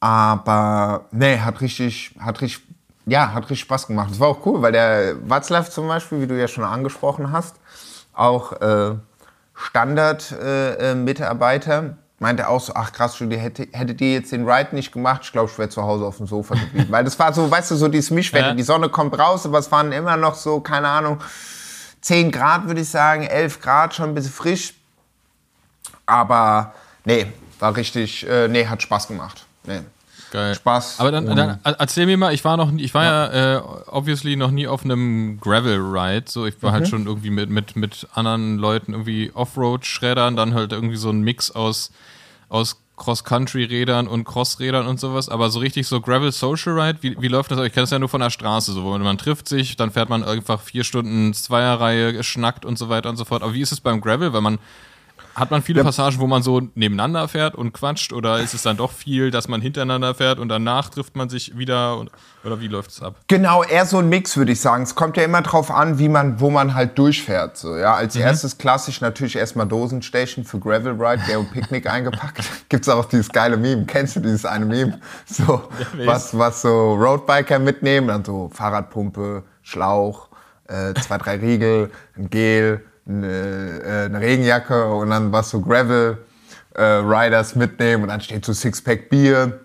Aber 0.00 1.06
nee, 1.12 1.38
hat 1.38 1.60
richtig, 1.60 2.14
hat 2.18 2.40
richtig, 2.40 2.66
ja, 3.06 3.32
hat 3.32 3.44
richtig 3.44 3.60
Spaß 3.60 3.86
gemacht. 3.86 4.10
Das 4.10 4.20
war 4.20 4.28
auch 4.28 4.44
cool, 4.46 4.60
weil 4.62 4.72
der 4.72 5.16
Watzlaw 5.28 5.68
zum 5.70 5.88
Beispiel, 5.88 6.20
wie 6.20 6.26
du 6.26 6.38
ja 6.38 6.48
schon 6.48 6.64
angesprochen 6.64 7.32
hast, 7.32 7.56
auch 8.12 8.52
äh, 8.60 8.96
Standard-Mitarbeiter. 9.54 11.82
Äh, 11.82 11.90
meinte 12.20 12.48
auch 12.48 12.60
so, 12.60 12.72
ach 12.74 12.92
krass, 12.92 13.18
Julie, 13.18 13.38
hätte, 13.38 13.66
hättet 13.72 14.00
ihr 14.00 14.12
jetzt 14.14 14.32
den 14.32 14.48
Ride 14.48 14.74
nicht 14.74 14.92
gemacht, 14.92 15.20
ich 15.24 15.32
glaube, 15.32 15.50
ich 15.50 15.58
wäre 15.58 15.68
zu 15.68 15.82
Hause 15.82 16.06
auf 16.06 16.16
dem 16.16 16.26
Sofa 16.26 16.54
geblieben. 16.54 16.86
Weil 16.90 17.04
das 17.04 17.18
war 17.18 17.34
so, 17.34 17.50
weißt 17.50 17.72
du, 17.72 17.76
so 17.76 17.88
dieses 17.88 18.10
Mischwetter. 18.10 18.48
Ja. 18.48 18.54
Die 18.54 18.62
Sonne 18.62 18.88
kommt 18.88 19.18
raus, 19.18 19.44
aber 19.44 19.58
es 19.58 19.70
waren 19.70 19.92
immer 19.92 20.16
noch 20.16 20.34
so, 20.34 20.60
keine 20.60 20.88
Ahnung, 20.88 21.20
10 22.00 22.30
Grad 22.30 22.66
würde 22.66 22.80
ich 22.82 22.88
sagen, 22.88 23.24
11 23.24 23.60
Grad, 23.60 23.94
schon 23.94 24.10
ein 24.10 24.14
bisschen 24.14 24.32
frisch. 24.32 24.74
Aber 26.06 26.72
nee, 27.04 27.26
war 27.58 27.76
richtig, 27.76 28.26
äh, 28.28 28.48
nee, 28.48 28.66
hat 28.66 28.82
Spaß 28.82 29.08
gemacht. 29.08 29.46
Nee. 29.64 29.80
Geil. 30.34 30.56
Spaß. 30.56 30.98
Aber 30.98 31.12
dann, 31.12 31.26
dann 31.26 31.60
er- 31.62 31.76
erzähl 31.78 32.06
mir 32.06 32.16
mal, 32.18 32.34
ich 32.34 32.44
war 32.44 32.56
noch, 32.56 32.72
ich 32.76 32.92
war 32.92 33.04
ja, 33.04 33.56
äh, 33.58 33.62
obviously 33.86 34.34
noch 34.34 34.50
nie 34.50 34.66
auf 34.66 34.84
einem 34.84 35.38
Gravel 35.40 35.78
Ride. 35.78 36.24
So, 36.28 36.44
ich 36.44 36.60
war 36.60 36.70
Mhm. 36.70 36.74
halt 36.74 36.88
schon 36.88 37.06
irgendwie 37.06 37.30
mit, 37.30 37.50
mit, 37.50 37.76
mit 37.76 38.08
anderen 38.14 38.58
Leuten 38.58 38.94
irgendwie 38.94 39.30
Offroad-Schreddern, 39.32 40.34
dann 40.34 40.52
halt 40.52 40.72
irgendwie 40.72 40.96
so 40.96 41.08
ein 41.10 41.20
Mix 41.22 41.52
aus, 41.52 41.92
aus 42.48 42.80
Cross-Country-Rädern 42.96 44.08
und 44.08 44.24
Cross-Rädern 44.24 44.86
und 44.88 44.98
sowas. 44.98 45.28
Aber 45.28 45.50
so 45.50 45.60
richtig 45.60 45.86
so 45.86 46.00
Gravel 46.00 46.32
Social 46.32 46.78
Ride, 46.80 46.98
wie, 47.02 47.16
wie 47.20 47.28
läuft 47.28 47.52
das? 47.52 47.58
Ich 47.60 47.72
kenne 47.72 47.84
das 47.84 47.90
ja 47.90 48.00
nur 48.00 48.08
von 48.08 48.20
der 48.20 48.30
Straße, 48.30 48.72
so, 48.72 48.82
wo 48.82 48.98
man 48.98 49.18
trifft 49.18 49.48
sich, 49.48 49.76
dann 49.76 49.92
fährt 49.92 50.08
man 50.08 50.24
einfach 50.24 50.60
vier 50.60 50.82
Stunden 50.82 51.32
Zweierreihe, 51.32 52.24
schnackt 52.24 52.64
und 52.64 52.76
so 52.76 52.88
weiter 52.88 53.08
und 53.08 53.16
so 53.16 53.24
fort. 53.24 53.42
Aber 53.44 53.54
wie 53.54 53.60
ist 53.60 53.70
es 53.72 53.80
beim 53.80 54.00
Gravel? 54.00 54.32
Weil 54.32 54.40
man 54.40 54.58
hat 55.34 55.50
man 55.50 55.62
viele 55.62 55.82
Passagen, 55.82 56.18
wo 56.20 56.26
man 56.26 56.42
so 56.42 56.60
nebeneinander 56.74 57.26
fährt 57.28 57.54
und 57.54 57.72
quatscht 57.72 58.12
oder 58.12 58.40
ist 58.40 58.54
es 58.54 58.62
dann 58.62 58.76
doch 58.76 58.92
viel, 58.92 59.30
dass 59.30 59.48
man 59.48 59.60
hintereinander 59.60 60.14
fährt 60.14 60.38
und 60.38 60.48
danach 60.48 60.88
trifft 60.88 61.16
man 61.16 61.28
sich 61.28 61.58
wieder 61.58 61.98
und, 61.98 62.10
oder 62.44 62.60
wie 62.60 62.68
läuft 62.68 62.90
es 62.90 63.02
ab? 63.02 63.16
Genau, 63.26 63.62
eher 63.64 63.86
so 63.86 63.98
ein 63.98 64.08
Mix, 64.08 64.36
würde 64.36 64.52
ich 64.52 64.60
sagen. 64.60 64.84
Es 64.84 64.94
kommt 64.94 65.16
ja 65.16 65.24
immer 65.24 65.42
drauf 65.42 65.70
an, 65.70 65.98
wie 65.98 66.08
man, 66.08 66.40
wo 66.40 66.50
man 66.50 66.74
halt 66.74 66.96
durchfährt. 66.98 67.56
So, 67.56 67.76
ja. 67.76 67.94
Als 67.94 68.14
erstes 68.16 68.58
klassisch 68.58 69.00
natürlich 69.00 69.36
erstmal 69.36 69.66
Dosenstation 69.66 70.44
für 70.44 70.58
Gravel 70.58 70.92
Ride, 70.92 71.22
der 71.28 71.40
und 71.40 71.52
Picknick 71.52 71.86
eingepackt. 71.90 72.44
Gibt's 72.68 72.88
auch 72.88 73.06
dieses 73.06 73.30
geile 73.30 73.56
Meme. 73.56 73.84
Kennst 73.86 74.16
du 74.16 74.20
dieses 74.20 74.44
eine 74.44 74.66
Meme? 74.66 75.00
So, 75.26 75.68
was, 76.04 76.36
was 76.38 76.62
so 76.62 76.94
Roadbiker 76.94 77.58
mitnehmen, 77.58 78.08
dann 78.08 78.24
so 78.24 78.50
Fahrradpumpe, 78.52 79.42
Schlauch, 79.62 80.28
äh, 80.68 80.94
zwei, 80.94 81.18
drei 81.18 81.36
Riegel, 81.36 81.90
ein 82.16 82.30
Gel, 82.30 82.84
eine, 83.08 83.80
äh, 83.84 84.04
eine 84.06 84.20
Regenjacke 84.20 84.86
und 84.86 85.10
dann 85.10 85.32
was 85.32 85.50
so 85.50 85.60
Gravel 85.60 86.18
äh, 86.74 86.82
Riders 86.82 87.54
mitnehmen 87.54 88.04
und 88.04 88.08
dann 88.08 88.20
steht 88.20 88.44
so 88.44 88.52
Sixpack 88.52 89.08
Bier. 89.08 89.60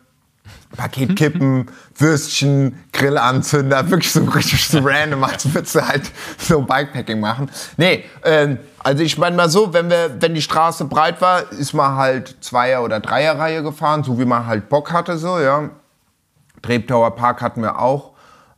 Paket 0.76 1.16
Kippen, 1.16 1.66
Würstchen, 1.98 2.80
Grillanzünder, 2.94 3.90
wirklich 3.90 4.12
so 4.12 4.24
richtig 4.24 4.68
so 4.68 4.80
random, 4.80 5.24
als 5.24 5.52
würdest 5.52 5.76
du 5.76 5.88
halt 5.88 6.12
so 6.38 6.62
Bikepacking 6.62 7.20
machen. 7.20 7.50
Nee, 7.78 8.06
ähm, 8.24 8.60
also 8.80 9.04
ich 9.04 9.18
meine 9.18 9.36
mal 9.36 9.50
so, 9.50 9.74
wenn, 9.74 9.90
wir, 9.90 10.22
wenn 10.22 10.36
die 10.36 10.42
Straße 10.42 10.86
breit 10.86 11.22
war, 11.22 11.52
ist 11.52 11.74
man 11.74 11.96
halt 11.96 12.38
Zweier- 12.42 12.84
oder 12.84 13.00
Dreierreihe 13.00 13.64
gefahren, 13.64 14.04
so 14.04 14.20
wie 14.20 14.26
man 14.26 14.46
halt 14.46 14.70
Bock 14.70 14.92
hatte, 14.92 15.18
so, 15.18 15.40
ja. 15.40 15.70
Treptower 16.62 17.16
Park 17.16 17.42
hatten 17.42 17.62
wir 17.62 17.80
auch. 17.80 18.09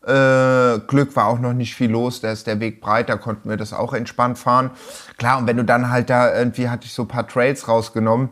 Äh, 0.06 0.80
Glück 0.88 1.16
war 1.16 1.28
auch 1.28 1.40
noch 1.40 1.54
nicht 1.54 1.76
viel 1.76 1.92
los, 1.92 2.22
da 2.22 2.32
ist 2.32 2.48
der 2.48 2.60
Weg 2.60 2.82
breit, 2.82 3.08
da 3.10 3.18
konnten 3.18 3.50
wir 3.50 3.58
das 3.58 3.72
auch 3.72 3.94
entspannt 3.94 4.40
fahren. 4.40 4.72
Klar, 5.18 5.38
und 5.38 5.48
wenn 5.48 5.58
du 5.58 5.64
dann 5.64 5.92
halt 5.92 6.10
da 6.10 6.36
irgendwie 6.36 6.70
hatte 6.70 6.86
ich 6.86 6.94
so 6.94 7.04
ein 7.04 7.08
paar 7.08 7.28
Trails 7.28 7.68
rausgenommen, 7.68 8.30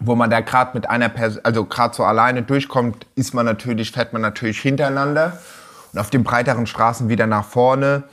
wo 0.00 0.16
man 0.16 0.28
da 0.28 0.40
gerade 0.40 0.72
mit 0.74 0.90
einer 0.90 1.08
Person, 1.08 1.40
also 1.44 1.64
gerade 1.64 1.94
so 1.94 2.04
alleine 2.04 2.42
durchkommt, 2.42 3.06
ist 3.14 3.32
man 3.32 3.46
natürlich, 3.46 3.92
fährt 3.92 4.12
man 4.12 4.22
natürlich 4.22 4.60
hintereinander 4.60 5.38
und 5.92 6.00
auf 6.00 6.10
den 6.10 6.24
breiteren 6.24 6.66
Straßen 6.66 7.08
wieder 7.08 7.26
nach 7.26 7.44
vorne. 7.44 8.04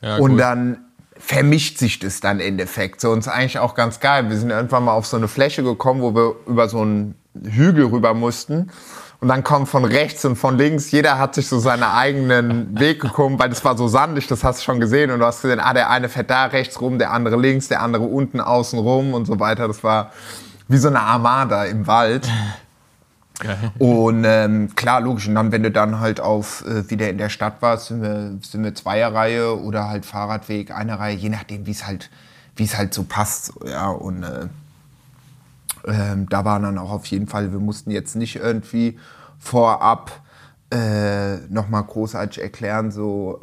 Ja, 0.00 0.16
und 0.16 0.32
cool. 0.32 0.38
dann 0.38 0.87
vermischt 1.18 1.78
sich 1.78 1.98
das 1.98 2.20
dann 2.20 2.40
im 2.40 2.46
Endeffekt. 2.46 3.00
So, 3.00 3.10
und 3.10 3.20
ist 3.20 3.28
eigentlich 3.28 3.58
auch 3.58 3.74
ganz 3.74 4.00
geil. 4.00 4.28
Wir 4.28 4.36
sind 4.36 4.50
irgendwann 4.50 4.84
mal 4.84 4.92
auf 4.92 5.06
so 5.06 5.16
eine 5.16 5.28
Fläche 5.28 5.62
gekommen, 5.62 6.00
wo 6.00 6.14
wir 6.14 6.34
über 6.46 6.68
so 6.68 6.80
einen 6.80 7.14
Hügel 7.42 7.86
rüber 7.86 8.14
mussten. 8.14 8.70
Und 9.20 9.28
dann 9.28 9.42
kommt 9.42 9.68
von 9.68 9.84
rechts 9.84 10.24
und 10.24 10.36
von 10.36 10.56
links, 10.56 10.92
jeder 10.92 11.18
hat 11.18 11.34
sich 11.34 11.48
so 11.48 11.58
seinen 11.58 11.82
eigenen 11.82 12.78
Weg 12.78 13.00
gekommen, 13.00 13.36
weil 13.38 13.48
das 13.48 13.64
war 13.64 13.76
so 13.76 13.88
sandig, 13.88 14.28
das 14.28 14.44
hast 14.44 14.60
du 14.60 14.64
schon 14.64 14.78
gesehen. 14.78 15.10
Und 15.10 15.18
du 15.18 15.26
hast 15.26 15.42
gesehen, 15.42 15.58
ah, 15.58 15.74
der 15.74 15.90
eine 15.90 16.08
fährt 16.08 16.30
da 16.30 16.46
rechts 16.46 16.80
rum, 16.80 16.98
der 16.98 17.10
andere 17.12 17.36
links, 17.36 17.66
der 17.66 17.82
andere 17.82 18.04
unten 18.04 18.40
außen 18.40 18.78
rum 18.78 19.14
und 19.14 19.26
so 19.26 19.40
weiter. 19.40 19.66
Das 19.66 19.82
war 19.82 20.12
wie 20.68 20.76
so 20.76 20.88
eine 20.88 21.00
Armada 21.00 21.64
im 21.64 21.88
Wald. 21.88 22.28
Geil. 23.38 23.72
Und 23.78 24.24
ähm, 24.26 24.74
klar, 24.74 25.00
logisch. 25.00 25.28
Und 25.28 25.36
dann, 25.36 25.52
wenn 25.52 25.62
du 25.62 25.70
dann 25.70 26.00
halt 26.00 26.20
auf 26.20 26.64
äh, 26.66 26.90
wieder 26.90 27.08
in 27.08 27.18
der 27.18 27.28
Stadt 27.28 27.62
warst, 27.62 27.86
sind 27.86 28.02
wir, 28.02 28.38
sind 28.42 28.64
wir 28.64 28.74
Zweierreihe 28.74 29.60
oder 29.60 29.88
halt 29.88 30.04
Fahrradweg, 30.04 30.72
eine 30.72 30.98
Reihe, 30.98 31.16
je 31.16 31.28
nachdem, 31.28 31.66
wie 31.66 31.70
es 31.70 31.86
halt, 31.86 32.10
wie 32.56 32.64
es 32.64 32.76
halt 32.76 32.92
so 32.92 33.04
passt. 33.04 33.52
Ja, 33.64 33.90
und 33.90 34.24
äh, 34.24 34.48
ähm, 35.86 36.28
da 36.28 36.44
waren 36.44 36.62
dann 36.62 36.78
auch 36.78 36.90
auf 36.90 37.06
jeden 37.06 37.28
Fall, 37.28 37.52
wir 37.52 37.60
mussten 37.60 37.90
jetzt 37.90 38.16
nicht 38.16 38.36
irgendwie 38.36 38.98
vorab 39.38 40.20
äh, 40.70 41.36
nochmal 41.48 41.84
großartig 41.84 42.42
erklären, 42.42 42.90
so, 42.90 43.40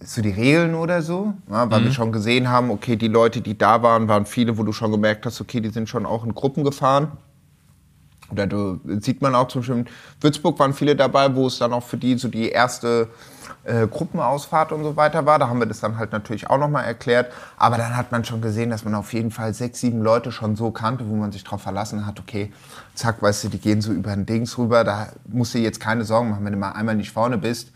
so 0.00 0.20
die 0.20 0.30
Regeln 0.30 0.74
oder 0.74 1.02
so, 1.02 1.34
ja, 1.50 1.70
weil 1.70 1.84
wir 1.84 1.92
schon 1.92 2.12
gesehen 2.12 2.50
haben, 2.50 2.70
okay, 2.70 2.96
die 2.96 3.08
Leute, 3.08 3.40
die 3.40 3.56
da 3.56 3.82
waren, 3.82 4.08
waren 4.08 4.26
viele, 4.26 4.58
wo 4.58 4.62
du 4.62 4.72
schon 4.72 4.92
gemerkt 4.92 5.26
hast, 5.26 5.40
okay, 5.40 5.60
die 5.60 5.70
sind 5.70 5.88
schon 5.88 6.06
auch 6.06 6.24
in 6.24 6.34
Gruppen 6.34 6.62
gefahren. 6.62 7.12
Oder 8.30 8.46
du, 8.46 8.80
sieht 9.00 9.22
man 9.22 9.34
auch 9.34 9.48
zum 9.48 9.60
Beispiel 9.60 9.76
in 9.76 9.86
Würzburg 10.20 10.58
waren 10.58 10.74
viele 10.74 10.96
dabei, 10.96 11.34
wo 11.34 11.46
es 11.46 11.58
dann 11.58 11.72
auch 11.72 11.82
für 11.82 11.96
die 11.96 12.18
so 12.18 12.28
die 12.28 12.48
erste 12.48 13.08
äh, 13.64 13.86
Gruppenausfahrt 13.86 14.72
und 14.72 14.82
so 14.82 14.96
weiter 14.96 15.26
war. 15.26 15.38
Da 15.38 15.48
haben 15.48 15.58
wir 15.58 15.66
das 15.66 15.80
dann 15.80 15.98
halt 15.98 16.12
natürlich 16.12 16.48
auch 16.48 16.58
nochmal 16.58 16.84
erklärt. 16.84 17.32
Aber 17.56 17.76
dann 17.76 17.96
hat 17.96 18.12
man 18.12 18.24
schon 18.24 18.40
gesehen, 18.40 18.70
dass 18.70 18.84
man 18.84 18.94
auf 18.94 19.12
jeden 19.12 19.30
Fall 19.30 19.54
sechs, 19.54 19.80
sieben 19.80 20.02
Leute 20.02 20.32
schon 20.32 20.56
so 20.56 20.70
kannte, 20.70 21.08
wo 21.08 21.14
man 21.14 21.32
sich 21.32 21.44
darauf 21.44 21.62
verlassen 21.62 22.06
hat, 22.06 22.18
okay, 22.18 22.52
zack, 22.94 23.22
weißt 23.22 23.44
du, 23.44 23.48
die 23.48 23.58
gehen 23.58 23.80
so 23.80 23.92
über 23.92 24.10
ein 24.10 24.26
Dings 24.26 24.56
rüber. 24.58 24.84
Da 24.84 25.08
musst 25.28 25.54
du 25.54 25.58
jetzt 25.58 25.80
keine 25.80 26.04
Sorgen 26.04 26.30
machen, 26.30 26.44
wenn 26.44 26.52
du 26.52 26.58
mal 26.58 26.72
einmal 26.72 26.96
nicht 26.96 27.12
vorne 27.12 27.38
bist. 27.38 27.72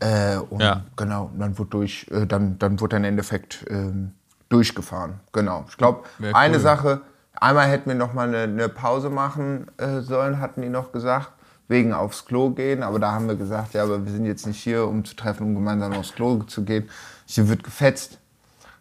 Äh, 0.00 0.36
und 0.36 0.60
Ja. 0.60 0.82
genau, 0.96 1.30
dann 1.38 1.56
wurde 1.58 1.70
durch, 1.70 2.06
äh, 2.10 2.26
dann, 2.26 2.58
dann 2.58 2.80
wurde 2.80 2.96
dann 2.96 3.04
im 3.04 3.10
Endeffekt 3.10 3.64
ähm, 3.70 4.12
durchgefahren. 4.48 5.20
Genau. 5.32 5.64
Ich 5.68 5.76
glaube, 5.76 6.04
eine 6.32 6.56
cool. 6.56 6.60
Sache, 6.60 7.00
einmal 7.40 7.68
hätten 7.68 7.88
wir 7.88 7.96
noch 7.96 8.12
mal 8.12 8.28
eine, 8.28 8.42
eine 8.42 8.68
Pause 8.68 9.10
machen 9.10 9.66
äh, 9.78 10.00
sollen, 10.00 10.40
hatten 10.40 10.62
die 10.62 10.68
noch 10.68 10.92
gesagt, 10.92 11.32
wegen 11.68 11.92
aufs 11.92 12.24
Klo 12.24 12.50
gehen. 12.50 12.82
Aber 12.82 12.98
da 12.98 13.12
haben 13.12 13.28
wir 13.28 13.36
gesagt, 13.36 13.74
ja, 13.74 13.82
aber 13.82 14.04
wir 14.04 14.12
sind 14.12 14.26
jetzt 14.26 14.46
nicht 14.46 14.62
hier, 14.62 14.86
um 14.86 15.04
zu 15.04 15.16
treffen, 15.16 15.46
um 15.46 15.54
gemeinsam 15.54 15.92
aufs 15.94 16.14
Klo 16.14 16.42
zu 16.44 16.64
gehen. 16.64 16.88
Hier 17.26 17.48
wird 17.48 17.64
gefetzt. 17.64 18.18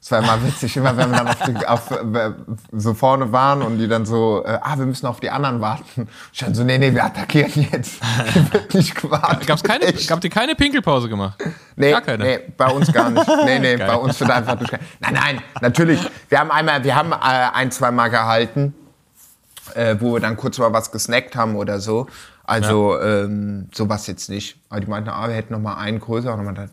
Es 0.06 0.12
war 0.12 0.20
immer 0.20 0.44
witzig, 0.46 0.78
immer 0.78 0.96
wenn 0.98 1.10
wir 1.10 1.18
dann 1.18 1.28
auf, 1.30 1.40
die, 1.48 1.66
auf 1.66 1.90
äh, 1.90 2.34
so 2.74 2.94
vorne 2.94 3.32
waren 3.32 3.64
und 3.64 3.80
die 3.80 3.88
dann 3.88 4.06
so, 4.06 4.44
äh, 4.46 4.60
ah, 4.62 4.78
wir 4.78 4.86
müssen 4.86 5.08
auf 5.08 5.20
die 5.20 5.32
anderen 5.32 5.62
warten. 5.62 6.08
Ich 6.32 6.42
dann 6.42 6.54
so, 6.54 6.64
nee, 6.64 6.78
nee, 6.78 6.94
wir 6.94 7.06
attackieren 7.06 7.68
jetzt. 7.72 8.04
Hier 8.32 8.54
wird 8.54 8.76
nicht 8.76 8.94
gewartet. 8.94 9.48
Gab's 9.48 9.64
keine, 9.64 9.86
Echt. 9.86 10.12
habt 10.12 10.24
ihr 10.24 10.30
keine 10.30 10.54
Pinkelpause 10.54 11.10
gemacht? 11.10 11.44
Nee, 11.76 11.90
Gar 11.90 12.02
keine. 12.02 12.24
nee, 12.24 12.40
bei 12.56 12.68
uns 12.68 12.94
gar 12.94 13.10
nicht. 13.10 13.28
Nee, 13.46 13.58
nee, 13.58 13.78
Geil. 13.78 13.88
bei 13.88 13.96
uns 13.96 14.20
wird 14.20 14.30
einfach 14.30 14.54
durch. 14.60 14.70
Nein, 15.00 15.14
nein, 15.14 15.42
natürlich. 15.62 16.00
Wir 16.30 16.40
haben 16.40 16.52
einmal, 16.52 16.84
wir 16.84 16.96
haben 16.96 17.12
äh, 17.12 17.16
ein, 17.16 17.72
zwei 17.72 17.90
Mal 17.90 18.10
gehalten, 18.10 18.76
äh, 19.74 19.96
wo 20.00 20.14
wir 20.14 20.20
dann 20.20 20.38
kurz 20.38 20.60
mal 20.60 20.72
was 20.72 20.92
gesnackt 20.92 21.36
haben 21.36 21.56
oder 21.56 21.80
so. 21.80 22.06
Also 22.44 23.02
ähm, 23.02 23.70
sowas 23.74 24.06
jetzt 24.06 24.30
nicht. 24.30 24.58
Aber 24.70 24.82
die 24.82 24.88
meinten, 24.88 25.10
ah, 25.10 25.28
wir 25.28 25.36
hätten 25.36 25.54
noch 25.54 25.60
mal 25.60 25.78
einen 25.78 26.00
größeren. 26.00 26.46
Und 26.46 26.56
dann 26.56 26.70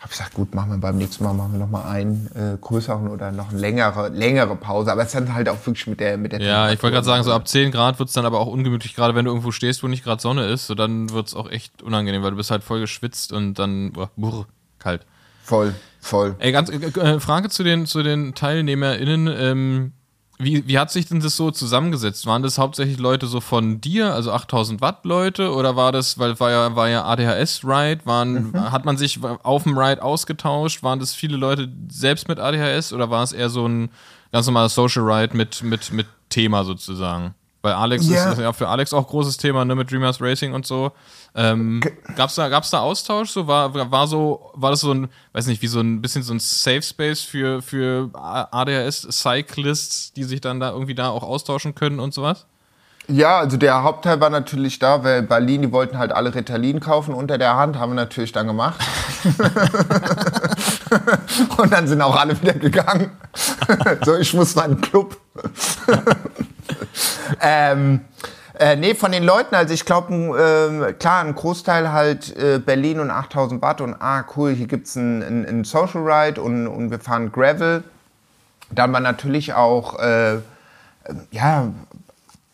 habe 0.00 0.12
ich 0.12 0.18
gesagt, 0.18 0.32
gut, 0.32 0.54
machen 0.54 0.70
wir 0.70 0.78
beim 0.78 0.96
nächsten 0.96 1.24
Mal 1.24 1.34
machen 1.34 1.52
wir 1.52 1.58
noch 1.58 1.68
mal 1.68 1.84
einen 1.84 2.30
äh, 2.34 2.56
größeren 2.58 3.08
oder 3.08 3.32
noch 3.32 3.50
eine 3.50 3.58
längere, 3.58 4.08
längere 4.08 4.56
Pause. 4.56 4.90
Aber 4.90 5.02
es 5.02 5.08
ist 5.08 5.14
dann 5.14 5.34
halt 5.34 5.46
auch 5.50 5.58
wirklich 5.66 5.86
mit 5.86 6.00
der 6.00 6.16
mit 6.16 6.32
der 6.32 6.40
Ja, 6.40 6.72
ich 6.72 6.82
wollte 6.82 6.94
gerade 6.94 7.04
sagen, 7.04 7.22
so 7.22 7.32
ab 7.32 7.46
10 7.46 7.70
Grad 7.70 7.98
wird's 7.98 8.14
dann 8.14 8.24
aber 8.24 8.40
auch 8.40 8.46
ungemütlich, 8.46 8.94
gerade 8.94 9.14
wenn 9.14 9.26
du 9.26 9.30
irgendwo 9.30 9.52
stehst, 9.52 9.82
wo 9.82 9.88
nicht 9.88 10.02
gerade 10.02 10.22
Sonne 10.22 10.46
ist, 10.46 10.66
so 10.66 10.74
dann 10.74 11.10
wird's 11.10 11.34
auch 11.34 11.50
echt 11.50 11.82
unangenehm, 11.82 12.22
weil 12.22 12.30
du 12.30 12.38
bist 12.38 12.50
halt 12.50 12.64
voll 12.64 12.80
geschwitzt 12.80 13.30
und 13.30 13.58
dann 13.58 13.92
boah, 13.92 14.10
brr, 14.16 14.46
kalt. 14.78 15.04
voll, 15.42 15.74
voll. 16.00 16.34
Ey, 16.38 16.50
ganz 16.50 16.70
äh, 16.70 17.20
Frage 17.20 17.50
zu 17.50 17.62
den, 17.62 17.84
zu 17.84 18.02
den 18.02 18.34
TeilnehmerInnen. 18.34 19.26
Ähm, 19.28 19.92
wie, 20.42 20.66
wie 20.66 20.78
hat 20.78 20.90
sich 20.90 21.06
denn 21.06 21.20
das 21.20 21.36
so 21.36 21.50
zusammengesetzt? 21.50 22.26
Waren 22.26 22.42
das 22.42 22.58
hauptsächlich 22.58 22.98
Leute 22.98 23.26
so 23.26 23.40
von 23.40 23.80
dir, 23.80 24.14
also 24.14 24.32
8000 24.32 24.80
Watt 24.80 25.04
Leute, 25.04 25.52
oder 25.52 25.76
war 25.76 25.92
das, 25.92 26.18
weil 26.18 26.40
war 26.40 26.50
ja, 26.50 26.74
war 26.76 26.88
ja 26.88 27.04
ADHS-Ride, 27.04 28.06
waren, 28.06 28.52
hat 28.72 28.84
man 28.84 28.96
sich 28.96 29.20
auf 29.22 29.64
dem 29.64 29.76
Ride 29.76 30.02
ausgetauscht? 30.02 30.82
Waren 30.82 30.98
das 30.98 31.14
viele 31.14 31.36
Leute 31.36 31.68
selbst 31.90 32.28
mit 32.28 32.38
ADHS 32.38 32.92
oder 32.92 33.10
war 33.10 33.22
es 33.22 33.32
eher 33.32 33.50
so 33.50 33.66
ein 33.66 33.90
ganz 34.32 34.46
normaler 34.46 34.68
Social 34.68 35.02
Ride 35.02 35.36
mit, 35.36 35.62
mit, 35.62 35.92
mit 35.92 36.06
Thema 36.30 36.64
sozusagen? 36.64 37.34
Weil 37.62 37.74
Alex 37.74 38.08
Ja. 38.08 38.32
ist 38.32 38.38
ja 38.38 38.52
für 38.54 38.68
Alex 38.68 38.94
auch 38.94 39.06
großes 39.06 39.36
Thema, 39.36 39.64
ne, 39.66 39.74
mit 39.74 39.90
Dreamers 39.90 40.20
Racing 40.20 40.54
und 40.54 40.64
so. 40.66 40.92
Ähm, 41.34 41.80
gab's 42.16 42.34
da, 42.34 42.48
gab's 42.48 42.70
da 42.70 42.80
Austausch? 42.80 43.30
So 43.30 43.46
war, 43.46 43.74
war 43.90 44.06
so, 44.06 44.50
war 44.54 44.70
das 44.70 44.80
so 44.80 44.92
ein, 44.92 45.08
weiß 45.34 45.46
nicht, 45.46 45.60
wie 45.60 45.66
so 45.66 45.80
ein 45.80 46.00
bisschen 46.00 46.22
so 46.22 46.32
ein 46.32 46.40
Safe 46.40 46.82
Space 46.82 47.20
für, 47.20 47.60
für 47.60 48.08
ADHS-Cyclists, 48.14 50.12
die 50.14 50.24
sich 50.24 50.40
dann 50.40 50.58
da 50.58 50.70
irgendwie 50.70 50.94
da 50.94 51.10
auch 51.10 51.22
austauschen 51.22 51.74
können 51.74 52.00
und 52.00 52.14
sowas? 52.14 52.46
Ja, 53.08 53.38
also 53.40 53.56
der 53.56 53.82
Hauptteil 53.82 54.20
war 54.20 54.30
natürlich 54.30 54.78
da, 54.78 55.02
weil 55.02 55.22
Berlin, 55.22 55.62
die 55.62 55.72
wollten 55.72 55.98
halt 55.98 56.12
alle 56.12 56.34
Ritalin 56.34 56.78
kaufen 56.80 57.12
unter 57.12 57.38
der 57.38 57.56
Hand, 57.56 57.76
haben 57.76 57.90
wir 57.90 57.96
natürlich 57.96 58.30
dann 58.32 58.46
gemacht. 58.46 58.80
und 61.56 61.72
dann 61.72 61.88
sind 61.88 62.00
auch 62.02 62.14
alle 62.16 62.40
wieder 62.40 62.54
gegangen. 62.54 63.10
so, 64.04 64.16
ich 64.16 64.32
muss 64.32 64.54
mal 64.54 64.66
in 64.70 64.76
den 64.76 64.80
Club. 64.80 65.16
ähm, 67.40 68.00
äh, 68.60 68.76
nee, 68.76 68.94
von 68.94 69.10
den 69.10 69.24
Leuten, 69.24 69.54
also 69.54 69.72
ich 69.72 69.86
glaube, 69.86 70.12
äh, 70.14 70.92
klar, 70.92 71.24
ein 71.24 71.34
Großteil 71.34 71.92
halt 71.92 72.36
äh, 72.36 72.58
Berlin 72.58 73.00
und 73.00 73.10
8000 73.10 73.62
Watt 73.62 73.80
und 73.80 73.96
ah, 74.00 74.24
cool, 74.36 74.52
hier 74.52 74.66
gibt 74.66 74.86
es 74.86 74.96
ein, 74.96 75.22
ein, 75.22 75.46
ein, 75.46 75.64
Social 75.64 76.02
Ride 76.02 76.42
und, 76.42 76.66
und 76.66 76.90
wir 76.90 77.00
fahren 77.00 77.32
Gravel. 77.32 77.84
Dann 78.70 78.92
war 78.92 79.00
natürlich 79.00 79.54
auch, 79.54 79.98
äh, 79.98 80.40
ja, 81.30 81.68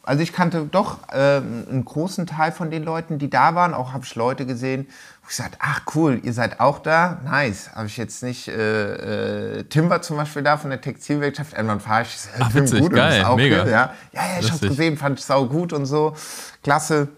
also 0.05 0.23
ich 0.23 0.33
kannte 0.33 0.69
doch 0.71 0.99
äh, 1.13 1.39
einen 1.39 1.85
großen 1.85 2.29
Teil 2.29 2.53
von 2.53 2.71
den 2.71 2.85
Leuten, 2.85 3.19
die 3.19 3.29
da 3.29 3.57
waren. 3.57 3.75
Auch 3.75 3.93
habe 3.93 4.05
ich 4.05 4.15
Leute 4.15 4.47
gesehen, 4.47 4.87
ich 5.29 5.37
sagte, 5.37 5.59
ach 5.61 5.81
cool, 5.95 6.21
ihr 6.23 6.33
seid 6.33 6.61
auch 6.61 6.79
da. 6.79 7.21
Nice. 7.25 7.71
Habe 7.75 7.87
ich 7.87 7.97
jetzt 7.97 8.23
nicht. 8.23 8.49
Äh, 8.49 9.59
äh, 9.59 9.65
Tim 9.65 9.91
war 9.91 10.03
zum 10.03 10.17
Beispiel 10.17 10.43
da 10.43 10.57
von 10.57 10.71
der 10.71 10.81
Textilwirtschaft. 10.81 11.53
Irgendwann 11.55 11.81
fahre 11.81 12.03
ich. 12.03 12.09
Äh, 12.09 12.43
ach, 12.43 12.55
witzig, 12.55 12.81
gut 12.81 12.93
geil, 12.93 13.25
auch 13.25 13.37
mega. 13.37 13.63
Cool, 13.63 13.71
ja, 13.71 13.95
ja, 14.13 14.21
ja 14.23 14.41
ich 14.41 14.51
habe 14.51 14.69
gesehen, 14.69 14.97
fand 14.97 15.19
ich 15.19 15.25
sau 15.25 15.47
gut 15.47 15.73
und 15.73 15.87
so. 15.87 16.15
Klasse. 16.63 17.09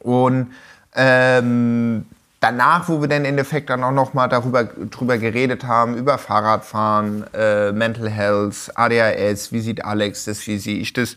Und 0.00 0.52
ähm, 0.94 2.06
danach, 2.40 2.88
wo 2.88 3.00
wir 3.00 3.08
dann 3.08 3.22
im 3.22 3.30
Endeffekt 3.30 3.70
dann 3.70 3.82
auch 3.84 3.92
noch 3.92 4.14
mal 4.14 4.28
darüber 4.28 4.64
drüber 4.64 5.18
geredet 5.18 5.64
haben, 5.64 5.96
über 5.96 6.18
Fahrradfahren, 6.18 7.24
äh, 7.34 7.72
Mental 7.72 8.08
Health, 8.08 8.70
ADHS, 8.74 9.52
wie 9.52 9.60
sieht 9.60 9.84
Alex 9.84 10.24
das, 10.24 10.46
wie 10.46 10.58
sehe 10.58 10.78
ich 10.78 10.92
das, 10.92 11.16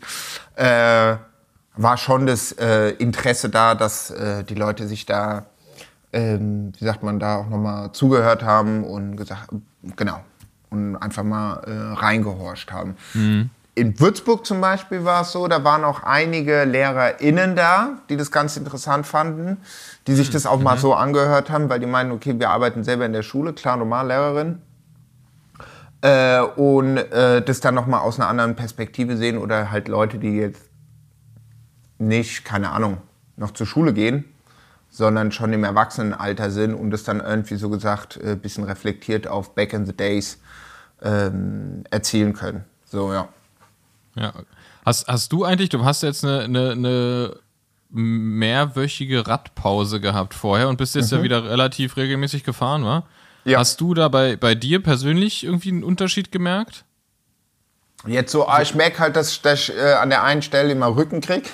äh, 0.56 1.16
war 1.76 1.96
schon 1.96 2.26
das 2.26 2.52
äh, 2.52 2.90
Interesse 2.90 3.48
da, 3.48 3.74
dass 3.74 4.10
äh, 4.10 4.44
die 4.44 4.54
Leute 4.54 4.86
sich 4.86 5.06
da, 5.06 5.46
ähm, 6.12 6.72
wie 6.78 6.84
sagt 6.84 7.02
man, 7.02 7.18
da 7.18 7.36
auch 7.36 7.48
noch 7.48 7.58
mal 7.58 7.92
zugehört 7.92 8.42
haben 8.42 8.84
und 8.84 9.16
gesagt, 9.16 9.48
genau, 9.96 10.20
und 10.70 10.96
einfach 10.96 11.22
mal 11.24 11.62
äh, 11.66 11.98
reingehorcht 11.98 12.72
haben. 12.72 12.96
Mhm 13.14 13.50
in 13.74 13.98
Würzburg 13.98 14.44
zum 14.44 14.60
Beispiel 14.60 15.04
war 15.04 15.22
es 15.22 15.32
so, 15.32 15.48
da 15.48 15.64
waren 15.64 15.84
auch 15.84 16.02
einige 16.02 16.64
LehrerInnen 16.64 17.56
da, 17.56 17.98
die 18.10 18.16
das 18.16 18.30
ganz 18.30 18.56
interessant 18.56 19.06
fanden, 19.06 19.58
die 20.06 20.14
sich 20.14 20.30
das 20.30 20.44
auch 20.44 20.58
mhm. 20.58 20.64
mal 20.64 20.78
so 20.78 20.94
angehört 20.94 21.50
haben, 21.50 21.70
weil 21.70 21.80
die 21.80 21.86
meinen, 21.86 22.12
okay, 22.12 22.38
wir 22.38 22.50
arbeiten 22.50 22.84
selber 22.84 23.06
in 23.06 23.12
der 23.12 23.22
Schule, 23.22 23.54
klar, 23.54 23.76
normal 23.76 24.08
Lehrerin. 24.08 24.60
Äh, 26.02 26.40
und 26.40 26.98
äh, 26.98 27.40
das 27.42 27.60
dann 27.60 27.74
nochmal 27.74 28.00
aus 28.00 28.18
einer 28.20 28.28
anderen 28.28 28.56
Perspektive 28.56 29.16
sehen 29.16 29.38
oder 29.38 29.70
halt 29.70 29.88
Leute, 29.88 30.18
die 30.18 30.36
jetzt 30.36 30.68
nicht, 31.98 32.44
keine 32.44 32.72
Ahnung, 32.72 32.98
noch 33.36 33.52
zur 33.52 33.66
Schule 33.66 33.94
gehen, 33.94 34.24
sondern 34.92 35.32
schon 35.32 35.54
im 35.54 35.64
Erwachsenenalter 35.64 36.50
sind 36.50 36.74
und 36.74 36.90
das 36.90 37.02
dann 37.02 37.20
irgendwie 37.20 37.56
so 37.56 37.70
gesagt 37.70 38.20
ein 38.22 38.32
äh, 38.34 38.36
bisschen 38.36 38.64
reflektiert 38.64 39.26
auf 39.26 39.54
Back 39.54 39.72
in 39.72 39.86
the 39.86 39.96
Days 39.96 40.38
ähm, 41.02 41.84
erzielen 41.90 42.34
können. 42.34 42.64
So, 42.84 43.10
ja. 43.10 43.28
Ja. 44.14 44.34
Hast, 44.84 45.08
hast 45.08 45.32
du 45.32 45.44
eigentlich, 45.44 45.70
du 45.70 45.82
hast 45.82 46.02
jetzt 46.02 46.24
eine, 46.24 46.40
eine, 46.40 46.72
eine 46.72 47.36
mehrwöchige 47.88 49.26
Radpause 49.26 49.98
gehabt 49.98 50.34
vorher 50.34 50.68
und 50.68 50.76
bist 50.76 50.94
jetzt 50.94 51.10
mhm. 51.10 51.18
ja 51.18 51.24
wieder 51.24 51.44
relativ 51.44 51.96
regelmäßig 51.96 52.44
gefahren, 52.44 52.84
wa? 52.84 53.04
Ja. 53.44 53.58
Hast 53.58 53.80
du 53.80 53.94
da 53.94 54.08
bei, 54.08 54.36
bei 54.36 54.54
dir 54.54 54.82
persönlich 54.82 55.42
irgendwie 55.42 55.70
einen 55.70 55.84
Unterschied 55.84 56.30
gemerkt? 56.30 56.84
Jetzt 58.06 58.30
so, 58.30 58.46
ah, 58.46 58.60
ich 58.60 58.74
merke 58.74 58.98
halt, 58.98 59.16
dass 59.16 59.32
ich, 59.32 59.40
dass 59.40 59.68
ich 59.68 59.76
äh, 59.76 59.94
an 59.94 60.10
der 60.10 60.22
einen 60.22 60.42
Stelle 60.42 60.70
immer 60.70 60.94
Rücken 60.94 61.22
krieg. 61.22 61.50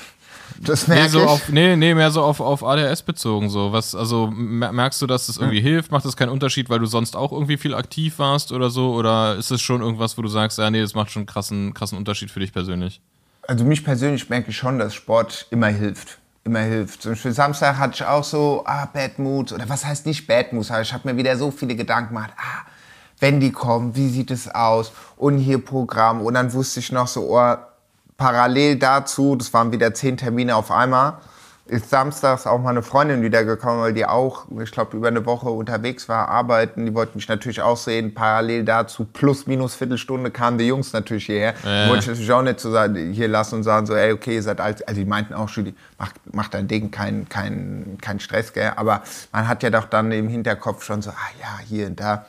Das 0.60 0.88
merke 0.88 1.04
nee, 1.04 1.08
so. 1.08 1.20
Auf, 1.26 1.48
nee, 1.48 1.76
nee, 1.76 1.94
mehr 1.94 2.10
so 2.10 2.22
auf, 2.22 2.40
auf 2.40 2.64
ADHS 2.64 3.02
bezogen. 3.02 3.48
So. 3.48 3.72
Was, 3.72 3.94
also 3.94 4.28
merkst 4.28 5.00
du, 5.00 5.06
dass 5.06 5.26
das 5.26 5.36
irgendwie 5.36 5.58
hm. 5.58 5.66
hilft? 5.66 5.92
Macht 5.92 6.04
das 6.04 6.16
keinen 6.16 6.30
Unterschied, 6.30 6.68
weil 6.68 6.78
du 6.78 6.86
sonst 6.86 7.16
auch 7.16 7.32
irgendwie 7.32 7.56
viel 7.56 7.74
aktiv 7.74 8.18
warst 8.18 8.52
oder 8.52 8.70
so? 8.70 8.92
Oder 8.94 9.36
ist 9.36 9.50
es 9.50 9.60
schon 9.60 9.80
irgendwas, 9.80 10.18
wo 10.18 10.22
du 10.22 10.28
sagst, 10.28 10.58
ja, 10.58 10.70
nee, 10.70 10.80
das 10.80 10.94
macht 10.94 11.10
schon 11.10 11.20
einen 11.20 11.26
krassen, 11.26 11.74
krassen 11.74 11.98
Unterschied 11.98 12.30
für 12.30 12.40
dich 12.40 12.52
persönlich? 12.52 13.00
Also 13.46 13.64
mich 13.64 13.84
persönlich 13.84 14.28
merke 14.28 14.50
ich 14.50 14.56
schon, 14.56 14.78
dass 14.78 14.94
Sport 14.94 15.46
immer 15.50 15.68
hilft. 15.68 16.18
Immer 16.44 16.60
hilft. 16.60 17.02
Zum 17.02 17.12
Beispiel 17.12 17.32
Samstag 17.32 17.78
hatte 17.78 17.94
ich 17.94 18.04
auch 18.04 18.24
so, 18.24 18.62
ah, 18.66 18.86
Bad 18.86 19.18
Mood. 19.18 19.52
Oder 19.52 19.68
was 19.68 19.84
heißt 19.84 20.06
nicht 20.06 20.26
Bad 20.26 20.52
Mood? 20.52 20.68
Ich 20.82 20.92
habe 20.92 21.08
mir 21.08 21.16
wieder 21.16 21.36
so 21.36 21.50
viele 21.50 21.76
Gedanken 21.76 22.14
gemacht. 22.14 22.32
Ah, 22.36 22.66
wenn 23.20 23.40
die 23.40 23.52
kommen, 23.52 23.96
wie 23.96 24.08
sieht 24.08 24.30
es 24.30 24.48
aus? 24.48 24.92
Und 25.16 25.38
hier 25.38 25.64
Programm. 25.64 26.20
Und 26.20 26.34
dann 26.34 26.52
wusste 26.52 26.80
ich 26.80 26.92
noch 26.92 27.08
so, 27.08 27.36
oh, 27.36 27.56
parallel 28.18 28.76
dazu, 28.76 29.36
das 29.36 29.54
waren 29.54 29.72
wieder 29.72 29.94
zehn 29.94 30.18
Termine 30.18 30.56
auf 30.56 30.70
einmal, 30.70 31.14
ist 31.66 31.90
samstags 31.90 32.46
auch 32.46 32.58
mal 32.58 32.70
eine 32.70 32.82
Freundin 32.82 33.22
wiedergekommen, 33.22 33.80
weil 33.80 33.92
die 33.92 34.06
auch, 34.06 34.46
ich 34.62 34.72
glaube, 34.72 34.96
über 34.96 35.08
eine 35.08 35.24
Woche 35.26 35.50
unterwegs 35.50 36.08
war, 36.08 36.28
arbeiten. 36.28 36.86
Die 36.86 36.94
wollten 36.94 37.18
mich 37.18 37.28
natürlich 37.28 37.60
auch 37.60 37.76
sehen. 37.76 38.14
Parallel 38.14 38.64
dazu, 38.64 39.04
plus 39.04 39.46
minus 39.46 39.74
Viertelstunde 39.74 40.30
kamen 40.30 40.56
die 40.56 40.66
Jungs 40.66 40.94
natürlich 40.94 41.26
hierher. 41.26 41.54
Äh. 41.64 41.90
Wollte 41.90 42.04
ich 42.04 42.06
natürlich 42.06 42.32
auch 42.32 42.42
nicht 42.42 42.58
so 42.58 42.70
sagen, 42.70 43.12
hier 43.12 43.28
lassen 43.28 43.56
und 43.56 43.64
sagen, 43.64 43.84
so, 43.84 43.94
ey, 43.94 44.12
okay, 44.12 44.36
ihr 44.36 44.42
seid 44.42 44.62
alt. 44.62 44.88
Also 44.88 44.98
die 44.98 45.06
meinten 45.06 45.34
auch 45.34 45.50
schon, 45.50 45.74
mach, 45.98 46.12
mach 46.32 46.48
dein 46.48 46.68
Ding, 46.68 46.90
kein, 46.90 47.28
kein, 47.28 47.98
kein 48.00 48.18
Stress, 48.18 48.54
gell. 48.54 48.72
Aber 48.76 49.02
man 49.30 49.46
hat 49.46 49.62
ja 49.62 49.68
doch 49.68 49.84
dann 49.84 50.10
im 50.10 50.28
Hinterkopf 50.28 50.82
schon 50.84 51.02
so, 51.02 51.10
ah 51.10 51.30
ja, 51.38 51.58
hier 51.68 51.86
und 51.86 52.00
da 52.00 52.24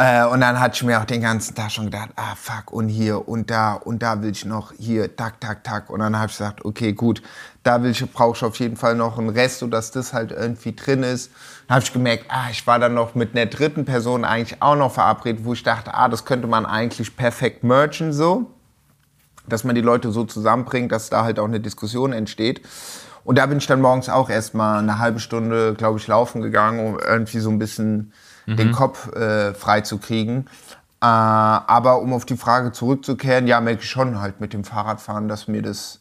äh, 0.00 0.24
und 0.26 0.40
dann 0.40 0.60
hatte 0.60 0.76
ich 0.76 0.84
mir 0.84 1.00
auch 1.00 1.04
den 1.04 1.20
ganzen 1.20 1.56
Tag 1.56 1.72
schon 1.72 1.86
gedacht, 1.86 2.10
ah 2.14 2.36
fuck, 2.36 2.72
und 2.72 2.88
hier 2.88 3.26
und 3.26 3.50
da 3.50 3.72
und 3.74 4.00
da 4.00 4.22
will 4.22 4.30
ich 4.30 4.44
noch 4.44 4.72
hier, 4.78 5.16
tak, 5.16 5.40
tak, 5.40 5.64
tak. 5.64 5.90
Und 5.90 5.98
dann 5.98 6.16
habe 6.16 6.26
ich 6.30 6.38
gesagt, 6.38 6.64
okay, 6.64 6.92
gut, 6.92 7.20
da 7.64 7.82
will 7.82 7.90
ich, 7.90 8.12
brauche 8.12 8.36
ich 8.36 8.44
auf 8.44 8.54
jeden 8.60 8.76
Fall 8.76 8.94
noch 8.94 9.18
einen 9.18 9.30
Rest, 9.30 9.58
sodass 9.58 9.90
das 9.90 10.12
halt 10.12 10.30
irgendwie 10.30 10.72
drin 10.72 11.02
ist. 11.02 11.32
Dann 11.66 11.74
habe 11.74 11.84
ich 11.84 11.92
gemerkt, 11.92 12.26
ah, 12.28 12.46
ich 12.48 12.64
war 12.64 12.78
dann 12.78 12.94
noch 12.94 13.16
mit 13.16 13.34
einer 13.34 13.46
dritten 13.46 13.84
Person 13.84 14.24
eigentlich 14.24 14.62
auch 14.62 14.76
noch 14.76 14.92
verabredet, 14.92 15.44
wo 15.44 15.52
ich 15.52 15.64
dachte, 15.64 15.92
ah, 15.92 16.08
das 16.08 16.24
könnte 16.24 16.46
man 16.46 16.64
eigentlich 16.64 17.16
perfekt 17.16 17.64
merchen 17.64 18.12
so. 18.12 18.46
Dass 19.48 19.64
man 19.64 19.74
die 19.74 19.80
Leute 19.80 20.12
so 20.12 20.22
zusammenbringt, 20.22 20.92
dass 20.92 21.10
da 21.10 21.24
halt 21.24 21.40
auch 21.40 21.46
eine 21.46 21.58
Diskussion 21.58 22.12
entsteht. 22.12 22.62
Und 23.24 23.36
da 23.36 23.46
bin 23.46 23.58
ich 23.58 23.66
dann 23.66 23.80
morgens 23.80 24.08
auch 24.08 24.30
erstmal 24.30 24.78
eine 24.78 25.00
halbe 25.00 25.18
Stunde, 25.18 25.74
glaube 25.74 25.98
ich, 25.98 26.06
laufen 26.06 26.40
gegangen, 26.40 26.86
um 26.86 27.00
irgendwie 27.00 27.40
so 27.40 27.50
ein 27.50 27.58
bisschen 27.58 28.12
mhm. 28.48 28.56
den 28.56 28.72
Kopf 28.72 29.12
äh, 29.14 29.54
frei 29.54 29.82
zu 29.82 29.98
kriegen. 29.98 30.46
Äh, 31.00 31.06
aber 31.06 32.00
um 32.00 32.12
auf 32.12 32.24
die 32.24 32.36
Frage 32.36 32.72
zurückzukehren, 32.72 33.46
ja, 33.46 33.60
merke 33.60 33.82
ich 33.82 33.90
schon 33.90 34.20
halt 34.20 34.40
mit 34.40 34.52
dem 34.52 34.64
Fahrradfahren, 34.64 35.28
dass 35.28 35.46
mir 35.46 35.62
das, 35.62 36.00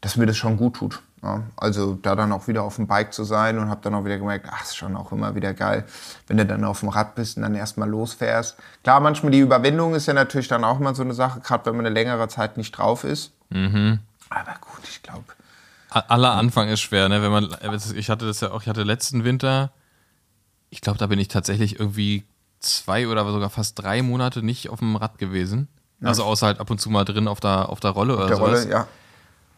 dass 0.00 0.16
mir 0.16 0.26
das 0.26 0.36
schon 0.36 0.56
gut 0.56 0.76
tut. 0.76 1.00
Ja, 1.22 1.40
also 1.56 1.94
da 1.94 2.14
dann 2.14 2.32
auch 2.32 2.48
wieder 2.48 2.62
auf 2.62 2.76
dem 2.76 2.86
Bike 2.86 3.14
zu 3.14 3.24
sein 3.24 3.58
und 3.58 3.70
habe 3.70 3.80
dann 3.82 3.94
auch 3.94 4.04
wieder 4.04 4.18
gemerkt, 4.18 4.46
ach, 4.50 4.62
ist 4.62 4.76
schon 4.76 4.94
auch 4.94 5.10
immer 5.10 5.34
wieder 5.34 5.54
geil, 5.54 5.86
wenn 6.26 6.36
du 6.36 6.44
dann 6.44 6.64
auf 6.64 6.80
dem 6.80 6.90
Rad 6.90 7.14
bist 7.14 7.38
und 7.38 7.44
dann 7.44 7.54
erstmal 7.54 7.88
losfährst. 7.88 8.58
Klar, 8.82 9.00
manchmal 9.00 9.32
die 9.32 9.38
Überwindung 9.38 9.94
ist 9.94 10.04
ja 10.04 10.12
natürlich 10.12 10.48
dann 10.48 10.64
auch 10.64 10.78
mal 10.78 10.94
so 10.94 11.02
eine 11.02 11.14
Sache, 11.14 11.40
gerade 11.40 11.64
wenn 11.64 11.76
man 11.76 11.86
eine 11.86 11.94
längere 11.94 12.28
Zeit 12.28 12.58
nicht 12.58 12.72
drauf 12.72 13.04
ist. 13.04 13.32
Mhm. 13.48 14.00
Aber 14.28 14.54
gut, 14.60 14.82
ich 14.86 15.02
glaube. 15.02 15.24
Aller 15.88 16.32
Anfang 16.32 16.68
ist 16.68 16.82
schwer, 16.82 17.08
ne? 17.08 17.22
Wenn 17.22 17.32
man, 17.32 17.48
ich 17.94 18.10
hatte 18.10 18.26
das 18.26 18.40
ja 18.40 18.50
auch, 18.50 18.60
ich 18.60 18.68
hatte 18.68 18.82
letzten 18.82 19.24
Winter, 19.24 19.70
ich 20.74 20.80
glaube, 20.80 20.98
da 20.98 21.06
bin 21.06 21.20
ich 21.20 21.28
tatsächlich 21.28 21.78
irgendwie 21.78 22.24
zwei 22.58 23.06
oder 23.06 23.30
sogar 23.30 23.48
fast 23.48 23.78
drei 23.78 24.02
Monate 24.02 24.42
nicht 24.42 24.70
auf 24.70 24.80
dem 24.80 24.96
Rad 24.96 25.18
gewesen. 25.18 25.68
Ja. 26.00 26.08
Also 26.08 26.24
außer 26.24 26.46
halt 26.46 26.58
ab 26.58 26.68
und 26.68 26.80
zu 26.80 26.90
mal 26.90 27.04
drin 27.04 27.28
auf 27.28 27.38
der, 27.38 27.68
auf 27.68 27.78
der 27.78 27.90
Rolle 27.90 28.14
auf 28.14 28.18
oder 28.18 28.26
der 28.26 28.36
sowas. 28.36 28.62
Rolle, 28.64 28.70
ja. 28.70 28.88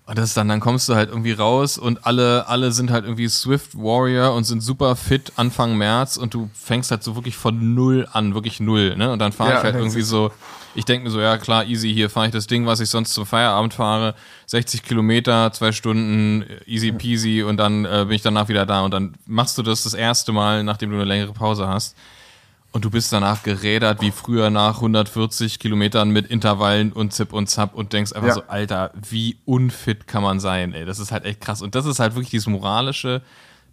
Und 0.05 0.19
das 0.19 0.29
ist 0.29 0.37
dann, 0.37 0.49
dann 0.49 0.61
kommst 0.61 0.89
du 0.89 0.95
halt 0.95 1.09
irgendwie 1.09 1.33
raus 1.33 1.79
und 1.79 2.07
alle, 2.07 2.47
alle 2.47 2.71
sind 2.71 2.91
halt 2.91 3.05
irgendwie 3.05 3.29
Swift 3.29 3.77
Warrior 3.77 4.35
und 4.35 4.45
sind 4.45 4.61
super 4.61 4.95
fit 4.95 5.33
Anfang 5.37 5.77
März 5.77 6.17
und 6.17 6.35
du 6.35 6.49
fängst 6.55 6.91
halt 6.93 7.03
so 7.03 7.17
wirklich 7.17 7.37
von 7.37 7.75
null 7.75 8.07
an, 8.13 8.35
wirklich 8.35 8.61
null, 8.61 8.95
ne? 8.97 9.11
Und 9.11 9.19
dann 9.19 9.33
fahre 9.33 9.53
ja, 9.53 9.59
ich 9.59 9.65
halt 9.65 9.75
irgendwie 9.75 10.03
so, 10.03 10.31
ich 10.77 10.85
denke 10.85 11.05
mir 11.05 11.11
so, 11.11 11.21
ja 11.21 11.39
klar, 11.39 11.65
easy, 11.65 11.93
hier 11.93 12.11
fahre 12.11 12.27
ich 12.27 12.33
das 12.33 12.47
Ding, 12.47 12.67
was 12.67 12.81
ich 12.81 12.91
sonst 12.91 13.15
zum 13.15 13.25
Feierabend 13.25 13.75
fahre, 13.75 14.15
60 14.47 14.83
Kilometer, 14.83 15.53
zwei 15.53 15.73
Stunden, 15.73 16.45
easy 16.67 16.93
peasy 16.93 17.43
und 17.43 17.57
dann 17.57 17.85
äh, 17.85 18.05
bin 18.07 18.13
ich 18.13 18.23
danach 18.23 18.49
wieder 18.49 18.67
da 18.67 18.83
und 18.83 18.93
dann 18.93 19.15
machst 19.27 19.57
du 19.57 19.63
das 19.63 19.85
das 19.85 19.95
erste 19.95 20.33
Mal, 20.33 20.63
nachdem 20.65 20.91
du 20.91 20.97
eine 20.97 21.05
längere 21.05 21.33
Pause 21.33 21.67
hast. 21.67 21.97
Und 22.73 22.85
du 22.85 22.91
bist 22.91 23.11
danach 23.11 23.43
gerädert 23.43 24.03
wie 24.03 24.11
früher 24.11 24.51
nach 24.51 24.77
140 24.77 25.59
Kilometern 25.59 26.11
mit 26.11 26.27
Intervallen 26.27 26.93
und 26.93 27.15
Zip 27.15 27.33
und 27.33 27.49
Zap 27.49 27.75
und 27.75 27.95
denkst 27.95 28.13
einfach 28.13 28.29
ja. 28.29 28.35
so, 28.35 28.43
Alter, 28.49 28.93
wie 29.09 29.39
unfit 29.47 30.07
kann 30.07 30.23
man 30.23 30.41
sein, 30.41 30.75
ey. 30.75 30.85
Das 30.85 30.99
ist 30.99 31.11
halt 31.11 31.25
echt 31.25 31.41
krass. 31.41 31.63
Und 31.63 31.75
das 31.75 31.87
ist 31.87 32.01
halt 32.01 32.17
wirklich 32.17 32.31
dieses 32.31 32.49
moralische 32.49 33.23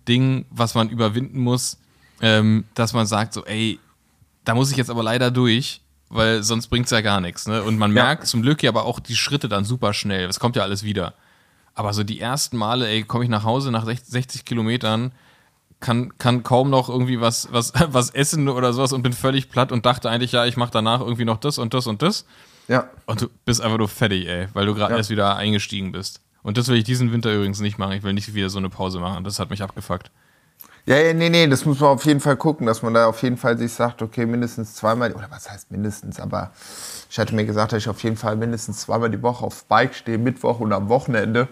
Ding, 0.08 0.46
was 0.52 0.74
man 0.74 0.88
überwinden 0.88 1.42
muss, 1.42 1.80
ähm, 2.22 2.64
dass 2.76 2.94
man 2.94 3.06
sagt 3.06 3.34
so, 3.34 3.44
ey, 3.44 3.78
da 4.46 4.56
muss 4.56 4.72
ich 4.72 4.78
jetzt 4.78 4.90
aber 4.90 5.04
leider 5.04 5.32
durch, 5.32 5.82
weil 6.10 6.44
sonst 6.44 6.68
bringt's 6.68 6.92
ja 6.92 7.02
gar 7.02 7.22
nichts. 7.22 7.48
Ne? 7.48 7.64
Und 7.64 7.78
man 7.78 7.96
ja. 7.96 8.04
merkt 8.04 8.28
zum 8.28 8.42
Glück 8.42 8.64
ja 8.64 8.70
aber 8.70 8.86
auch 8.86 9.00
die 9.00 9.16
Schritte 9.16 9.50
dann 9.50 9.66
super 9.66 9.94
schnell. 9.94 10.28
Es 10.28 10.40
kommt 10.40 10.56
ja 10.56 10.64
alles 10.64 10.84
wieder. 10.84 11.14
Aber 11.76 11.94
so 11.94 12.04
die 12.04 12.20
ersten 12.20 12.58
Male, 12.58 12.88
ey, 12.88 13.04
komme 13.04 13.24
ich 13.24 13.30
nach 13.30 13.44
Hause 13.44 13.72
nach 13.72 13.86
60 13.86 14.46
Kilometern, 14.46 15.12
kann, 15.80 16.18
kann 16.18 16.44
kaum 16.44 16.70
noch 16.70 16.88
irgendwie 16.88 17.20
was, 17.20 17.50
was, 17.52 17.74
was 17.88 18.12
essen 18.12 18.48
oder 18.48 18.74
sowas 18.74 18.94
und 18.94 19.02
bin 19.04 19.14
völlig 19.14 19.50
platt 19.50 19.72
und 19.72 19.86
dachte 19.86 20.10
eigentlich, 20.10 20.32
ja, 20.32 20.46
ich 20.46 20.58
mache 20.58 20.72
danach 20.72 21.02
irgendwie 21.02 21.26
noch 21.26 21.38
das 21.38 21.58
und 21.58 21.74
das 21.74 21.88
und 21.88 22.02
das. 22.02 22.26
Ja. 22.68 22.90
Und 23.06 23.22
du 23.22 23.28
bist 23.46 23.62
einfach 23.62 23.78
nur 23.78 23.90
fertig, 23.90 24.28
ey, 24.28 24.48
weil 24.54 24.66
du 24.66 24.74
gerade 24.74 24.94
ja. 24.94 24.98
erst 24.98 25.10
wieder 25.10 25.36
eingestiegen 25.36 25.92
bist. 25.92 26.22
Und 26.44 26.58
das 26.58 26.68
will 26.68 26.78
ich 26.78 26.84
diesen 26.84 27.12
Winter 27.12 27.34
übrigens 27.34 27.60
nicht 27.60 27.78
machen. 27.78 27.94
Ich 27.94 28.04
will 28.04 28.14
nicht 28.14 28.34
wieder 28.34 28.50
so 28.50 28.58
eine 28.58 28.70
Pause 28.70 29.00
machen. 29.00 29.24
Das 29.24 29.40
hat 29.40 29.50
mich 29.50 29.64
abgefuckt. 29.64 30.12
Ja, 30.86 30.98
ja, 30.98 31.14
nee, 31.14 31.30
nee, 31.30 31.48
das 31.48 31.64
muss 31.66 31.80
man 31.80 31.92
auf 31.92 32.04
jeden 32.06 32.20
Fall 32.20 32.36
gucken, 32.36 32.68
dass 32.68 32.82
man 32.82 32.94
da 32.94 33.06
auf 33.08 33.22
jeden 33.24 33.38
Fall 33.38 33.58
sich 33.58 33.72
sagt, 33.72 34.02
okay, 34.02 34.26
mindestens 34.26 34.76
zweimal, 34.76 35.14
oder 35.14 35.32
was 35.32 35.50
heißt 35.50 35.72
mindestens, 35.72 36.20
aber 36.20 36.52
ich 37.10 37.18
hatte 37.18 37.34
mir 37.34 37.46
gesagt, 37.46 37.72
dass 37.72 37.80
ich 37.80 37.90
auf 37.90 38.04
jeden 38.04 38.18
Fall 38.18 38.36
mindestens 38.36 38.82
zweimal 38.82 39.10
die 39.10 39.22
Woche 39.22 39.46
aufs 39.46 39.64
Bike 39.64 39.96
stehe, 39.96 40.18
Mittwoch 40.18 40.60
und 40.60 40.74
am 40.74 40.90
Wochenende, 40.90 41.48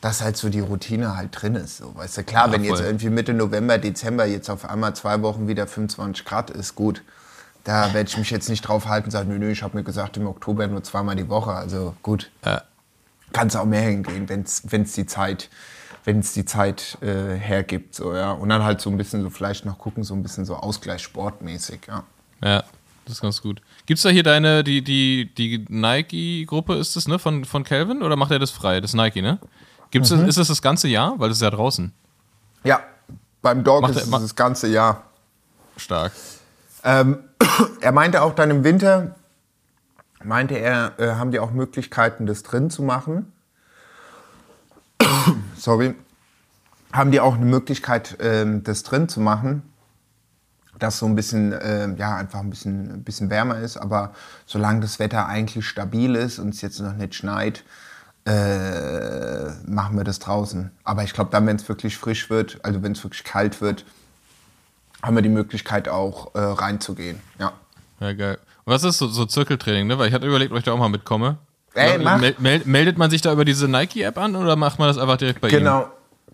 dass 0.00 0.22
halt 0.22 0.36
so 0.36 0.48
die 0.48 0.60
Routine 0.60 1.16
halt 1.16 1.30
drin 1.32 1.54
ist. 1.54 1.76
So, 1.78 1.94
weißt 1.94 2.18
du, 2.18 2.24
klar, 2.24 2.48
Ja, 2.48 2.52
wenn 2.52 2.64
jetzt 2.64 2.80
irgendwie 2.80 3.10
Mitte 3.10 3.32
November, 3.32 3.78
Dezember 3.78 4.24
jetzt 4.24 4.50
auf 4.50 4.68
einmal 4.68 4.94
zwei 4.96 5.22
Wochen 5.22 5.46
wieder 5.46 5.66
25 5.68 6.24
Grad 6.24 6.50
ist, 6.50 6.74
gut. 6.74 7.02
Da 7.62 7.94
werde 7.94 8.08
ich 8.10 8.18
mich 8.18 8.30
jetzt 8.30 8.48
nicht 8.50 8.62
drauf 8.62 8.88
halten 8.88 9.06
und 9.06 9.10
sagen, 9.12 9.30
nö, 9.30 9.38
nö, 9.38 9.50
ich 9.50 9.62
habe 9.62 9.76
mir 9.76 9.84
gesagt, 9.84 10.16
im 10.16 10.26
Oktober 10.26 10.66
nur 10.66 10.82
zweimal 10.82 11.16
die 11.16 11.28
Woche. 11.30 11.52
Also 11.52 11.94
gut, 12.02 12.30
Ja. 12.44 12.62
kann 13.32 13.46
es 13.46 13.56
auch 13.56 13.64
mehr 13.64 13.82
hingehen, 13.82 14.28
wenn 14.28 14.42
es 14.82 14.92
die 14.92 15.06
Zeit, 15.06 15.48
wenn's 16.04 16.32
die 16.32 16.44
Zeit 16.44 16.98
äh, 17.00 17.34
hergibt. 17.34 17.94
So, 17.94 18.14
ja. 18.14 18.32
Und 18.32 18.48
dann 18.50 18.62
halt 18.62 18.80
so 18.80 18.90
ein 18.90 18.96
bisschen 18.96 19.22
so 19.22 19.30
vielleicht 19.30 19.64
noch 19.64 19.78
gucken, 19.78 20.04
so 20.04 20.14
ein 20.14 20.22
bisschen 20.22 20.44
so 20.44 20.56
Ausgleich 20.56 21.02
sportmäßig. 21.02 21.80
Ja. 21.88 22.04
Ja, 22.42 22.64
das 23.04 23.14
ist 23.14 23.20
ganz 23.22 23.40
gut. 23.40 23.62
Gibt's 23.86 24.02
da 24.02 24.10
hier 24.10 24.22
deine, 24.22 24.64
die, 24.64 24.82
die, 24.82 25.32
die 25.34 25.64
Nike-Gruppe 25.68 26.74
ist 26.74 26.96
das, 26.96 27.08
ne, 27.08 27.18
von, 27.18 27.44
von 27.44 27.64
Calvin? 27.64 28.02
Oder 28.02 28.16
macht 28.16 28.30
er 28.30 28.38
das 28.38 28.50
frei? 28.50 28.80
Das 28.80 28.94
Nike, 28.94 29.22
ne? 29.22 29.38
Gibt's 29.90 30.10
das, 30.10 30.20
ist 30.20 30.38
das 30.38 30.48
das 30.48 30.60
ganze 30.60 30.88
Jahr? 30.88 31.18
Weil 31.18 31.28
das 31.28 31.38
ist 31.38 31.42
ja 31.42 31.50
draußen. 31.50 31.92
ja, 32.64 32.80
beim 33.42 33.62
Dog 33.62 33.82
Macht 33.82 33.94
ist 33.94 34.04
es 34.04 34.10
das 34.10 34.34
ganze 34.34 34.68
Jahr. 34.68 35.04
Stark. 35.76 36.12
Ähm, 36.82 37.18
er 37.80 37.92
meinte 37.92 38.22
auch 38.22 38.34
dann 38.34 38.50
im 38.50 38.64
Winter, 38.64 39.14
meinte 40.22 40.54
er, 40.54 40.98
äh, 40.98 41.14
haben 41.14 41.30
die 41.30 41.38
auch 41.38 41.50
Möglichkeiten, 41.50 42.26
das 42.26 42.42
drin 42.42 42.70
zu 42.70 42.82
machen. 42.82 43.32
Sorry. 45.64 45.94
Haben 46.92 47.10
die 47.10 47.20
auch 47.20 47.36
eine 47.36 47.46
Möglichkeit, 47.46 48.18
ähm, 48.20 48.62
das 48.64 48.82
drin 48.82 49.08
zu 49.08 49.18
machen, 49.18 49.62
dass 50.78 50.98
so 50.98 51.06
ein 51.06 51.14
bisschen, 51.14 51.54
ähm, 51.58 51.96
ja, 51.96 52.16
einfach 52.16 52.40
ein 52.40 52.50
bisschen, 52.50 52.90
ein 52.92 53.02
bisschen 53.02 53.30
wärmer 53.30 53.58
ist. 53.60 53.78
Aber 53.78 54.12
solange 54.44 54.80
das 54.80 54.98
Wetter 54.98 55.26
eigentlich 55.26 55.66
stabil 55.66 56.16
ist 56.16 56.38
und 56.38 56.50
es 56.50 56.60
jetzt 56.60 56.80
noch 56.80 56.92
nicht 56.92 57.14
schneit, 57.14 57.64
äh, 58.26 59.52
machen 59.66 59.96
wir 59.96 60.04
das 60.04 60.18
draußen. 60.18 60.70
Aber 60.84 61.02
ich 61.02 61.14
glaube, 61.14 61.30
dann, 61.30 61.46
wenn 61.46 61.56
es 61.56 61.66
wirklich 61.66 61.96
frisch 61.96 62.28
wird, 62.28 62.62
also 62.62 62.82
wenn 62.82 62.92
es 62.92 63.02
wirklich 63.02 63.24
kalt 63.24 63.62
wird, 63.62 63.86
haben 65.02 65.16
wir 65.16 65.22
die 65.22 65.30
Möglichkeit 65.30 65.88
auch 65.88 66.34
äh, 66.34 66.40
reinzugehen. 66.40 67.20
Ja. 67.38 67.54
Ja, 68.00 68.12
geil. 68.12 68.38
Was 68.66 68.84
ist 68.84 68.98
so, 68.98 69.06
so 69.06 69.24
Zirkeltraining, 69.24 69.86
ne? 69.86 69.98
Weil 69.98 70.08
ich 70.08 70.14
hatte 70.14 70.26
überlegt, 70.26 70.52
ob 70.52 70.58
ich 70.58 70.64
da 70.64 70.72
auch 70.72 70.78
mal 70.78 70.90
mitkomme. 70.90 71.38
Ey, 71.74 71.98
mach. 71.98 72.20
Mel 72.20 72.34
mel 72.38 72.62
meldet 72.64 72.98
man 72.98 73.10
sich 73.10 73.20
da 73.20 73.32
über 73.32 73.44
diese 73.44 73.68
Nike-App 73.68 74.18
an 74.18 74.36
oder 74.36 74.56
macht 74.56 74.78
man 74.78 74.88
das 74.88 74.98
einfach 74.98 75.16
direkt 75.16 75.40
bei? 75.40 75.48
Genau, 75.48 75.88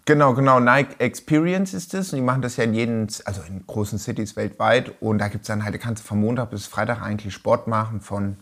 genau, 0.05 0.35
genau. 0.35 0.61
Nike 0.61 0.96
Experience 0.98 1.74
ist 1.74 1.94
es. 1.94 2.12
Und 2.12 2.18
die 2.18 2.24
machen 2.24 2.42
das 2.42 2.57
ja 2.57 2.64
in 2.64 2.74
jeden, 2.74 3.09
also 3.24 3.40
in 3.48 3.66
großen 3.66 3.98
Cities 3.98 4.37
weltweit. 4.37 4.92
Und 5.00 5.18
da 5.18 5.29
gibt 5.29 5.42
es 5.42 5.48
dann 5.48 5.64
halt, 5.64 5.74
da 5.74 5.79
kannst 5.79 6.05
du 6.05 6.09
von 6.09 6.20
Montag 6.20 6.50
bis 6.50 6.66
Freitag 6.66 7.03
eigentlich 7.03 7.33
Sport 7.33 7.68
machen, 7.68 8.00
von 8.00 8.37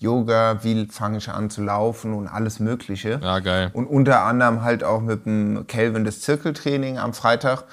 Yoga, 0.00 0.62
wie 0.62 0.86
fange 0.86 1.18
ich 1.18 1.28
an 1.28 1.50
zu 1.50 1.62
laufen 1.62 2.14
und 2.14 2.28
alles 2.28 2.60
Mögliche. 2.60 3.20
Ja, 3.22 3.40
geil. 3.40 3.70
Und 3.72 3.86
unter 3.86 4.22
anderem 4.22 4.62
halt 4.62 4.84
auch 4.84 5.00
mit 5.00 5.26
dem 5.26 5.66
Calvin 5.66 6.04
das 6.04 6.20
Zirkeltraining 6.20 6.98
am 6.98 7.14
Freitag. 7.14 7.64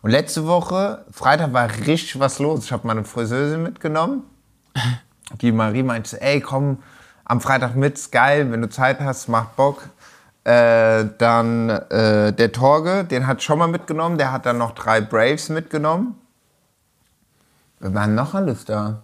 Und 0.00 0.10
letzte 0.10 0.46
Woche, 0.46 1.04
Freitag 1.10 1.52
war 1.52 1.68
richtig 1.86 2.18
was 2.18 2.38
los. 2.38 2.64
Ich 2.64 2.72
habe 2.72 2.86
meine 2.86 3.04
Friseuse 3.04 3.58
mitgenommen. 3.58 4.22
Die 5.40 5.52
Marie 5.52 5.82
meinte, 5.82 6.20
ey, 6.20 6.40
komm 6.40 6.78
am 7.24 7.40
Freitag 7.40 7.74
mit, 7.76 7.94
ist 7.94 8.12
geil, 8.12 8.50
wenn 8.50 8.62
du 8.62 8.68
Zeit 8.68 9.00
hast, 9.00 9.28
macht 9.28 9.56
Bock. 9.56 9.82
Äh, 10.44 11.06
dann 11.18 11.70
äh, 11.70 12.32
der 12.32 12.52
Torge, 12.52 13.04
den 13.04 13.26
hat 13.26 13.42
schon 13.42 13.58
mal 13.58 13.66
mitgenommen, 13.68 14.18
der 14.18 14.30
hat 14.30 14.44
dann 14.44 14.58
noch 14.58 14.72
drei 14.72 15.00
Braves 15.00 15.48
mitgenommen. 15.48 16.16
Wir 17.80 17.94
waren 17.94 18.14
noch 18.14 18.34
alles 18.34 18.64
da. 18.64 19.02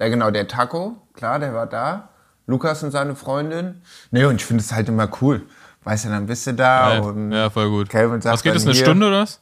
Ja, 0.00 0.08
genau, 0.08 0.30
der 0.30 0.48
Taco, 0.48 0.96
klar, 1.14 1.38
der 1.38 1.54
war 1.54 1.66
da. 1.66 2.08
Lukas 2.46 2.82
und 2.82 2.90
seine 2.90 3.14
Freundin. 3.14 3.82
Nee, 4.10 4.24
und 4.24 4.36
ich 4.36 4.44
finde 4.44 4.62
es 4.64 4.72
halt 4.72 4.88
immer 4.88 5.08
cool. 5.20 5.42
Weißt 5.84 6.06
du, 6.06 6.08
dann 6.08 6.26
bist 6.26 6.46
du 6.46 6.54
da 6.54 6.94
Ja, 6.94 7.00
und 7.00 7.30
ja, 7.32 7.48
voll 7.50 7.68
gut. 7.70 7.88
Calvin 7.88 8.20
sagt 8.20 8.34
was 8.34 8.42
geht 8.42 8.54
es, 8.56 8.64
eine 8.64 8.72
hier- 8.72 8.84
Stunde 8.84 9.06
oder 9.06 9.22
was? 9.22 9.40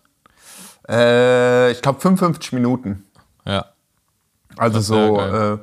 Äh, 0.89 1.73
ich 1.73 1.81
glaube 1.83 2.01
55 2.01 2.53
Minuten. 2.53 3.05
Ja. 3.45 3.67
Also 4.57 4.81
so 4.81 5.15
geil. 5.15 5.59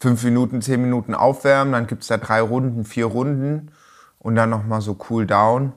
Fünf 0.00 0.24
Minuten, 0.24 0.62
zehn 0.62 0.80
Minuten 0.80 1.14
aufwärmen, 1.14 1.72
dann 1.72 1.86
gibt 1.86 2.02
es 2.02 2.08
da 2.08 2.16
drei 2.16 2.40
Runden, 2.40 2.84
vier 2.84 3.04
Runden 3.06 3.70
und 4.18 4.34
dann 4.34 4.50
nochmal 4.50 4.80
so 4.80 4.96
cool 5.10 5.26
down. 5.26 5.72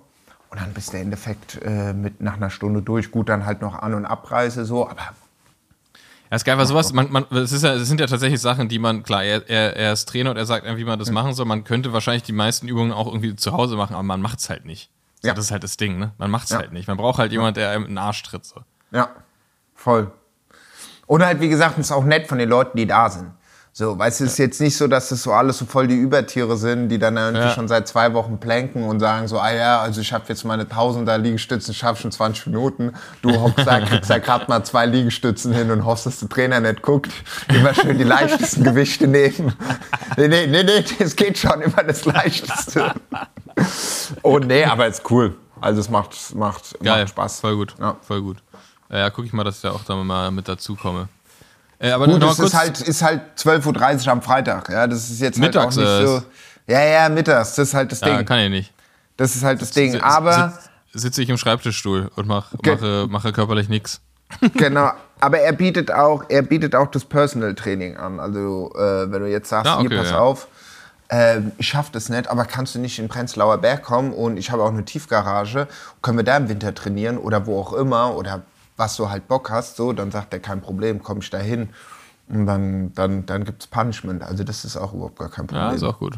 Und 0.50 0.62
dann 0.62 0.74
bist 0.74 0.94
du 0.94 0.98
im 0.98 1.04
Endeffekt 1.04 1.60
äh, 1.64 1.94
mit 1.94 2.22
nach 2.22 2.36
einer 2.36 2.50
Stunde 2.50 2.82
durch. 2.82 3.12
Gut, 3.12 3.28
dann 3.30 3.46
halt 3.46 3.62
noch 3.62 3.78
An- 3.80 3.96
und 3.96 4.06
Abreise 4.06 4.66
so, 4.66 4.88
aber 4.88 5.02
Ja, 6.30 6.36
ist 6.36 6.46
geil, 6.46 6.58
weil 6.58 6.66
sowas, 6.68 6.94
man, 6.94 7.12
man, 7.12 7.26
es, 7.32 7.52
ist 7.52 7.64
ja, 7.64 7.74
es 7.74 7.88
sind 7.88 8.00
ja 8.00 8.06
tatsächlich 8.08 8.40
Sachen, 8.40 8.70
die 8.70 8.80
man, 8.80 9.04
klar, 9.04 9.24
er, 9.24 9.50
er, 9.50 9.76
er 9.76 9.94
ist 9.94 10.08
Trainer 10.08 10.30
und 10.32 10.38
er 10.38 10.46
sagt 10.46 10.66
einem, 10.66 10.78
wie 10.78 10.86
man 10.86 11.00
das 11.00 11.10
machen 11.12 11.34
soll. 11.34 11.46
Man 11.48 11.64
könnte 11.64 11.92
wahrscheinlich 11.92 12.24
die 12.24 12.34
meisten 12.34 12.68
Übungen 12.68 12.92
auch 12.92 13.08
irgendwie 13.08 13.36
zu 13.36 13.52
Hause 13.52 13.76
machen, 13.76 13.94
aber 13.94 14.04
man 14.04 14.22
macht's 14.22 14.50
halt 14.50 14.66
nicht. 14.66 14.90
So, 15.22 15.28
Ja. 15.30 15.34
Das 15.34 15.46
ist 15.46 15.52
halt 15.52 15.64
das 15.64 15.76
Ding, 15.78 15.98
ne? 15.98 16.12
Man 16.20 16.30
macht's 16.32 16.52
Ja. 16.52 16.58
halt 16.60 16.72
nicht. 16.72 16.88
Man 16.88 16.98
braucht 16.98 17.18
halt 17.18 17.32
jemand, 17.32 17.58
der 17.58 17.72
einem 17.72 17.84
in 17.84 17.90
den 17.92 17.98
Arsch 17.98 18.22
tritt. 18.24 18.46
So. 18.46 18.62
ja, 18.92 19.10
voll. 19.76 20.12
Und 21.08 21.24
halt, 21.26 21.42
wie 21.42 21.50
gesagt, 21.50 21.78
es 21.80 21.88
ist 21.88 21.92
auch 21.92 22.06
nett 22.06 22.28
von 22.28 22.38
den 22.38 22.48
Leuten, 22.50 22.78
die 22.78 22.86
da 22.88 23.10
sind. 23.10 23.32
So, 23.76 23.98
weißt 23.98 24.20
du, 24.20 24.26
es 24.26 24.34
ist 24.34 24.38
jetzt 24.38 24.62
nicht 24.62 24.78
so, 24.78 24.86
dass 24.86 25.10
das 25.10 25.24
so 25.24 25.32
alles 25.34 25.58
so 25.58 25.66
voll 25.66 25.88
die 25.88 25.96
Übertiere 25.96 26.58
sind, 26.58 26.90
die 26.90 27.00
dann 27.00 27.18
irgendwie 27.18 27.46
Ja. 27.46 27.50
schon 27.56 27.68
seit 27.68 27.88
zwei 27.88 28.14
Wochen 28.14 28.40
planken 28.40 28.84
und 28.84 29.00
sagen 29.00 29.28
so, 29.28 29.40
ah 29.40 29.52
ja, 29.52 29.82
also 29.82 30.00
ich 30.00 30.14
habe 30.14 30.26
jetzt 30.28 30.44
meine 30.46 30.70
Tausender 30.70 31.18
Liegestützen, 31.18 31.74
schaffe 31.74 32.04
schon 32.04 32.12
20 32.12 32.46
Minuten. 32.46 32.94
Du 33.24 33.32
hockst 33.42 33.66
da, 33.66 33.80
kriegst 33.80 34.12
da 34.12 34.20
gerade 34.20 34.46
mal 34.48 34.64
zwei 34.64 34.86
Liegestützen 34.86 35.54
hin 35.54 35.72
und 35.72 35.86
hoffst, 35.86 36.06
dass 36.06 36.20
der 36.20 36.30
Trainer 36.30 36.60
nicht 36.60 36.84
guckt. 36.84 37.12
Immer 37.48 37.74
schön 37.74 37.98
die 37.98 38.04
leichtesten 38.04 38.64
Gewichte 38.64 39.08
nehmen. 39.08 39.54
Nee, 40.18 40.28
nee, 40.28 40.46
nee, 40.46 40.62
nee, 40.64 40.86
das 41.00 41.16
geht 41.16 41.40
schon, 41.40 41.62
immer 41.62 41.84
das 41.84 42.06
Leichteste. 42.06 42.94
Oh 44.22 44.38
nee, 44.38 44.66
aber 44.66 44.86
ist 44.86 45.02
cool. 45.10 45.36
Also 45.62 45.80
es 45.80 45.90
macht, 45.90 46.36
macht, 46.36 46.78
Geil. 46.84 47.00
macht 47.02 47.10
Spaß. 47.10 47.40
Voll 47.40 47.56
gut. 47.56 47.74
Ja. 47.80 47.96
Voll 48.02 48.22
gut. 48.22 48.38
Ja, 48.92 49.10
gucke 49.10 49.26
ich 49.26 49.34
mal, 49.34 49.44
dass 49.44 49.56
ich 49.56 49.62
da 49.64 49.72
auch 49.72 49.84
da 49.84 49.96
mal 49.96 50.30
mit 50.30 50.48
dazu 50.48 50.76
komme. 50.76 51.08
Äh, 51.84 51.92
aber 51.92 52.06
Gut, 52.08 52.20
noch 52.22 52.32
es 52.32 52.40
ist 52.40 52.54
halt, 52.54 52.80
ist 52.80 53.02
halt 53.04 53.22
12.30 53.38 54.06
Uhr 54.06 54.12
am 54.14 54.22
Freitag. 54.22 54.70
Ja, 54.70 54.88
das 54.88 55.10
ist 55.10 55.20
jetzt 55.20 55.38
Mittags, 55.38 55.76
halt 55.76 55.86
auch 55.88 56.00
nicht 56.00 56.04
äh, 56.04 56.08
so. 56.08 56.24
Ja, 56.66 56.82
ja, 56.82 57.10
mittags. 57.10 57.56
Das 57.56 57.68
ist 57.68 57.74
halt 57.74 57.92
das 57.92 58.00
ja, 58.00 58.16
Ding. 58.16 58.26
kann 58.26 58.40
ich 58.40 58.50
nicht. 58.50 58.74
Das 59.18 59.36
ist 59.36 59.44
halt 59.44 59.62
das 59.62 59.72
Ding. 59.72 60.00
Aber, 60.00 60.54
sitz- 60.94 61.02
sitze 61.02 61.22
ich 61.24 61.30
im 61.30 61.38
Schreibtischstuhl 61.38 62.10
und 62.16 62.26
mach, 62.26 62.54
mache, 62.66 63.08
mache 63.10 63.34
körperlich 63.34 63.68
nichts. 63.68 64.00
genau. 64.54 64.92
Aber 65.20 65.40
er 65.40 65.52
bietet 65.52 65.92
auch, 65.92 66.24
er 66.30 66.42
bietet 66.42 66.74
auch 66.74 66.88
das 66.88 67.04
Personal 67.04 67.54
Training 67.54 67.98
an. 67.98 68.22
Also, 68.22 68.72
äh, 68.76 69.12
wenn 69.12 69.22
du 69.22 69.30
jetzt 69.30 69.50
sagst, 69.50 69.70
Ah, 69.70 69.80
okay, 69.80 69.90
hier, 69.90 69.98
pass 69.98 70.12
ja. 70.12 70.20
auf, 70.20 70.48
ähm, 71.10 71.52
ich 71.58 71.68
schaff 71.68 71.92
das 71.92 72.08
nicht, 72.08 72.30
aber 72.30 72.46
kannst 72.46 72.76
du 72.76 72.80
nicht 72.80 72.98
in 72.98 73.10
Prenzlauer 73.10 73.58
Berg 73.58 73.84
kommen 73.84 74.14
und 74.14 74.38
ich 74.38 74.52
habe 74.52 74.64
auch 74.64 74.70
eine 74.70 74.86
Tiefgarage, 74.86 75.68
können 76.02 76.18
wir 76.18 76.24
da 76.24 76.38
im 76.38 76.48
Winter 76.48 76.74
trainieren 76.74 77.18
oder 77.18 77.46
wo 77.46 77.60
auch 77.60 77.74
immer 77.74 78.16
oder 78.16 78.42
was 78.78 78.96
du 78.96 79.10
halt 79.10 79.28
Bock 79.28 79.50
hast, 79.52 79.76
so, 79.76 79.94
dann 79.94 80.12
sagt 80.12 80.34
er, 80.34 80.40
kein 80.40 80.62
Problem, 80.62 81.02
komm 81.04 81.20
ich 81.20 81.30
da 81.30 81.38
hin. 81.38 81.70
Und 82.30 82.46
dann, 82.46 82.94
dann, 82.94 83.26
dann 83.26 83.44
gibt 83.44 83.62
es 83.64 83.68
Punishment. 83.68 84.24
Also 84.24 84.44
das 84.44 84.64
ist 84.66 84.78
auch 84.78 84.94
überhaupt 84.94 85.20
gar 85.20 85.30
kein 85.30 85.46
Problem. 85.48 85.68
Ja, 85.68 85.72
ist 85.74 85.84
auch 85.84 86.00
gut. 86.00 86.18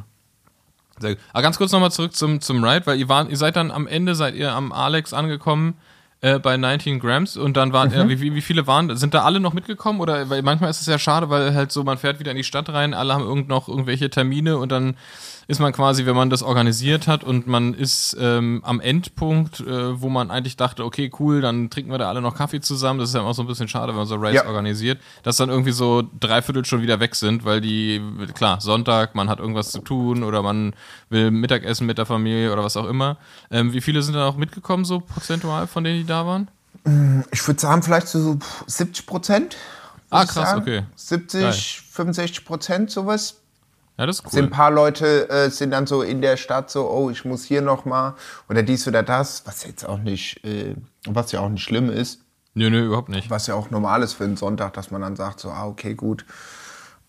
Sehr 0.99 1.15
gut. 1.15 1.23
Aber 1.33 1.41
ganz 1.41 1.57
kurz 1.57 1.71
nochmal 1.71 1.91
zurück 1.91 2.15
zum, 2.15 2.39
zum 2.41 2.63
Ride, 2.63 2.85
weil 2.85 2.99
ihr, 2.99 3.09
war, 3.09 3.27
ihr 3.29 3.37
seid 3.37 3.55
dann 3.55 3.71
am 3.71 3.87
Ende, 3.87 4.15
seid 4.15 4.35
ihr 4.35 4.53
am 4.53 4.71
Alex 4.71 5.13
angekommen 5.13 5.73
äh, 6.21 6.39
bei 6.39 6.55
19 6.55 6.99
Grams 6.99 7.35
und 7.35 7.57
dann 7.57 7.73
waren, 7.73 7.89
Mhm. 7.89 7.95
äh, 7.95 8.09
wie, 8.09 8.21
wie, 8.21 8.35
wie 8.35 8.41
viele 8.41 8.65
waren, 8.67 8.95
sind 8.95 9.13
da 9.13 9.23
alle 9.23 9.39
noch 9.41 9.51
mitgekommen 9.53 9.99
oder, 9.99 10.29
weil 10.29 10.41
manchmal 10.43 10.69
ist 10.69 10.79
es 10.79 10.87
ja 10.87 10.97
schade, 10.97 11.29
weil 11.29 11.53
halt 11.53 11.71
so, 11.71 11.83
man 11.83 11.97
fährt 11.97 12.19
wieder 12.19 12.31
in 12.31 12.37
die 12.37 12.43
Stadt 12.45 12.69
rein, 12.69 12.93
alle 12.93 13.13
haben 13.13 13.23
irgend 13.25 13.49
noch 13.49 13.67
irgendwelche 13.67 14.09
Termine 14.09 14.57
und 14.57 14.71
dann 14.71 14.95
ist 15.47 15.59
man 15.59 15.73
quasi, 15.73 16.05
wenn 16.05 16.15
man 16.15 16.29
das 16.29 16.41
organisiert 16.43 17.07
hat 17.07 17.23
und 17.23 17.47
man 17.47 17.73
ist 17.73 18.15
ähm, 18.19 18.61
am 18.63 18.79
Endpunkt, 18.79 19.59
äh, 19.59 20.01
wo 20.01 20.09
man 20.09 20.31
eigentlich 20.31 20.57
dachte, 20.57 20.83
okay, 20.83 21.11
cool, 21.19 21.41
dann 21.41 21.69
trinken 21.69 21.91
wir 21.91 21.97
da 21.97 22.09
alle 22.09 22.21
noch 22.21 22.35
Kaffee 22.35 22.61
zusammen. 22.61 22.99
Das 22.99 23.09
ist 23.09 23.15
ja 23.15 23.21
immer 23.21 23.33
so 23.33 23.43
ein 23.43 23.47
bisschen 23.47 23.67
schade, 23.67 23.89
wenn 23.89 23.97
man 23.97 24.07
so 24.07 24.15
Rides 24.15 24.35
Ja. 24.43 24.47
organisiert, 24.47 24.99
dass 25.23 25.37
dann 25.37 25.49
irgendwie 25.49 25.71
so 25.71 26.03
dreiviertel 26.19 26.65
schon 26.65 26.81
wieder 26.81 26.99
weg 26.99 27.15
sind, 27.15 27.45
weil 27.45 27.61
die, 27.61 28.01
klar, 28.33 28.59
Sonntag, 28.61 29.13
man 29.15 29.29
hat 29.29 29.39
irgendwas 29.39 29.71
zu 29.71 29.79
tun 29.79 30.23
oder 30.23 30.41
man 30.41 30.73
will 31.09 31.31
Mittagessen 31.31 31.85
mit 31.85 31.97
der 31.97 32.05
Familie 32.05 32.51
oder 32.51 32.63
was 32.63 32.75
auch 32.77 32.87
immer. 32.87 33.17
Ähm, 33.51 33.73
wie 33.73 33.81
viele 33.81 34.01
sind 34.01 34.15
da 34.15 34.25
noch 34.25 34.37
mitgekommen, 34.37 34.85
so 34.85 34.99
prozentual 35.01 35.67
von 35.67 35.83
denen, 35.83 35.99
die 35.99 36.05
da 36.05 36.25
waren? 36.25 36.47
Ich 37.31 37.47
würde 37.47 37.59
sagen, 37.59 37.81
vielleicht 37.83 38.07
so 38.07 38.37
70 38.67 39.05
Prozent. 39.05 39.57
Ah, 40.09 40.25
krass, 40.25 40.55
okay. 40.55 40.83
70, 40.95 41.81
65 41.91 42.45
Prozent, 42.45 42.91
sowas. 42.91 43.41
Ja, 43.97 44.05
das 44.05 44.19
ist 44.19 44.31
Sind 44.31 44.39
cool. 44.43 44.47
ein 44.47 44.49
paar 44.51 44.71
Leute 44.71 45.29
äh, 45.29 45.49
sind 45.49 45.71
dann 45.71 45.87
so 45.87 46.01
in 46.01 46.21
der 46.21 46.35
Stadt 46.37 46.69
so, 46.69 46.89
oh, 46.89 47.09
ich 47.09 47.23
muss 47.23 47.43
hier 47.45 47.61
noch 47.61 47.85
mal 47.85 48.15
oder 48.49 48.61
dies 48.63 48.87
oder 48.87 49.03
das, 49.03 49.43
was 49.45 49.63
jetzt 49.65 49.87
auch 49.87 49.99
nicht, 49.99 50.43
äh, 50.43 50.75
was 51.07 51.31
ja 51.31 51.39
auch 51.39 51.49
nicht 51.49 51.63
schlimm 51.63 51.89
ist, 51.89 52.19
Nö, 52.57 52.69
nö, 52.69 52.85
überhaupt 52.85 53.09
nicht. 53.09 53.29
was 53.29 53.47
ja 53.47 53.55
auch 53.55 53.69
normal 53.69 54.01
ist 54.03 54.13
für 54.13 54.23
einen 54.23 54.37
Sonntag, 54.37 54.73
dass 54.73 54.89
man 54.91 55.01
dann 55.01 55.15
sagt 55.17 55.39
so, 55.41 55.49
ah, 55.51 55.65
okay, 55.65 55.93
gut. 55.93 56.25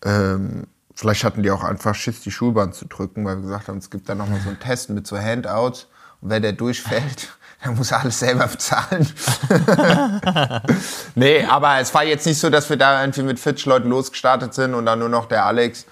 Ähm, 0.03 0.67
vielleicht 0.93 1.23
hatten 1.23 1.41
die 1.43 1.51
auch 1.51 1.63
einfach 1.63 1.95
Schiss, 1.95 2.21
die 2.21 2.31
Schulbahn 2.31 2.73
zu 2.73 2.85
drücken, 2.85 3.23
weil 3.25 3.37
wir 3.37 3.43
gesagt 3.43 3.67
haben, 3.69 3.77
es 3.77 3.89
gibt 3.89 4.09
da 4.09 4.15
noch 4.15 4.27
mal 4.27 4.39
so 4.41 4.49
einen 4.49 4.59
Test 4.59 4.89
mit 4.89 5.07
so 5.07 5.17
Handouts 5.17 5.87
und 6.21 6.29
wer 6.29 6.39
der 6.39 6.53
durchfällt, 6.53 7.29
Er 7.59 7.71
muss 7.71 7.91
alles 7.91 8.19
selber 8.19 8.45
bezahlen. 8.45 9.07
nee, 11.15 11.43
aber 11.45 11.79
es 11.79 11.91
war 11.93 12.03
jetzt 12.03 12.25
nicht 12.27 12.39
so, 12.39 12.51
dass 12.51 12.69
wir 12.69 12.77
da 12.77 13.01
irgendwie 13.01 13.23
mit 13.23 13.39
40 13.39 13.65
Leuten 13.65 13.89
losgestartet 13.89 14.53
sind 14.53 14.75
und 14.75 14.85
dann 14.85 14.99
nur 14.99 15.09
noch 15.09 15.25
der 15.25 15.43
Alex, 15.45 15.85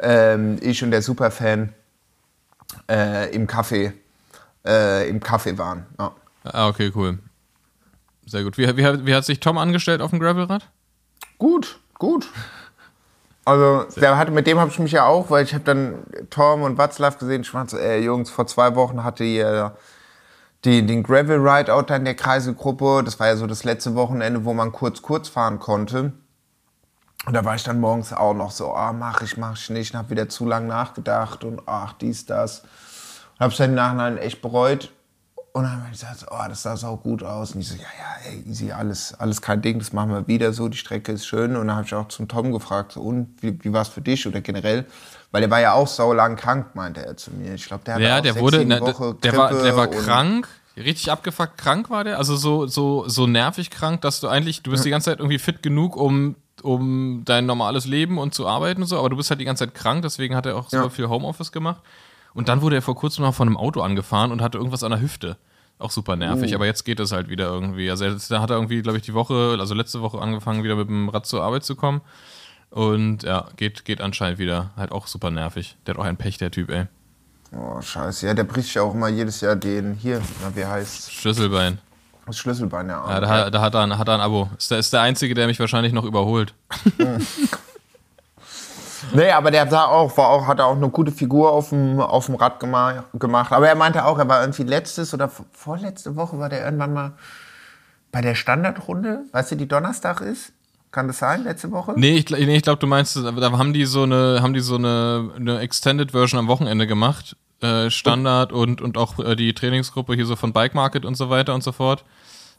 ähm, 0.00 0.58
ich 0.60 0.82
und 0.82 0.90
der 0.90 1.02
Superfan 1.02 1.72
äh, 2.88 3.34
im 3.34 3.46
Café, 3.46 3.92
äh, 4.66 5.08
im 5.08 5.20
Café 5.20 5.56
waren. 5.58 5.86
Ja. 5.98 6.12
Ah, 6.44 6.68
okay, 6.68 6.90
cool. 6.94 7.18
Sehr 8.26 8.44
gut. 8.44 8.56
Wie, 8.58 8.66
wie, 8.76 9.06
wie 9.06 9.14
hat 9.14 9.24
sich 9.24 9.40
Tom 9.40 9.58
angestellt 9.58 10.00
auf 10.00 10.10
dem 10.10 10.20
Gravelrad? 10.20 10.68
Gut, 11.38 11.78
gut. 11.98 12.28
Also 13.44 13.84
der 13.96 14.16
hatte, 14.16 14.30
mit 14.30 14.46
dem 14.46 14.58
habe 14.58 14.70
ich 14.70 14.78
mich 14.78 14.92
ja 14.92 15.06
auch, 15.06 15.30
weil 15.30 15.44
ich 15.44 15.54
habe 15.54 15.64
dann 15.64 16.04
Tom 16.28 16.62
und 16.62 16.78
Watzlaw 16.78 17.16
gesehen. 17.18 17.42
Ich 17.42 17.50
so, 17.50 17.78
ey 17.78 18.04
Jungs, 18.04 18.30
vor 18.30 18.46
zwei 18.46 18.74
Wochen 18.76 19.02
hatte 19.02 19.24
ihr 19.24 19.74
die, 20.64 20.86
den 20.86 21.02
Gravel 21.02 21.38
Ride 21.38 21.72
Out 21.74 21.90
in 21.90 22.04
der 22.04 22.14
Kreiselgruppe. 22.14 23.02
Das 23.04 23.18
war 23.18 23.28
ja 23.28 23.36
so 23.36 23.46
das 23.46 23.64
letzte 23.64 23.94
Wochenende, 23.94 24.44
wo 24.44 24.54
man 24.54 24.72
kurz 24.72 25.02
kurz 25.02 25.28
fahren 25.28 25.58
konnte. 25.58 26.12
Und 27.26 27.34
da 27.34 27.44
war 27.44 27.54
ich 27.54 27.62
dann 27.62 27.80
morgens 27.80 28.12
auch 28.12 28.34
noch 28.34 28.50
so, 28.50 28.74
ah, 28.74 28.92
mach 28.92 29.20
ich, 29.20 29.36
mach 29.36 29.56
ich 29.56 29.68
nicht. 29.70 29.92
Und 29.92 29.98
habe 29.98 30.10
wieder 30.10 30.28
zu 30.28 30.46
lang 30.46 30.66
nachgedacht 30.66 31.44
und 31.44 31.60
ach, 31.66 31.92
dies, 31.94 32.24
das. 32.26 32.60
Und 33.34 33.40
habe 33.40 33.52
es 33.52 33.58
dann 33.58 33.70
im 33.70 33.76
Nachhinein 33.76 34.18
echt 34.18 34.40
bereut. 34.40 34.90
Und 35.52 35.64
dann 35.64 35.72
habe 35.72 35.86
ich 35.86 36.00
gesagt, 36.00 36.26
oh, 36.30 36.48
das 36.48 36.62
sah 36.62 36.76
so 36.76 36.96
gut 36.96 37.22
aus. 37.22 37.54
Und 37.54 37.60
ich 37.60 37.68
so, 37.68 37.74
ja, 37.74 37.82
ja, 37.82 38.30
ey, 38.30 38.44
easy, 38.48 38.70
alles, 38.70 39.14
alles 39.18 39.42
kein 39.42 39.60
Ding, 39.60 39.80
das 39.80 39.92
machen 39.92 40.10
wir 40.10 40.26
wieder 40.28 40.52
so, 40.52 40.68
die 40.68 40.78
Strecke 40.78 41.12
ist 41.12 41.26
schön. 41.26 41.56
Und 41.56 41.66
dann 41.66 41.76
habe 41.76 41.86
ich 41.86 41.94
auch 41.94 42.08
zum 42.08 42.28
Tom 42.28 42.52
gefragt, 42.52 42.92
so, 42.92 43.00
und 43.00 43.34
wie, 43.40 43.62
wie 43.64 43.72
war 43.72 43.82
es 43.82 43.88
für 43.88 44.00
dich 44.00 44.26
oder 44.26 44.40
generell? 44.40 44.86
Weil 45.32 45.42
der 45.42 45.50
war 45.50 45.60
ja 45.60 45.72
auch 45.72 45.88
so 45.88 46.12
lang 46.12 46.36
krank, 46.36 46.74
meinte 46.74 47.04
er 47.04 47.16
zu 47.16 47.32
mir. 47.32 47.54
Ich 47.54 47.66
glaube, 47.66 47.82
der 47.84 47.94
hatte 47.94 48.04
Ja, 48.04 48.18
auch 48.18 48.22
der 48.22 48.32
sechs, 48.32 48.42
wurde, 48.42 48.64
ne, 48.64 48.80
Woche 48.80 49.16
der, 49.22 49.36
war, 49.36 49.48
Grippe 49.48 49.62
der 49.64 49.76
war 49.76 49.88
krank, 49.88 50.48
richtig 50.76 51.10
abgefuckt 51.10 51.58
krank 51.58 51.90
war 51.90 52.04
der. 52.04 52.18
Also 52.18 52.36
so, 52.36 52.66
so, 52.66 53.08
so 53.08 53.26
nervig 53.26 53.70
krank, 53.70 54.00
dass 54.02 54.20
du 54.20 54.28
eigentlich, 54.28 54.62
du 54.62 54.70
bist 54.70 54.84
die 54.84 54.90
ganze 54.90 55.10
Zeit 55.10 55.18
irgendwie 55.18 55.38
fit 55.38 55.62
genug, 55.62 55.96
um, 55.96 56.36
um 56.62 57.22
dein 57.24 57.46
normales 57.46 57.86
Leben 57.86 58.18
und 58.18 58.34
zu 58.34 58.46
arbeiten 58.46 58.82
und 58.82 58.88
so, 58.88 58.98
aber 58.98 59.08
du 59.10 59.16
bist 59.16 59.30
halt 59.30 59.40
die 59.40 59.44
ganze 59.44 59.66
Zeit 59.66 59.74
krank, 59.74 60.02
deswegen 60.02 60.34
hat 60.36 60.46
er 60.46 60.56
auch 60.56 60.68
super 60.70 60.84
Ja. 60.84 60.90
viel 60.90 61.08
Homeoffice 61.08 61.52
gemacht. 61.52 61.80
Und 62.34 62.48
dann 62.48 62.62
wurde 62.62 62.76
er 62.76 62.82
vor 62.82 62.94
kurzem 62.94 63.24
mal 63.24 63.32
von 63.32 63.48
einem 63.48 63.56
Auto 63.56 63.80
angefahren 63.80 64.30
und 64.32 64.40
hatte 64.42 64.58
irgendwas 64.58 64.84
an 64.84 64.92
der 64.92 65.00
Hüfte. 65.00 65.36
Auch 65.78 65.90
super 65.90 66.14
nervig, 66.14 66.54
aber 66.54 66.66
jetzt 66.66 66.84
geht 66.84 67.00
es 67.00 67.10
halt 67.10 67.28
wieder 67.28 67.46
irgendwie. 67.46 67.90
Also 67.90 68.04
jetzt, 68.04 68.30
da 68.30 68.40
hat 68.42 68.50
er 68.50 68.56
irgendwie, 68.56 68.82
glaube 68.82 68.98
ich, 68.98 69.04
die 69.04 69.14
Woche, 69.14 69.56
also 69.58 69.74
letzte 69.74 70.00
Woche 70.02 70.20
angefangen, 70.20 70.62
wieder 70.62 70.76
mit 70.76 70.88
dem 70.88 71.08
Rad 71.08 71.24
zur 71.26 71.42
Arbeit 71.42 71.64
zu 71.64 71.74
kommen. 71.74 72.02
Und 72.70 73.22
ja, 73.24 73.48
geht, 73.56 73.84
geht 73.84 74.00
anscheinend 74.00 74.38
wieder. 74.38 74.70
Halt 74.76 74.92
auch 74.92 75.06
super 75.06 75.30
nervig. 75.30 75.76
Der 75.86 75.94
hat 75.94 76.00
auch 76.00 76.04
ein 76.04 76.16
Pech, 76.18 76.36
der 76.38 76.50
Typ, 76.50 76.70
ey. 76.70 76.84
Oh, 77.56 77.80
scheiße. 77.80 78.26
Ja, 78.26 78.34
der 78.34 78.44
bricht 78.44 78.72
ja 78.74 78.82
auch 78.82 78.94
immer 78.94 79.08
jedes 79.08 79.40
Jahr 79.40 79.56
den, 79.56 79.94
hier, 79.94 80.20
na, 80.42 80.54
wie 80.54 80.64
heißt 80.64 81.10
Schlüsselbein. 81.12 81.78
Das 82.30 82.38
Schlüsselbein, 82.38 82.88
ja. 82.88 83.04
Ja, 83.08 83.20
da, 83.20 83.28
hat- 83.28 83.54
da 83.54 83.60
hat, 83.60 83.74
er 83.74 83.80
ein, 83.82 83.98
hat 83.98 84.08
er 84.08 84.14
ein 84.14 84.20
Abo. 84.20 84.48
Ist 84.58 84.70
der, 84.70 84.78
ist 84.78 84.92
der 84.92 85.02
Einzige, 85.02 85.34
der 85.34 85.46
mich 85.46 85.60
wahrscheinlich 85.60 85.92
noch 85.92 86.04
überholt. 86.04 86.54
Nee, 89.14 89.30
aber 89.30 89.50
der 89.50 89.68
sah 89.68 89.86
auch, 89.86 90.14
war 90.18 90.28
auch, 90.28 90.46
hatte 90.46 90.64
auch 90.64 90.76
eine 90.76 90.90
gute 90.90 91.10
Figur 91.10 91.50
auf 91.52 91.70
dem, 91.70 92.00
auf 92.00 92.26
dem 92.26 92.34
Rad 92.34 92.60
gema 92.60 93.04
gemacht. 93.14 93.50
Aber 93.52 93.66
er 93.66 93.74
meinte 93.74 94.04
auch, 94.04 94.18
er 94.18 94.28
war 94.28 94.42
irgendwie 94.42 94.62
letztes 94.64 95.14
oder 95.14 95.30
vorletzte 95.52 96.16
Woche 96.16 96.38
war 96.38 96.50
der 96.50 96.62
irgendwann 96.64 96.92
mal 96.92 97.12
bei 98.12 98.20
der 98.20 98.34
Standardrunde, 98.34 99.20
weißt 99.32 99.52
du, 99.52 99.56
die 99.56 99.66
Donnerstag 99.68 100.20
ist? 100.20 100.52
Kann 100.90 101.06
das 101.06 101.18
sein, 101.18 101.44
letzte 101.44 101.70
Woche? 101.70 101.94
Nee, 101.96 102.16
ich, 102.18 102.28
nee, 102.28 102.56
ich 102.56 102.62
glaube, 102.62 102.80
du 102.80 102.86
meinst, 102.88 103.16
da 103.16 103.52
haben 103.52 103.72
die 103.72 103.84
so 103.86 104.02
eine, 104.02 104.40
haben 104.42 104.52
die 104.52 104.60
so 104.60 104.74
eine, 104.74 105.30
eine 105.36 105.60
Extended 105.60 106.10
Version 106.10 106.38
am 106.38 106.48
Wochenende 106.48 106.86
gemacht. 106.86 107.36
Äh, 107.62 107.90
Standard 107.90 108.52
und, 108.52 108.80
und 108.80 108.96
auch 108.96 109.18
äh, 109.18 109.36
die 109.36 109.52
Trainingsgruppe 109.52 110.14
hier 110.14 110.24
so 110.24 110.34
von 110.34 110.52
Bike 110.52 110.74
Market 110.74 111.04
und 111.04 111.14
so 111.16 111.28
weiter 111.28 111.54
und 111.54 111.62
so 111.62 111.72
fort. 111.72 112.04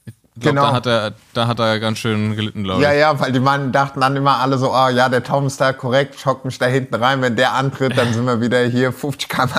Ich 0.06 0.42
glaube, 0.42 0.56
Genau. 0.56 0.68
da 0.68 0.74
hat 0.74 0.86
er, 0.86 1.14
da 1.34 1.48
hat 1.48 1.60
er 1.60 1.80
ganz 1.80 1.98
schön 1.98 2.36
gelitten, 2.36 2.64
glaube 2.64 2.82
ich. 2.82 2.88
Ja, 2.88 2.94
ja, 2.94 3.20
weil 3.20 3.32
die 3.32 3.40
Mann 3.40 3.72
dachten 3.72 4.00
dann 4.00 4.16
immer 4.16 4.38
alle 4.38 4.58
so, 4.58 4.72
ah 4.72 4.90
ja, 4.90 5.10
der 5.10 5.24
Tom 5.24 5.48
ist 5.48 5.60
da 5.60 5.74
korrekt, 5.74 6.16
ich 6.16 6.26
hock 6.26 6.46
mich 6.46 6.58
da 6.58 6.68
hinten 6.68 6.96
rein, 6.96 7.22
wenn 7.22 7.36
der 7.36 7.54
antritt, 7.54 7.98
dann 7.98 8.14
sind 8.14 8.26
wir 8.26 8.40
wieder 8.40 8.64
hier 8.64 8.94
50 8.94 9.28
km 9.28 9.50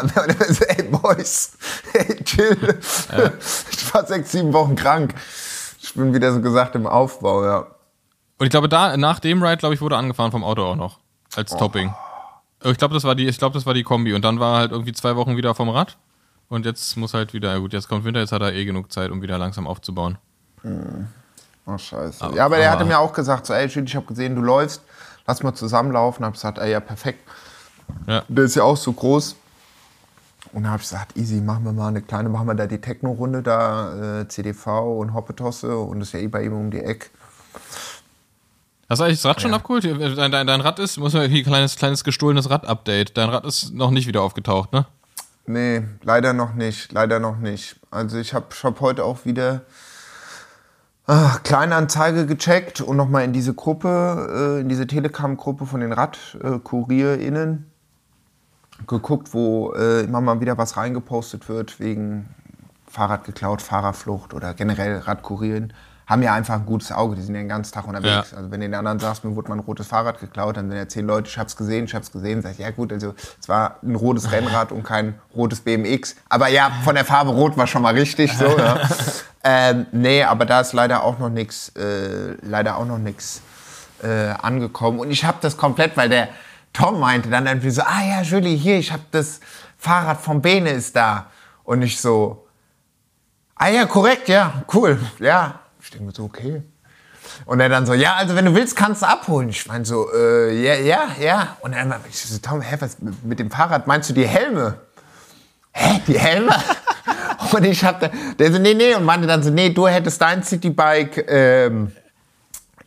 ey 0.69 0.83
Boys, 0.85 1.59
hey 1.93 2.23
chill. 2.25 2.57
Ich 3.71 3.95
war 3.95 4.07
sechs, 4.07 4.33
sieben 4.33 4.53
Wochen 4.53 4.77
krank. 4.77 5.15
Ich 5.83 5.93
bin 5.95 6.15
wieder 6.15 6.33
so 6.33 6.41
gesagt 6.41 6.75
im 6.77 6.87
Aufbau, 6.87 7.45
ja. 7.45 7.67
Und 8.39 8.47
ich 8.47 8.51
glaube, 8.51 8.69
da, 8.69 8.97
nach 8.97 9.19
dem 9.19 9.43
Ride, 9.43 9.59
glaube 9.59 9.75
ich, 9.75 9.81
wurde 9.81 9.97
angefahren 9.97 10.31
vom 10.31 10.45
Auto 10.45 10.65
auch 10.65 10.77
noch. 10.77 10.99
Als 11.35 11.55
Topping. 11.57 11.93
Ich 12.65 12.79
glaube, 12.79 12.95
das 12.95 13.05
war 13.05 13.15
die, 13.15 13.27
ich 13.27 13.39
glaube, 13.39 13.55
das 13.55 13.67
war 13.67 13.75
die 13.75 13.83
Kombi. 13.83 14.15
Und 14.15 14.25
dann 14.25 14.41
war 14.41 14.55
er 14.55 14.59
halt 14.61 14.73
irgendwie 14.73 14.93
zwei 14.93 15.17
Wochen 15.17 15.37
wieder 15.37 15.55
vom 15.55 15.69
Rad. 15.69 15.97
Und 16.49 16.67
jetzt 16.67 16.97
muss 16.97 17.15
halt 17.15 17.33
wieder, 17.33 17.53
ja 17.53 17.59
gut, 17.59 17.73
jetzt 17.73 17.89
kommt 17.89 18.05
Winter, 18.05 18.21
jetzt 18.21 18.33
hat 18.33 18.43
er 18.43 18.53
eh 18.53 18.65
genug 18.65 18.93
Zeit, 18.93 19.11
um 19.11 19.23
wieder 19.23 19.39
langsam 19.39 19.67
aufzubauen. 19.67 20.19
Oh, 21.67 21.79
scheiße. 21.79 22.33
ja, 22.35 22.45
aber 22.45 22.57
der 22.57 22.71
hatte 22.71 22.85
mir 22.85 22.99
auch 22.99 23.13
gesagt, 23.13 23.47
so, 23.47 23.55
ey, 23.55 23.67
Jude, 23.69 23.87
ich 23.87 23.97
habe 23.97 24.07
gesehen, 24.07 24.37
du 24.37 24.43
läufst, 24.43 24.83
lass 25.27 25.43
mal 25.43 25.55
zusammenlaufen. 25.55 26.25
Hab 26.25 26.35
gesagt, 26.35 26.59
ey, 26.59 26.73
ja, 26.73 26.81
perfekt. 26.81 27.21
Ja. 28.07 28.23
Der 28.29 28.45
ist 28.45 28.55
ja 28.55 28.65
auch 28.65 28.77
so 28.77 28.93
groß. 28.93 29.37
Und 30.53 30.65
dann 30.65 30.73
habe 30.73 30.83
ich 30.83 30.89
gesagt, 30.89 31.17
easy, 31.17 31.41
machen 31.41 31.65
wir 31.65 31.73
mal 31.73 31.89
eine 31.89 32.03
kleine, 32.03 32.29
machen 32.29 32.47
wir 32.47 32.55
da 32.55 32.67
die 32.67 32.81
Techno-Runde, 32.81 33.43
da 33.43 34.21
äh, 34.21 34.29
CDV 34.29 34.99
und 34.99 35.15
Hoppetosse 35.15 35.79
und 35.79 36.01
das 36.01 36.09
ist 36.09 36.15
ja 36.15 36.21
eh 36.21 36.27
bei 36.27 36.45
ihm 36.45 36.53
um 36.53 36.71
die 36.71 36.81
Ecke. 36.81 37.09
Hast 38.93 38.99
du 38.99 39.05
eigentlich 39.05 39.23
das 39.23 39.31
Rad 39.31 39.41
schon 39.41 39.55
abgeholt? 39.55 39.85
Dein, 39.87 40.31
dein, 40.31 40.47
dein 40.47 40.61
Rad 40.61 40.79
ist, 40.79 40.99
muss 40.99 41.15
man 41.15 41.31
hier 41.31 41.43
kleines, 41.43 41.77
kleines 41.77 42.05
gestohlenes 42.05 42.51
Rad-Update. 42.51 43.17
Dein 43.17 43.31
Rad 43.31 43.47
ist 43.47 43.73
noch 43.73 43.91
nicht 43.91 44.07
wieder 44.07 44.21
aufgetaucht, 44.21 44.75
ne? 44.75 44.85
Nee, 45.47 45.85
leider 46.03 46.35
noch 46.35 46.53
nicht, 46.53 46.93
leider 46.93 47.19
noch 47.19 47.39
nicht. 47.39 47.81
Also 47.91 48.19
ich 48.19 48.35
habe 48.35 48.49
hab 48.63 48.81
heute 48.83 49.05
auch 49.05 49.25
wieder 49.25 49.63
ah, 51.07 51.39
Kleinanzeige 51.43 52.27
gecheckt 52.27 52.83
und 52.83 52.99
nochmal 52.99 53.25
in 53.25 53.33
diese 53.33 53.55
Gruppe, 53.55 54.59
äh, 54.59 54.61
in 54.61 54.69
diese 54.69 54.87
Telegram-Gruppe 54.87 55.65
von 55.65 55.81
den 55.81 55.95
RadkurierInnen 55.95 57.71
geguckt, 58.87 59.33
wo 59.33 59.73
äh, 59.73 60.03
immer 60.03 60.21
mal 60.21 60.43
wieder 60.43 60.59
was 60.59 60.77
reingepostet 60.77 61.49
wird 61.49 61.81
wegen 61.81 62.29
Fahrrad 62.87 63.25
geklaut, 63.25 63.63
Fahrerflucht 63.63 64.35
oder 64.35 64.53
generell 64.53 64.99
Radkurieren. 64.99 65.73
Haben 66.07 66.23
ja 66.23 66.35
einfach 66.35 66.55
ein 66.55 66.67
gutes 66.67 66.91
Auge, 66.93 67.17
die 67.17 67.23
sind 67.23 67.35
ja 67.35 67.41
den 67.41 67.49
ganzen 67.49 67.73
Tag 67.73 67.87
unterwegs. 67.87 68.33
Ja. 68.33 68.39
Also 68.39 68.51
wenn 68.51 68.61
den 68.61 68.75
anderen 68.75 68.99
sagst, 68.99 69.25
mir 69.25 69.35
wurde 69.37 69.49
mal 69.49 69.57
ein 69.57 69.61
rotes 69.61 69.87
Fahrrad 69.87 70.21
geklaut, 70.21 70.57
dann 70.57 70.69
sind 70.69 70.77
ja 70.77 70.89
zehn 70.89 71.07
Leute, 71.07 71.29
ich 71.29 71.39
hab's 71.39 71.57
gesehen, 71.57 71.85
ich 71.85 71.95
hab's 71.95 72.11
gesehen, 72.11 72.43
sag 72.43 72.53
ich, 72.53 72.59
ja 72.59 72.71
gut, 72.71 72.93
also 72.93 73.15
es 73.41 73.49
war 73.49 73.77
ein 73.83 73.95
rotes 73.95 74.33
Rennrad 74.33 74.73
und 74.73 74.83
kein 74.83 75.19
rotes 75.35 75.61
BMX. 75.61 76.17
Aber 76.29 76.49
ja, 76.49 76.71
von 76.85 76.95
der 76.95 77.05
Farbe 77.05 77.31
rot 77.31 77.57
war 77.57 77.67
schon 77.67 77.83
mal 77.83 77.95
richtig 77.95 78.37
so. 78.37 78.47
Ja. 78.63 78.79
ähm, 79.43 79.87
nee, 79.93 80.23
aber 80.23 80.45
da 80.45 80.61
ist 80.61 80.73
leider 80.73 81.03
auch 81.03 81.19
noch 81.19 81.31
nichts, 81.31 81.71
äh, 81.71 82.35
leider 82.43 82.77
auch 82.77 82.85
noch 82.85 82.99
nichts 82.99 83.41
äh, 84.03 84.31
angekommen. 84.31 85.01
Und 85.01 85.11
ich 85.11 85.25
habe 85.25 85.39
das 85.41 85.57
komplett, 85.57 85.97
weil 85.97 86.09
der 86.09 86.29
Tom 86.73 87.01
meinte 87.01 87.29
dann 87.29 87.47
irgendwie 87.47 87.71
so, 87.71 87.83
ah 87.83 88.03
ja, 88.07 88.23
Julie, 88.23 88.57
hier, 88.57 88.79
ich 88.79 88.93
habe 88.93 89.03
das 89.11 89.41
Fahrrad 89.79 90.21
vom 90.21 90.41
Bene 90.41 90.71
ist 90.71 90.95
da. 90.95 91.27
Und 91.65 91.83
ich 91.83 92.01
so, 92.01 92.47
ah 93.57 93.69
ja, 93.69 93.87
korrekt, 93.87 94.29
ja, 94.29 94.63
cool, 94.73 94.99
ja. 95.19 95.61
Denke 95.93 96.07
mir 96.07 96.13
so, 96.13 96.25
okay. 96.25 96.63
Und 97.45 97.61
er 97.61 97.69
dann 97.69 97.87
so, 97.87 97.95
ja, 97.95 98.15
also 98.17 98.35
wenn 98.35 98.45
du 98.45 98.55
willst, 98.55 98.77
kannst 98.77 99.03
du 99.03 99.07
abholen. 99.07 99.49
Ich 99.49 99.67
meine 99.67 99.85
so, 99.85 100.13
äh, 100.13 100.53
ja, 100.61 100.75
ja, 100.75 101.09
ja. 101.21 101.57
Und 101.61 101.75
dann 101.75 101.95
ich 102.09 102.19
so, 102.19 102.39
Tom, 102.39 102.61
hä, 102.61 102.77
was 102.81 102.97
mit 103.23 103.39
dem 103.39 103.51
Fahrrad? 103.51 103.87
Meinst 103.87 104.11
du 104.11 104.15
die 104.15 104.27
Helme? 104.27 104.79
Hä, 105.73 106.01
die 106.07 106.19
Helme? 106.19 106.55
und 107.53 107.65
ich 107.65 107.85
hab 107.85 108.01
da, 108.01 108.11
der 108.39 108.53
so, 108.53 108.59
nee, 108.59 108.75
nee, 108.75 108.95
und 108.95 109.05
meinte 109.05 109.27
dann 109.27 109.43
so, 109.43 109.51
nee, 109.51 109.71
du 109.71 109.87
hättest 109.87 110.21
dein 110.21 110.43
Citybike 110.43 111.25
ähm, 111.29 111.93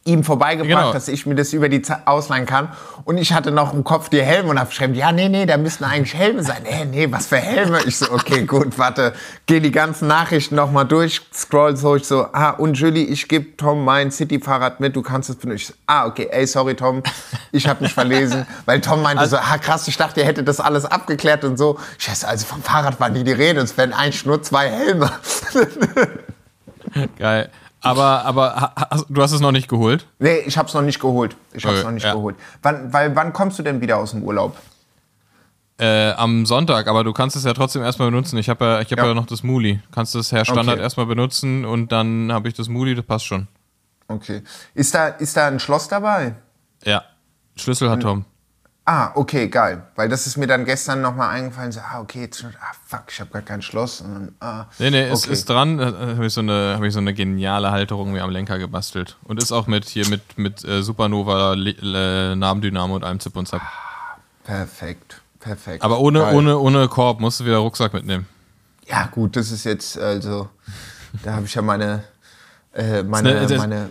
ihm 0.07 0.23
vorbeigebracht, 0.23 0.69
Genau. 0.69 0.93
dass 0.93 1.07
ich 1.07 1.25
mir 1.25 1.33
das 1.33 1.51
über 1.51 1.67
die 1.67 1.81
Ze- 1.81 1.97
ausleihen 2.05 2.45
kann. 2.45 2.69
Und 3.05 3.17
ich 3.17 3.33
hatte 3.33 3.49
noch 3.51 3.73
im 3.73 3.83
Kopf 3.83 4.07
die 4.09 4.21
Helme 4.21 4.49
und 4.51 4.59
hab 4.59 4.69
geschrieben, 4.69 4.93
ja, 4.93 5.11
nee, 5.11 5.29
nee, 5.29 5.47
da 5.47 5.57
müssten 5.57 5.83
eigentlich 5.83 6.13
Helme 6.13 6.43
sein. 6.43 6.61
Nee, 6.63 6.85
nee, 6.85 7.07
was 7.11 7.25
für 7.25 7.37
Helme? 7.37 7.79
Ich 7.87 7.97
so, 7.97 8.11
okay, 8.11 8.43
gut, 8.45 8.77
warte, 8.77 9.13
geh 9.47 9.59
die 9.59 9.71
ganzen 9.71 10.07
Nachrichten 10.07 10.55
noch 10.55 10.71
mal 10.71 10.83
durch, 10.83 11.21
scroll 11.33 11.75
so, 11.75 11.95
ich 11.95 12.05
so, 12.05 12.27
ah, 12.33 12.51
und 12.51 12.75
Julie, 12.75 13.03
ich 13.03 13.27
gebe 13.27 13.57
Tom 13.57 13.83
mein 13.83 14.11
City-Fahrrad 14.11 14.79
mit, 14.79 14.95
du 14.95 15.01
kannst 15.01 15.29
es 15.31 15.37
benutzen. 15.37 15.73
Ich 15.73 15.73
ah, 15.87 16.05
okay, 16.05 16.27
ey, 16.31 16.45
sorry, 16.45 16.75
Tom, 16.75 17.01
ich 17.51 17.67
habe 17.67 17.83
mich 17.83 17.93
verlesen. 17.93 18.45
Weil 18.65 18.81
Tom 18.81 19.01
meinte 19.01 19.25
so, 19.27 19.37
ah, 19.37 19.58
krass, 19.58 19.87
ich 19.87 19.97
dachte, 19.97 20.19
ihr 20.21 20.27
hättet 20.27 20.47
das 20.47 20.60
alles 20.60 20.85
abgeklärt 20.85 21.43
und 21.43 21.58
so. 21.58 21.79
Scheiße, 21.97 22.27
also 22.27 22.45
vom 22.45 22.62
Fahrrad 22.62 22.99
war 22.99 23.10
nie 23.10 23.23
die 23.23 23.31
Rede, 23.31 23.60
es 23.62 23.75
wären 23.75 23.91
eigentlich 23.93 24.23
nur 24.25 24.43
zwei 24.43 24.69
Helme. 24.69 25.12
Geil. 27.17 27.49
Aber, 27.86 28.25
aber 28.25 28.73
hast- 28.90 29.06
du 29.10 29.21
hast 29.21 29.31
es 29.31 29.40
noch 29.42 29.52
nicht 29.52 29.67
geholt? 29.67 30.08
Nee, 30.19 30.38
ich 30.46 30.58
hab's 30.58 30.73
noch 30.73 30.81
nicht 30.81 31.00
geholt. 31.00 31.36
Ich 31.54 31.65
hab's 31.65 31.75
Okay, 31.77 31.83
noch 31.86 31.92
nicht 31.92 32.04
ja. 32.04 32.13
geholt. 32.13 32.36
Wann, 32.62 32.92
weil, 32.92 33.15
wann 33.15 33.31
kommst 33.33 33.60
du 33.60 33.63
denn 33.63 33.81
wieder 33.81 33.98
aus 33.98 34.12
dem 34.12 34.23
Urlaub? 34.23 34.58
Äh, 35.77 36.12
am 36.12 36.46
Sonntag, 36.46 36.88
aber 36.88 37.04
du 37.04 37.12
kannst 37.12 37.36
es 37.36 37.44
ja 37.44 37.54
trotzdem 37.54 37.81
erstmal 37.83 38.10
benutzen. 38.10 38.38
Ich 38.38 38.48
habe 38.50 38.63
ja, 38.63 38.81
ich 38.81 38.90
hab 38.92 38.98
ja. 39.00 39.08
Ja. 39.08 39.13
noch 39.13 39.25
das 39.25 39.44
Muli. 39.44 39.81
Kannst 39.92 40.15
das 40.15 40.31
Herr 40.31 40.46
Standard 40.46 40.75
Okay. 40.75 40.81
erstmal 40.83 41.06
benutzen 41.06 41.65
und 41.65 41.92
dann 41.92 42.31
habe 42.31 42.48
ich 42.48 42.54
das 42.54 42.69
Muli, 42.69 42.96
das 42.96 43.06
passt 43.06 43.25
schon. 43.25 43.48
Okay. 44.08 44.42
Ist 44.73 44.96
da, 44.96 45.08
ist 45.08 45.36
da 45.36 45.48
ein 45.48 45.60
Schloss 45.60 45.88
dabei? 45.90 46.36
Ja. 46.86 47.04
Schlüssel 47.58 47.90
hat 47.90 48.02
Tom. 48.02 48.23
Ah, 48.88 49.12
okay, 49.15 49.48
geil. 49.48 49.81
Weil 49.96 50.10
das 50.10 50.27
ist 50.27 50.38
mir 50.38 50.46
dann 50.46 50.63
gestern 50.63 51.02
nochmal 51.02 51.29
eingefallen. 51.31 51.71
So, 51.71 51.79
ah, 51.79 52.00
okay, 52.02 52.21
jetzt, 52.21 52.46
ah, 52.46 52.73
fuck, 52.88 53.06
ich 53.10 53.19
habe 53.19 53.31
gar 53.31 53.42
kein 53.42 53.63
Schloss. 53.63 54.02
Und 54.02 54.13
dann, 54.13 54.36
ah, 54.42 54.65
Nee, 54.77 54.92
nee, 54.92 55.08
es 55.10 55.23
okay. 55.23 55.33
ist 55.33 55.50
dran. 55.50 55.79
Da 55.79 55.86
habe 56.15 56.25
ich, 56.27 56.33
so 56.33 56.42
eine- 56.42 56.75
hab 56.75 56.83
ich 56.83 56.94
so 56.94 57.00
eine 57.00 57.15
geniale 57.15 57.71
Halterung 57.71 58.12
mir 58.12 58.23
am 58.23 58.29
Lenker 58.29 58.60
gebastelt. 58.60 59.17
Und 59.23 59.42
ist 59.42 59.52
auch 59.52 59.65
mit 59.65 59.86
hier 59.86 60.08
mit, 60.08 60.38
mit 60.38 60.63
äh, 60.63 60.83
Supernova, 60.83 61.54
Le- 61.56 61.75
Le- 61.79 62.36
Nabendynamo 62.36 62.96
und 62.96 63.04
allem 63.04 63.19
Zip 63.19 63.36
und 63.36 63.48
Zap. 63.48 63.62
Perfekt, 64.44 65.21
perfekt. 65.40 65.83
Aber 65.83 66.00
ohne, 66.00 66.19
Geil. 66.19 66.36
ohne, 66.36 66.58
ohne 66.60 66.88
Korb 66.88 67.19
musst 67.19 67.40
du 67.40 67.46
wieder 67.46 67.58
Rucksack 67.58 67.94
mitnehmen. 67.94 68.27
Ja, 68.88 69.08
gut, 69.08 69.36
das 69.36 69.50
ist 69.50 69.63
jetzt, 69.63 69.98
also, 69.98 70.50
da 71.23 71.33
habe 71.33 71.46
ich 71.48 71.56
ja 71.56 71.63
meine, 71.63 72.04
äh, 72.73 73.02
meine, 73.02 73.33
Ne, 73.33 73.48
das- 73.48 73.58
meine, 73.58 73.90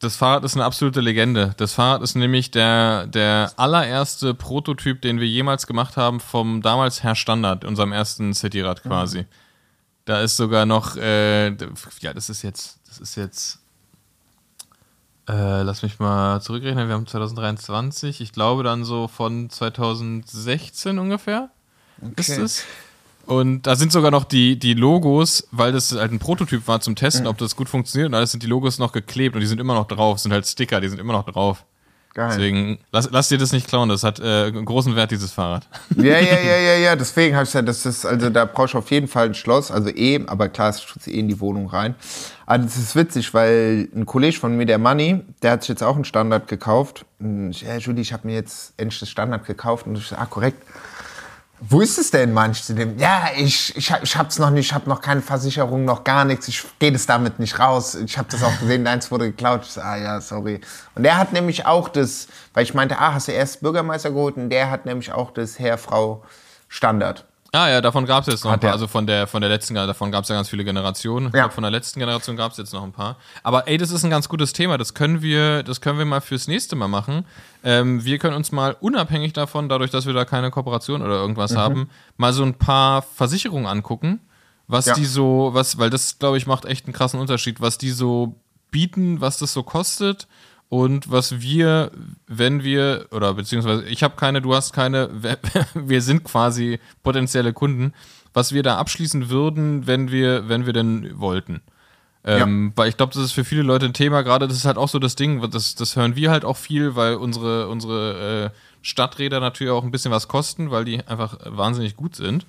Das 0.00 0.16
Fahrrad 0.16 0.44
ist 0.44 0.54
eine 0.54 0.64
absolute 0.64 1.02
Legende. 1.02 1.54
Das 1.58 1.74
Fahrrad 1.74 2.00
ist 2.02 2.14
nämlich 2.14 2.50
der, 2.50 3.06
der 3.06 3.52
allererste 3.56 4.32
Prototyp, 4.32 5.02
den 5.02 5.20
wir 5.20 5.28
jemals 5.28 5.66
gemacht 5.66 5.98
haben 5.98 6.20
vom 6.20 6.62
damals 6.62 7.02
Herr 7.02 7.14
Standard, 7.14 7.66
unserem 7.66 7.92
ersten 7.92 8.32
Cityrad 8.32 8.82
quasi. 8.82 9.26
Da 10.06 10.22
ist 10.22 10.38
sogar 10.38 10.64
noch, 10.64 10.96
äh, 10.96 11.50
ja, 12.00 12.14
das 12.14 12.30
ist 12.30 12.40
jetzt, 12.40 12.80
das 12.88 12.98
ist 12.98 13.14
jetzt, 13.16 13.58
äh, 15.28 15.62
lass 15.62 15.82
mich 15.82 15.98
mal 15.98 16.40
zurückrechnen, 16.40 16.88
wir 16.88 16.94
haben 16.94 17.06
2023, 17.06 18.22
ich 18.22 18.32
glaube 18.32 18.62
dann 18.62 18.84
so 18.84 19.06
von 19.06 19.50
2016 19.50 20.98
ungefähr 20.98 21.50
ist 22.16 22.30
Okay. 22.30 22.40
es. 22.42 22.64
Und 23.30 23.62
da 23.62 23.76
sind 23.76 23.92
sogar 23.92 24.10
noch 24.10 24.24
die, 24.24 24.58
die 24.58 24.74
Logos, 24.74 25.46
weil 25.52 25.70
das 25.70 25.92
halt 25.92 26.10
ein 26.10 26.18
Prototyp 26.18 26.66
war 26.66 26.80
zum 26.80 26.96
Testen, 26.96 27.28
ob 27.28 27.38
das 27.38 27.54
gut 27.54 27.68
funktioniert. 27.68 28.08
Und 28.08 28.14
alles 28.16 28.32
sind 28.32 28.42
die 28.42 28.48
Logos 28.48 28.80
noch 28.80 28.90
geklebt 28.90 29.36
und 29.36 29.40
die 29.40 29.46
sind 29.46 29.60
immer 29.60 29.74
noch 29.74 29.86
drauf. 29.86 30.16
Das 30.16 30.24
sind 30.24 30.32
halt 30.32 30.48
Sticker, 30.48 30.80
die 30.80 30.88
sind 30.88 30.98
immer 30.98 31.12
noch 31.12 31.24
drauf. 31.24 31.64
geil. 32.12 32.30
Deswegen, 32.30 32.78
lass, 32.90 33.08
lass 33.12 33.28
dir 33.28 33.38
das 33.38 33.52
nicht 33.52 33.68
klauen. 33.68 33.88
Das 33.88 34.02
hat 34.02 34.18
äh, 34.18 34.50
großen 34.50 34.96
Wert, 34.96 35.12
dieses 35.12 35.30
Fahrrad. 35.30 35.68
Ja, 35.94 36.18
ja, 36.18 36.40
ja, 36.40 36.56
ja, 36.56 36.76
ja, 36.78 36.96
deswegen 36.96 37.36
habe 37.36 37.44
ich 37.44 37.52
ja, 37.52 37.62
das 37.62 37.86
ist, 37.86 38.04
also 38.04 38.30
da 38.30 38.46
brauchst 38.46 38.74
du 38.74 38.78
auf 38.78 38.90
jeden 38.90 39.06
Fall 39.06 39.26
ein 39.26 39.34
Schloss, 39.34 39.70
also 39.70 39.90
eh, 39.90 40.26
aber 40.26 40.48
klar, 40.48 40.70
es 40.70 40.82
schützt 40.82 41.06
eh 41.06 41.20
in 41.20 41.28
die 41.28 41.38
Wohnung 41.38 41.68
rein. 41.68 41.94
Aber 42.46 42.64
das 42.64 42.76
ist 42.78 42.96
witzig, 42.96 43.32
weil 43.32 43.88
ein 43.94 44.06
Kollege 44.06 44.36
von 44.36 44.56
mir, 44.56 44.66
der 44.66 44.78
Manni, 44.78 45.20
der 45.42 45.52
hat 45.52 45.62
sich 45.62 45.68
jetzt 45.68 45.84
auch 45.84 45.94
einen 45.94 46.04
Standard 46.04 46.48
gekauft. 46.48 47.04
Und 47.20 47.50
ich, 47.50 47.62
ja, 47.62 47.76
Julie, 47.76 48.02
ich 48.02 48.12
habe 48.12 48.26
mir 48.26 48.34
jetzt 48.34 48.74
endlich 48.76 48.98
das 48.98 49.08
Standard 49.08 49.46
gekauft. 49.46 49.86
Und 49.86 49.96
ich 49.96 50.08
so, 50.08 50.16
ah, 50.16 50.26
korrekt. 50.26 50.60
Wo 51.62 51.80
ist 51.82 51.98
es 51.98 52.10
denn, 52.10 52.32
manch 52.32 52.62
zu 52.64 52.74
dem? 52.74 52.98
Ja, 52.98 53.28
ich, 53.36 53.76
ich, 53.76 53.92
hab- 53.92 54.02
ich 54.02 54.16
hab's 54.16 54.38
noch 54.38 54.48
nicht, 54.50 54.66
ich 54.68 54.72
habe 54.74 54.88
noch 54.88 55.00
keine 55.02 55.20
Versicherung, 55.20 55.84
noch 55.84 56.04
gar 56.04 56.24
nichts, 56.24 56.48
ich 56.48 56.64
gehe 56.78 56.90
das 56.90 57.04
damit 57.06 57.38
nicht 57.38 57.58
raus. 57.58 57.94
Ich 57.96 58.16
habe 58.16 58.28
das 58.30 58.42
auch 58.42 58.58
gesehen, 58.60 58.84
deins 58.84 59.10
wurde 59.10 59.26
geklaut. 59.30 59.66
Ich 59.68 59.76
ah 59.82 59.96
ja, 59.96 60.20
sorry. 60.22 60.60
Und 60.94 61.02
der 61.02 61.18
hat 61.18 61.32
nämlich 61.34 61.66
auch 61.66 61.88
das, 61.90 62.28
weil 62.54 62.62
ich 62.62 62.72
meinte, 62.72 62.98
ah, 62.98 63.12
hast 63.14 63.28
du 63.28 63.32
erst 63.32 63.60
Bürgermeister 63.60 64.10
geholt? 64.10 64.36
Und 64.36 64.48
der 64.48 64.70
hat 64.70 64.86
nämlich 64.86 65.12
auch 65.12 65.32
das 65.32 65.58
Herr-Frau 65.58 66.22
Standard. 66.68 67.26
Ah 67.52 67.68
ja, 67.68 67.80
davon 67.80 68.06
gab 68.06 68.22
es 68.22 68.32
jetzt 68.32 68.44
noch 68.44 68.52
ein 68.52 68.60
paar. 68.60 68.70
Also 68.72 68.86
von 68.86 69.06
der, 69.08 69.26
von 69.26 69.40
der 69.40 69.50
letzten, 69.50 69.74
davon 69.74 70.12
gab 70.12 70.22
es 70.22 70.28
ja 70.28 70.36
ganz 70.36 70.48
viele 70.48 70.64
Generationen. 70.64 71.28
Ich 71.28 71.34
Ja. 71.34 71.42
glaub, 71.42 71.52
von 71.52 71.62
der 71.62 71.72
letzten 71.72 71.98
Generation 71.98 72.36
gab 72.36 72.52
es 72.52 72.58
jetzt 72.58 72.72
noch 72.72 72.84
ein 72.84 72.92
paar. 72.92 73.16
Aber 73.42 73.66
ey, 73.66 73.76
das 73.76 73.90
ist 73.90 74.04
ein 74.04 74.10
ganz 74.10 74.28
gutes 74.28 74.52
Thema. 74.52 74.78
Das 74.78 74.94
können 74.94 75.20
wir, 75.20 75.64
das 75.64 75.80
können 75.80 75.98
wir 75.98 76.04
mal 76.04 76.20
fürs 76.20 76.46
nächste 76.46 76.76
Mal 76.76 76.86
machen. 76.86 77.24
Ähm, 77.64 78.04
wir 78.04 78.18
können 78.18 78.36
uns 78.36 78.52
mal 78.52 78.76
unabhängig 78.80 79.32
davon, 79.32 79.68
dadurch, 79.68 79.90
dass 79.90 80.06
wir 80.06 80.12
da 80.12 80.24
keine 80.24 80.50
Kooperation 80.52 81.02
oder 81.02 81.14
Mhm. 81.16 81.20
irgendwas 81.22 81.56
haben, 81.56 81.90
mal 82.16 82.32
so 82.32 82.44
ein 82.44 82.54
paar 82.54 83.02
Versicherungen 83.02 83.66
angucken. 83.66 84.20
Was 84.68 84.86
Ja. 84.86 84.94
die 84.94 85.04
so, 85.04 85.50
was, 85.52 85.76
weil 85.78 85.90
das, 85.90 86.20
glaube 86.20 86.36
ich, 86.38 86.46
macht 86.46 86.64
echt 86.66 86.86
einen 86.86 86.92
krassen 86.94 87.18
Unterschied, 87.18 87.60
was 87.60 87.76
die 87.78 87.90
so 87.90 88.36
bieten, 88.70 89.20
was 89.20 89.38
das 89.38 89.52
so 89.52 89.64
kostet 89.64 90.28
und 90.70 91.10
was 91.10 91.40
wir, 91.40 91.90
wenn 92.28 92.62
wir, 92.62 93.08
oder 93.10 93.34
beziehungsweise 93.34 93.84
ich 93.86 94.04
habe 94.04 94.14
keine, 94.14 94.40
du 94.40 94.54
hast 94.54 94.72
keine, 94.72 95.10
wir 95.74 96.00
sind 96.00 96.22
quasi 96.22 96.78
potenzielle 97.02 97.52
Kunden, 97.52 97.92
was 98.32 98.52
wir 98.52 98.62
da 98.62 98.78
abschließen 98.78 99.30
würden, 99.30 99.88
wenn 99.88 100.12
wir, 100.12 100.48
wenn 100.48 100.66
wir 100.66 100.72
denn 100.72 101.18
wollten. 101.18 101.60
Ähm, 102.22 102.72
Weil 102.76 102.88
ich 102.88 102.96
glaube, 102.96 103.12
das 103.12 103.24
ist 103.24 103.32
für 103.32 103.44
viele 103.44 103.62
Leute 103.62 103.86
ein 103.86 103.94
Thema, 103.94 104.22
gerade 104.22 104.46
das 104.46 104.56
ist 104.56 104.64
halt 104.64 104.76
auch 104.76 104.88
so 104.88 105.00
das 105.00 105.16
Ding, 105.16 105.50
das, 105.50 105.74
das 105.74 105.96
hören 105.96 106.14
wir 106.14 106.30
halt 106.30 106.44
auch 106.44 106.56
viel, 106.56 106.94
weil 106.94 107.16
unsere, 107.16 107.66
unsere 107.66 108.44
äh, 108.44 108.50
Stadträder 108.82 109.40
natürlich 109.40 109.72
auch 109.72 109.82
ein 109.82 109.90
bisschen 109.90 110.12
was 110.12 110.28
kosten, 110.28 110.70
weil 110.70 110.84
die 110.84 111.04
einfach 111.04 111.36
wahnsinnig 111.46 111.96
gut 111.96 112.14
sind. 112.14 112.46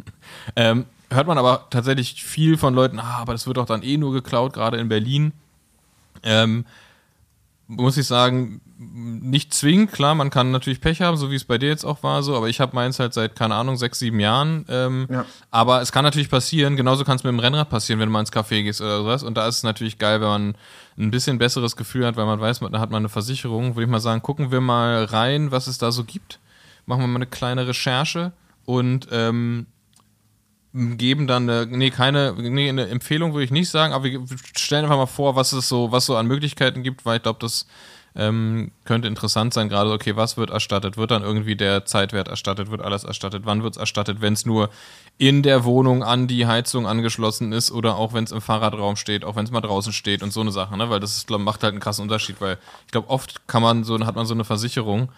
ähm, 0.56 0.84
hört 1.08 1.26
man 1.26 1.38
aber 1.38 1.68
tatsächlich 1.70 2.22
viel 2.22 2.58
von 2.58 2.74
Leuten, 2.74 2.98
ah, 2.98 3.20
aber 3.20 3.32
das 3.32 3.46
wird 3.46 3.56
doch 3.56 3.64
dann 3.64 3.82
eh 3.82 3.96
nur 3.96 4.12
geklaut, 4.12 4.52
gerade 4.52 4.76
in 4.76 4.90
Berlin. 4.90 5.32
Ähm, 6.22 6.66
muss 7.66 7.96
ich 7.96 8.06
sagen, 8.06 8.60
nicht 8.76 9.54
zwingend, 9.54 9.92
klar, 9.92 10.14
man 10.14 10.30
kann 10.30 10.50
natürlich 10.50 10.80
Pech 10.80 11.00
haben, 11.00 11.16
so 11.16 11.30
wie 11.30 11.36
es 11.36 11.44
bei 11.44 11.58
dir 11.58 11.68
jetzt 11.68 11.84
auch 11.84 12.02
war, 12.02 12.22
so, 12.22 12.36
aber 12.36 12.48
ich 12.48 12.60
habe 12.60 12.74
meins 12.74 12.98
halt 12.98 13.14
seit, 13.14 13.36
keine 13.36 13.54
Ahnung, 13.54 13.76
sechs, 13.76 13.98
sieben 13.98 14.20
Jahren. 14.20 14.66
Ähm, 14.68 15.06
Ja. 15.10 15.24
Aber 15.50 15.80
es 15.80 15.92
kann 15.92 16.04
natürlich 16.04 16.28
passieren, 16.28 16.76
genauso 16.76 17.04
kann 17.04 17.16
es 17.16 17.24
mit 17.24 17.32
dem 17.32 17.38
Rennrad 17.38 17.70
passieren, 17.70 18.00
wenn 18.00 18.08
mal 18.10 18.20
ins 18.20 18.32
Café 18.32 18.62
gehst 18.62 18.80
oder 18.80 18.98
sowas. 18.98 19.22
Und 19.22 19.36
da 19.36 19.46
ist 19.46 19.58
es 19.58 19.62
natürlich 19.62 19.98
geil, 19.98 20.20
wenn 20.20 20.28
man 20.28 20.54
ein 20.98 21.10
bisschen 21.10 21.38
besseres 21.38 21.76
Gefühl 21.76 22.06
hat, 22.06 22.16
weil 22.16 22.26
man 22.26 22.40
weiß, 22.40 22.60
da 22.60 22.80
hat 22.80 22.90
man 22.90 23.02
eine 23.02 23.08
Versicherung. 23.08 23.76
Würde 23.76 23.84
ich 23.84 23.90
mal 23.90 24.00
sagen, 24.00 24.22
gucken 24.22 24.50
wir 24.50 24.60
mal 24.60 25.04
rein, 25.04 25.50
was 25.50 25.66
es 25.66 25.78
da 25.78 25.92
so 25.92 26.04
gibt. 26.04 26.40
Machen 26.86 27.02
wir 27.02 27.06
mal 27.06 27.16
eine 27.16 27.26
kleine 27.26 27.66
Recherche 27.68 28.32
und 28.64 29.08
ähm, 29.12 29.66
geben 30.74 31.26
dann 31.26 31.48
eine, 31.48 31.66
nee, 31.66 31.90
keine, 31.90 32.34
nee, 32.38 32.68
eine 32.68 32.88
Empfehlung 32.88 33.34
würde 33.34 33.44
ich 33.44 33.50
nicht 33.50 33.68
sagen, 33.68 33.92
aber 33.92 34.04
wir 34.04 34.24
stellen 34.56 34.84
einfach 34.84 34.96
mal 34.96 35.06
vor, 35.06 35.36
was 35.36 35.52
es 35.52 35.68
so, 35.68 35.92
was 35.92 36.06
so 36.06 36.16
an 36.16 36.26
Möglichkeiten 36.26 36.82
gibt, 36.82 37.04
weil 37.04 37.16
ich 37.16 37.22
glaube, 37.22 37.40
das 37.40 37.66
ähm, 38.14 38.72
könnte 38.84 39.08
interessant 39.08 39.54
sein, 39.54 39.68
gerade, 39.68 39.90
okay, 39.90 40.16
was 40.16 40.36
wird 40.36 40.50
erstattet? 40.50 40.96
Wird 40.96 41.10
dann 41.10 41.22
irgendwie 41.22 41.56
der 41.56 41.86
Zeitwert 41.86 42.28
erstattet? 42.28 42.70
Wird 42.70 42.82
alles 42.82 43.04
erstattet? 43.04 43.42
Wann 43.46 43.62
wird 43.62 43.74
es 43.74 43.80
erstattet? 43.80 44.20
Wenn 44.20 44.34
es 44.34 44.44
nur 44.44 44.68
in 45.18 45.42
der 45.42 45.64
Wohnung 45.64 46.02
an 46.02 46.26
die 46.26 46.46
Heizung 46.46 46.86
angeschlossen 46.86 47.52
ist 47.52 47.70
oder 47.70 47.96
auch 47.96 48.12
wenn 48.12 48.24
es 48.24 48.32
im 48.32 48.42
Fahrradraum 48.42 48.96
steht, 48.96 49.24
auch 49.24 49.36
wenn 49.36 49.44
es 49.44 49.50
mal 49.50 49.60
draußen 49.62 49.92
steht 49.92 50.22
und 50.22 50.32
so 50.32 50.40
eine 50.40 50.52
Sache, 50.52 50.76
ne? 50.76 50.90
Weil 50.90 51.00
das 51.00 51.16
ist, 51.16 51.26
glaub, 51.26 51.40
macht 51.40 51.62
halt 51.62 51.72
einen 51.72 51.80
krassen 51.80 52.02
Unterschied, 52.02 52.40
weil 52.40 52.58
ich 52.86 52.92
glaube, 52.92 53.08
oft 53.08 53.46
kann 53.46 53.62
man 53.62 53.84
so, 53.84 53.98
hat 54.00 54.16
man 54.16 54.26
so 54.26 54.34
eine 54.34 54.44
Versicherung 54.44 55.10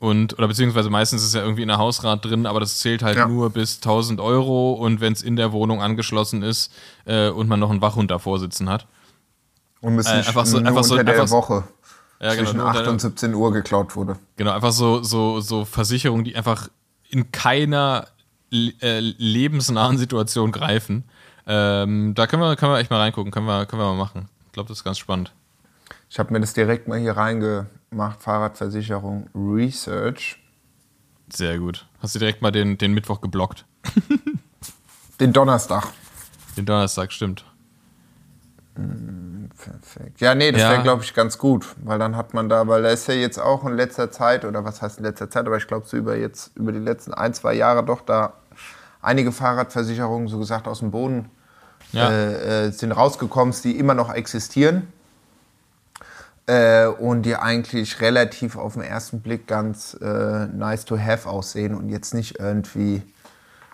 und, 0.00 0.36
oder 0.36 0.48
beziehungsweise 0.48 0.90
meistens 0.90 1.22
ist 1.22 1.28
es 1.28 1.34
ja 1.34 1.42
irgendwie 1.42 1.62
in 1.62 1.68
der 1.68 1.78
Hausrat 1.78 2.24
drin, 2.24 2.46
aber 2.46 2.58
das 2.58 2.78
zählt 2.78 3.02
halt 3.04 3.16
Ja. 3.18 3.28
nur 3.28 3.50
bis 3.50 3.76
1000 3.76 4.18
Euro 4.20 4.72
und 4.72 5.00
wenn 5.00 5.12
es 5.12 5.22
in 5.22 5.36
der 5.36 5.52
Wohnung 5.52 5.80
angeschlossen 5.80 6.42
ist 6.42 6.72
äh, 7.04 7.28
und 7.28 7.48
man 7.48 7.60
noch 7.60 7.70
einen 7.70 7.80
Wachhund 7.82 8.10
davor 8.10 8.38
sitzen 8.40 8.68
hat. 8.68 8.86
Und 9.82 9.94
müssen 9.94 10.08
Äh, 10.12 10.22
einfach 10.26 10.44
so- 10.46 10.58
einfach 10.58 10.82
so- 10.84 10.94
unter 10.94 11.04
der 11.04 11.14
einfach 11.14 11.28
so- 11.28 11.36
Woche 11.36 11.64
Ja, 12.20 12.30
genau. 12.34 12.42
zwischen 12.44 12.56
nur 12.58 12.66
8 12.66 12.78
unter- 12.80 12.90
und 12.90 13.00
17 13.00 13.34
Uhr 13.34 13.52
geklaut 13.52 13.94
wurde. 13.96 14.16
Genau, 14.36 14.50
einfach 14.52 14.72
so, 14.72 15.02
so, 15.02 15.40
so 15.40 15.64
Versicherungen, 15.64 16.24
die 16.24 16.34
einfach 16.34 16.68
in 17.08 17.30
keiner 17.32 18.06
äh, 18.52 18.98
lebensnahen 19.00 19.96
Situation 19.96 20.50
greifen. 20.50 21.04
Ähm, 21.46 22.14
da 22.14 22.26
können 22.26 22.42
wir, 22.42 22.56
können 22.56 22.72
wir 22.72 22.78
echt 22.78 22.90
mal 22.90 22.98
reingucken, 23.00 23.30
können 23.30 23.46
wir, 23.46 23.64
können 23.66 23.80
wir 23.80 23.86
mal 23.86 23.96
machen. 23.96 24.28
Ich 24.46 24.52
glaube, 24.52 24.68
das 24.68 24.78
ist 24.78 24.84
ganz 24.84 24.98
spannend. 24.98 25.32
Ich 26.08 26.18
habe 26.18 26.32
mir 26.32 26.40
das 26.40 26.52
direkt 26.52 26.88
mal 26.88 26.98
hier 26.98 27.16
reingemacht, 27.90 28.22
Fahrradversicherung 28.22 29.28
Research. 29.34 30.38
Sehr 31.32 31.58
gut. 31.58 31.86
Hast 32.00 32.14
du 32.14 32.18
direkt 32.18 32.42
mal 32.42 32.50
den, 32.50 32.78
den 32.78 32.92
Mittwoch 32.92 33.20
geblockt? 33.20 33.64
Den 35.20 35.34
Donnerstag. 35.34 35.86
Den 36.56 36.64
Donnerstag, 36.64 37.12
stimmt. 37.12 37.44
Perfekt. 38.74 40.18
Ja, 40.22 40.34
nee, 40.34 40.50
das 40.50 40.62
Ja. 40.62 40.70
wäre, 40.70 40.82
glaube 40.82 41.02
ich, 41.02 41.12
ganz 41.12 41.36
gut, 41.36 41.66
weil 41.84 41.98
dann 41.98 42.16
hat 42.16 42.32
man 42.32 42.48
da, 42.48 42.66
weil 42.66 42.82
da 42.82 42.88
ist 42.88 43.06
ja 43.06 43.12
jetzt 43.12 43.38
auch 43.38 43.66
in 43.66 43.74
letzter 43.76 44.10
Zeit, 44.10 44.46
oder 44.46 44.64
was 44.64 44.80
heißt 44.80 44.96
in 44.96 45.04
letzter 45.04 45.28
Zeit, 45.28 45.46
aber 45.46 45.58
ich 45.58 45.66
glaube, 45.66 45.86
so 45.86 45.98
über 45.98 46.16
jetzt, 46.16 46.56
über 46.56 46.72
die 46.72 46.78
letzten 46.78 47.12
ein, 47.12 47.34
zwei 47.34 47.52
Jahre 47.52 47.84
doch 47.84 48.00
da 48.00 48.32
einige 49.02 49.30
Fahrradversicherungen, 49.30 50.28
so 50.28 50.38
gesagt, 50.38 50.66
aus 50.66 50.78
dem 50.78 50.90
Boden 50.90 51.28
Ja. 51.92 52.08
äh, 52.08 52.68
äh, 52.68 52.70
sind 52.70 52.92
rausgekommen, 52.92 53.54
die 53.62 53.78
immer 53.78 53.92
noch 53.94 54.10
existieren. 54.10 54.90
Äh, 56.50 56.86
und 56.88 57.22
die 57.22 57.36
eigentlich 57.36 58.00
relativ 58.00 58.56
auf 58.56 58.72
den 58.72 58.82
ersten 58.82 59.20
Blick 59.20 59.46
ganz 59.46 59.94
äh, 60.02 60.46
nice 60.46 60.84
to 60.84 60.98
have 60.98 61.28
aussehen 61.28 61.76
und 61.76 61.90
jetzt 61.90 62.12
nicht 62.12 62.40
irgendwie, 62.40 63.02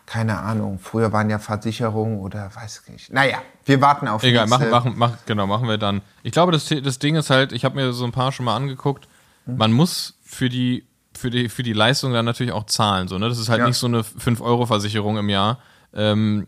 keine 0.05 0.41
Ahnung, 0.41 0.79
früher 0.79 1.11
waren 1.11 1.31
ja 1.31 1.39
Versicherungen 1.39 2.19
oder 2.19 2.51
weiß 2.55 2.83
ich 2.85 2.93
nicht. 2.93 3.13
Naja, 3.15 3.39
wir 3.65 3.81
warten 3.81 4.09
auf 4.09 4.23
Egal, 4.23 4.47
machen, 4.47 4.69
machen, 4.69 4.99
machen, 4.99 5.17
genau, 5.25 5.47
machen 5.47 5.69
wir 5.69 5.79
dann. 5.79 6.03
Ich 6.23 6.33
glaube, 6.33 6.53
das, 6.53 6.69
das 6.69 6.99
Ding 6.99 7.17
ist 7.17 7.31
halt, 7.31 7.53
ich 7.53 7.65
habe 7.65 7.77
mir 7.77 7.95
so 7.95 8.05
ein 8.05 8.13
paar 8.13 8.31
schon 8.31 8.45
mal 8.45 8.57
angeguckt, 8.57 9.09
man 9.47 9.73
muss 9.73 10.19
für 10.23 10.51
die, 10.51 10.85
für 11.17 11.31
die, 11.31 11.49
für 11.49 11.63
die 11.63 11.73
Leistung 11.73 12.13
dann 12.13 12.27
natürlich 12.27 12.53
auch 12.53 12.67
zahlen. 12.67 13.09
So, 13.09 13.17
ne? 13.17 13.29
Das 13.31 13.39
ist 13.39 13.49
halt 13.49 13.61
Ja. 13.61 13.69
nicht 13.69 13.79
so 13.79 13.87
eine 13.87 14.03
5-Euro-Versicherung 14.03 15.17
im 15.17 15.31
Jahr. 15.31 15.61
Ähm, 15.95 16.47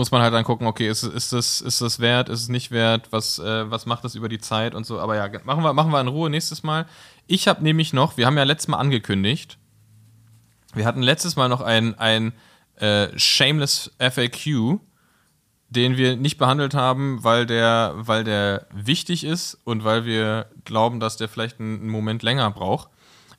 muss 0.00 0.10
man 0.10 0.22
halt 0.22 0.32
dann 0.32 0.44
gucken, 0.44 0.66
okay, 0.66 0.88
ist, 0.88 1.02
ist, 1.02 1.34
das, 1.34 1.60
ist 1.60 1.82
das 1.82 2.00
wert, 2.00 2.30
ist 2.30 2.40
es 2.40 2.48
nicht 2.48 2.70
wert, 2.70 3.08
was, 3.10 3.38
äh, 3.38 3.70
was 3.70 3.84
macht 3.84 4.02
das 4.02 4.14
über 4.14 4.30
die 4.30 4.38
Zeit 4.38 4.74
und 4.74 4.86
so. 4.86 4.98
Aber 4.98 5.14
ja, 5.14 5.28
machen 5.44 5.62
wir, 5.62 5.74
machen 5.74 5.92
wir 5.92 6.00
in 6.00 6.08
Ruhe 6.08 6.30
nächstes 6.30 6.62
Mal. 6.62 6.86
Ich 7.26 7.46
habe 7.46 7.62
nämlich 7.62 7.92
noch, 7.92 8.16
wir 8.16 8.24
haben 8.24 8.38
ja 8.38 8.44
letztes 8.44 8.68
Mal 8.68 8.78
angekündigt, 8.78 9.58
wir 10.72 10.86
hatten 10.86 11.02
letztes 11.02 11.36
Mal 11.36 11.50
noch 11.50 11.60
ein, 11.60 11.98
ein 11.98 12.32
äh, 12.76 13.08
Shameless 13.18 13.90
FAQ, 13.98 14.80
den 15.68 15.98
wir 15.98 16.16
nicht 16.16 16.38
behandelt 16.38 16.72
haben, 16.72 17.22
weil 17.22 17.44
der, 17.44 17.92
weil 17.96 18.24
der 18.24 18.68
wichtig 18.72 19.22
ist 19.22 19.58
und 19.64 19.84
weil 19.84 20.06
wir 20.06 20.46
glauben, 20.64 20.98
dass 20.98 21.18
der 21.18 21.28
vielleicht 21.28 21.60
einen, 21.60 21.90
Moment 21.90 22.22
länger 22.22 22.50
braucht. 22.50 22.88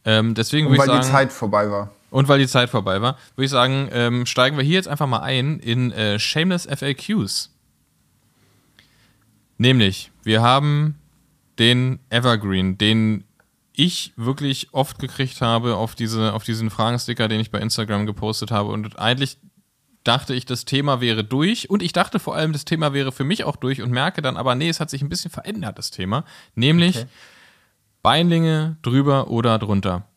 Ähm, 0.06 0.36
deswegen 0.36 0.68
Und 0.68 0.78
weil 0.78 0.86
ich 0.86 0.92
sagen, 0.92 1.02
die 1.02 1.12
Zeit 1.12 1.34
vorbei 1.34 1.72
war. 1.72 1.90
Und 2.12 2.28
weil 2.28 2.38
die 2.38 2.48
Zeit 2.48 2.70
vorbei 2.70 3.02
war, 3.02 3.18
würde 3.36 3.46
ich 3.46 3.52
sagen, 3.52 3.90
ähm, 3.92 4.28
steigen 4.28 4.58
wir 4.58 4.64
hier 4.64 4.76
jetzt 4.76 4.88
einfach 4.88 5.08
mal 5.08 5.22
ein 5.22 5.60
in 5.60 5.92
äh, 5.92 6.20
Shameless 6.20 6.68
FAQs. 6.68 7.50
Nämlich, 9.58 10.12
wir 10.24 10.42
haben 10.42 11.00
den 11.58 12.00
Evergreen, 12.10 12.78
den 12.78 13.24
ich 13.74 14.14
wirklich 14.18 14.74
oft 14.74 15.00
gekriegt 15.00 15.42
habe 15.42 15.76
auf, 15.78 15.96
diese, 15.96 16.34
auf 16.34 16.44
diesen 16.44 16.70
Fragensticker, 16.70 17.28
den 17.28 17.40
ich 17.40 17.50
bei 17.50 17.60
Instagram 17.60 18.06
gepostet 18.06 18.52
habe. 18.52 18.72
Und 18.72 19.00
eigentlich 19.00 19.38
dachte 20.04 20.34
ich, 20.34 20.46
das 20.46 20.66
Thema 20.66 21.00
wäre 21.00 21.24
durch. 21.24 21.70
Und 21.70 21.82
ich 21.82 21.94
dachte 21.94 22.20
vor 22.20 22.36
allem, 22.36 22.52
das 22.52 22.66
Thema 22.66 22.94
wäre 22.94 23.12
für 23.12 23.24
mich 23.24 23.46
auch 23.46 23.56
durch 23.56 23.82
und 23.82 23.92
merke 23.92 24.22
dann 24.22 24.36
aber, 24.36 24.56
nee, 24.56 24.68
es 24.68 24.80
hat 24.80 24.90
sich 24.90 25.02
ein 25.02 25.10
bisschen 25.10 25.32
verändert, 25.32 25.78
das 25.78 25.92
Thema. 25.92 26.26
Nämlich 26.56 27.06
Beinlinge 28.02 28.78
drüber 28.82 29.30
oder 29.30 29.58
drunter. 29.60 30.08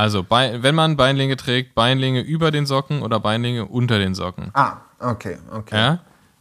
Also, 0.00 0.22
bei, 0.22 0.62
wenn 0.62 0.74
man 0.74 0.96
Beinlinge 0.96 1.36
trägt, 1.36 1.74
Beinlinge 1.74 2.22
über 2.22 2.50
den 2.50 2.64
Socken 2.64 3.02
oder 3.02 3.20
Beinlinge 3.20 3.66
unter 3.66 3.98
den 3.98 4.14
Socken. 4.14 4.48
Ah, 4.54 4.78
okay, 4.98 5.36
okay. 5.52 5.76
Ja? 5.76 5.98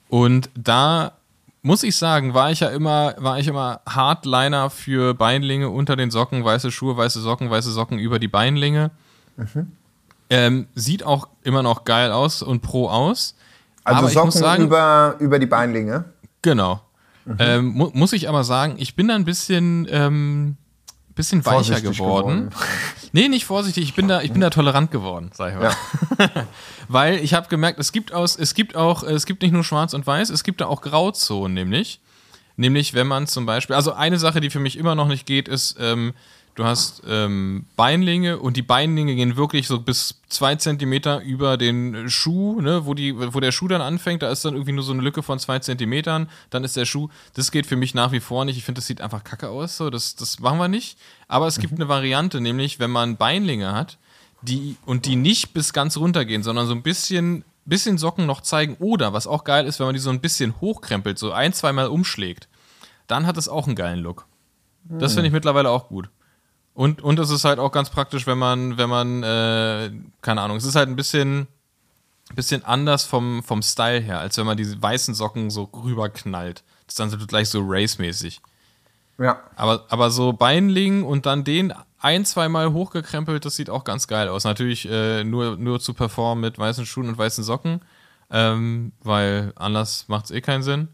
Und 0.08 0.50
da 0.56 1.12
muss 1.62 1.84
ich 1.84 1.98
sagen, 1.98 2.34
war 2.34 2.52
ich 2.52 2.62
ja 2.62 2.70
immer, 2.70 3.16
war 3.18 3.38
ich 3.38 3.50
immer 3.50 3.82
Hardliner 3.86 4.70
für 4.70 5.14
Beinlinge 5.14 5.70
unter 5.70 5.98
den 5.98 6.10
Socken, 6.10 6.46
weiße 6.46 6.72
Schuhe, 6.72 6.96
weiße 6.96 7.20
Socken, 7.20 7.50
weiße 7.50 7.70
Socken 7.74 8.00
über 8.00 8.18
die 8.18 8.30
Beinlinge. 8.30 8.92
Mhm. 9.36 9.74
Ähm, 10.30 10.68
sieht 10.74 11.04
auch 11.04 11.28
immer 11.44 11.62
noch 11.62 11.84
geil 11.84 12.14
aus 12.14 12.42
und 12.42 12.62
pro 12.62 12.88
aus. 12.88 13.36
Also 13.84 14.00
aber 14.00 14.10
Socken 14.10 14.32
sagen, 14.32 14.64
über, 14.64 15.18
über 15.20 15.38
die 15.38 15.48
Beinlinge. 15.48 16.06
genau. 16.42 16.80
Mhm. 17.26 17.36
Ähm, 17.40 17.66
mu 17.66 17.90
muss 17.94 18.14
ich 18.14 18.30
aber 18.30 18.46
sagen, 18.46 18.76
ich 18.78 18.96
bin 18.96 19.10
da 19.10 19.16
ein 19.16 19.26
bisschen, 19.26 19.86
ähm, 19.92 20.56
bisschen 21.20 21.46
weicher 21.46 21.82
geworden. 21.82 22.50
geworden. 22.50 22.50
Nee, 23.12 23.28
nicht 23.28 23.46
vorsichtig, 23.46 23.84
ich 23.86 23.96
bin 23.96 24.08
da, 24.08 24.22
ich 24.22 24.32
bin 24.32 24.40
da 24.40 24.52
tolerant 24.52 24.92
geworden, 24.92 25.32
sag 25.34 25.54
ich 25.54 25.60
mal. 25.60 26.48
Weil 26.88 27.16
ich 27.18 27.34
habe 27.34 27.48
gemerkt, 27.50 27.80
es 27.80 27.92
gibt 27.92 28.14
aus, 28.14 28.38
es 28.38 28.54
gibt 28.54 28.76
auch, 28.76 29.02
es 29.02 29.26
gibt 29.26 29.42
nicht 29.42 29.52
nur 29.52 29.64
Schwarz 29.64 29.96
und 29.96 30.06
Weiß, 30.06 30.30
es 30.30 30.44
gibt 30.44 30.62
da 30.62 30.68
auch 30.68 30.82
Grauzonen, 30.82 31.56
nämlich. 31.56 32.00
Nämlich, 32.56 32.94
wenn 32.94 33.08
man 33.08 33.26
zum 33.26 33.46
Beispiel, 33.48 33.76
also 33.76 33.94
eine 33.94 34.20
Sache, 34.20 34.42
die 34.42 34.50
für 34.52 34.60
mich 34.60 34.78
immer 34.78 34.94
noch 34.94 35.08
nicht 35.08 35.26
geht, 35.26 35.48
ist, 35.48 35.76
ähm, 35.80 36.14
du 36.60 36.66
hast 36.66 37.04
ähm, 37.08 37.66
Beinlinge 37.78 38.38
und 38.38 38.58
die 38.58 38.62
Beinlinge 38.62 39.16
gehen 39.16 39.38
wirklich 39.38 39.66
so 39.66 39.80
bis 39.80 40.20
zwei 40.28 40.56
Zentimeter 40.56 41.22
über 41.22 41.56
den 41.56 42.10
Schuh, 42.10 42.60
ne, 42.60 42.86
wo, 42.86 42.94
die, 42.94 43.18
wo 43.18 43.40
der 43.40 43.54
Schuh 43.54 43.70
dann 43.70 43.82
anfängt, 43.82 44.22
da 44.24 44.30
ist 44.30 44.44
dann 44.44 44.56
irgendwie 44.56 44.74
nur 44.74 44.84
so 44.84 44.92
eine 44.92 45.02
Lücke 45.02 45.24
von 45.24 45.40
zwei 45.40 45.60
Zentimetern, 45.60 46.30
dann 46.50 46.66
ist 46.66 46.76
der 46.76 46.84
Schuh, 46.84 47.08
das 47.34 47.52
geht 47.52 47.66
für 47.66 47.78
mich 47.78 47.94
nach 47.94 48.12
wie 48.12 48.20
vor 48.20 48.44
nicht. 48.44 48.58
Ich 48.58 48.66
finde, 48.66 48.80
das 48.80 48.88
sieht 48.88 49.00
einfach 49.00 49.24
kacke 49.24 49.48
aus, 49.48 49.78
so, 49.78 49.90
das, 49.90 50.18
das 50.18 50.40
machen 50.40 50.60
wir 50.60 50.68
nicht. 50.68 50.98
Aber 51.30 51.48
es 51.48 51.60
gibt 51.60 51.74
eine 51.74 51.88
Variante, 51.88 52.42
nämlich, 52.42 52.78
wenn 52.78 52.92
man 52.92 53.16
Beinlinge 53.16 53.72
hat, 53.72 53.98
die 54.42 54.76
und 54.86 55.06
die 55.06 55.16
nicht 55.16 55.54
bis 55.54 55.72
ganz 55.72 55.96
runter 55.96 56.26
gehen, 56.26 56.44
sondern 56.44 56.68
so 56.68 56.74
ein 56.74 56.84
bisschen, 56.84 57.46
bisschen 57.64 57.98
Socken 57.98 58.26
noch 58.26 58.42
zeigen. 58.42 58.76
Oder 58.80 59.14
was 59.14 59.28
auch 59.28 59.46
geil 59.46 59.66
ist, 59.66 59.80
wenn 59.80 59.88
man 59.88 59.96
die 59.96 60.02
so 60.02 60.10
ein 60.10 60.20
bisschen 60.20 60.60
hochkrempelt, 60.60 61.18
so 61.18 61.32
ein, 61.32 61.54
zweimal 61.54 61.88
umschlägt, 61.88 62.50
dann 63.08 63.26
hat 63.26 63.38
es 63.38 63.48
auch 63.48 63.66
einen 63.66 63.76
geilen 63.78 64.00
Look. 64.00 64.26
Das 64.86 65.14
finde 65.14 65.28
ich 65.28 65.34
mittlerweile 65.34 65.70
auch 65.70 65.88
gut. 65.88 66.10
Und, 66.80 67.02
und 67.02 67.20
es 67.20 67.30
ist 67.30 67.44
halt 67.44 67.60
auch 67.60 67.74
ganz 67.74 67.90
praktisch, 67.90 68.26
wenn 68.26 68.38
man, 68.38 68.78
wenn 68.78 68.90
man, 68.90 69.22
äh, 69.22 69.92
keine 70.22 70.40
Ahnung, 70.40 70.56
es 70.56 70.64
ist 70.64 70.78
halt 70.78 70.88
ein 70.88 70.96
bisschen, 70.96 71.50
bisschen 72.36 72.64
anders 72.64 73.04
vom, 73.04 73.44
vom 73.44 73.62
Style 73.62 74.00
her, 74.00 74.20
als 74.20 74.38
wenn 74.38 74.46
man 74.46 74.56
diese 74.56 74.82
weißen 74.82 75.14
Socken 75.14 75.50
so 75.50 75.64
rüberknallt. 75.64 76.64
Das 76.86 76.94
ist 76.94 77.00
dann 77.02 77.10
so 77.10 77.18
gleich 77.18 77.50
so 77.50 77.60
race-mäßig. 77.66 78.40
Ja. 79.18 79.42
Aber, 79.58 79.88
aber 79.90 80.10
so 80.10 80.32
Beinling 80.32 81.04
und 81.04 81.26
dann 81.26 81.44
den 81.44 81.74
ein, 82.00 82.24
zweimal 82.24 82.72
hochgekrempelt, 82.72 83.44
das 83.44 83.58
sieht 83.58 83.70
auch 83.70 83.84
ganz 83.84 84.08
geil 84.08 84.30
aus. 84.30 84.46
Natürlich 84.46 84.90
äh, 84.90 85.26
nur, 85.26 85.58
nur 85.58 85.82
zu 85.82 85.94
performen 85.94 86.40
mit 86.40 86.58
weißen 86.58 86.86
Schuhen 86.86 87.10
und 87.10 87.18
weißen 87.18 87.44
Socken, 87.44 87.82
ähm, 88.32 88.94
weil 89.04 89.52
anders 89.58 90.06
macht 90.08 90.24
es 90.24 90.32
eh 90.32 90.40
keinen 90.40 90.64
Sinn. 90.64 90.88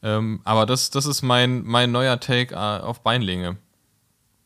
Ähm, 0.00 0.42
aber 0.44 0.64
das, 0.64 0.90
das 0.90 1.06
ist 1.06 1.22
mein, 1.22 1.64
mein 1.64 1.90
neuer 1.90 2.20
Take 2.20 2.54
äh, 2.54 2.56
auf 2.56 3.00
Beinlinge. 3.00 3.56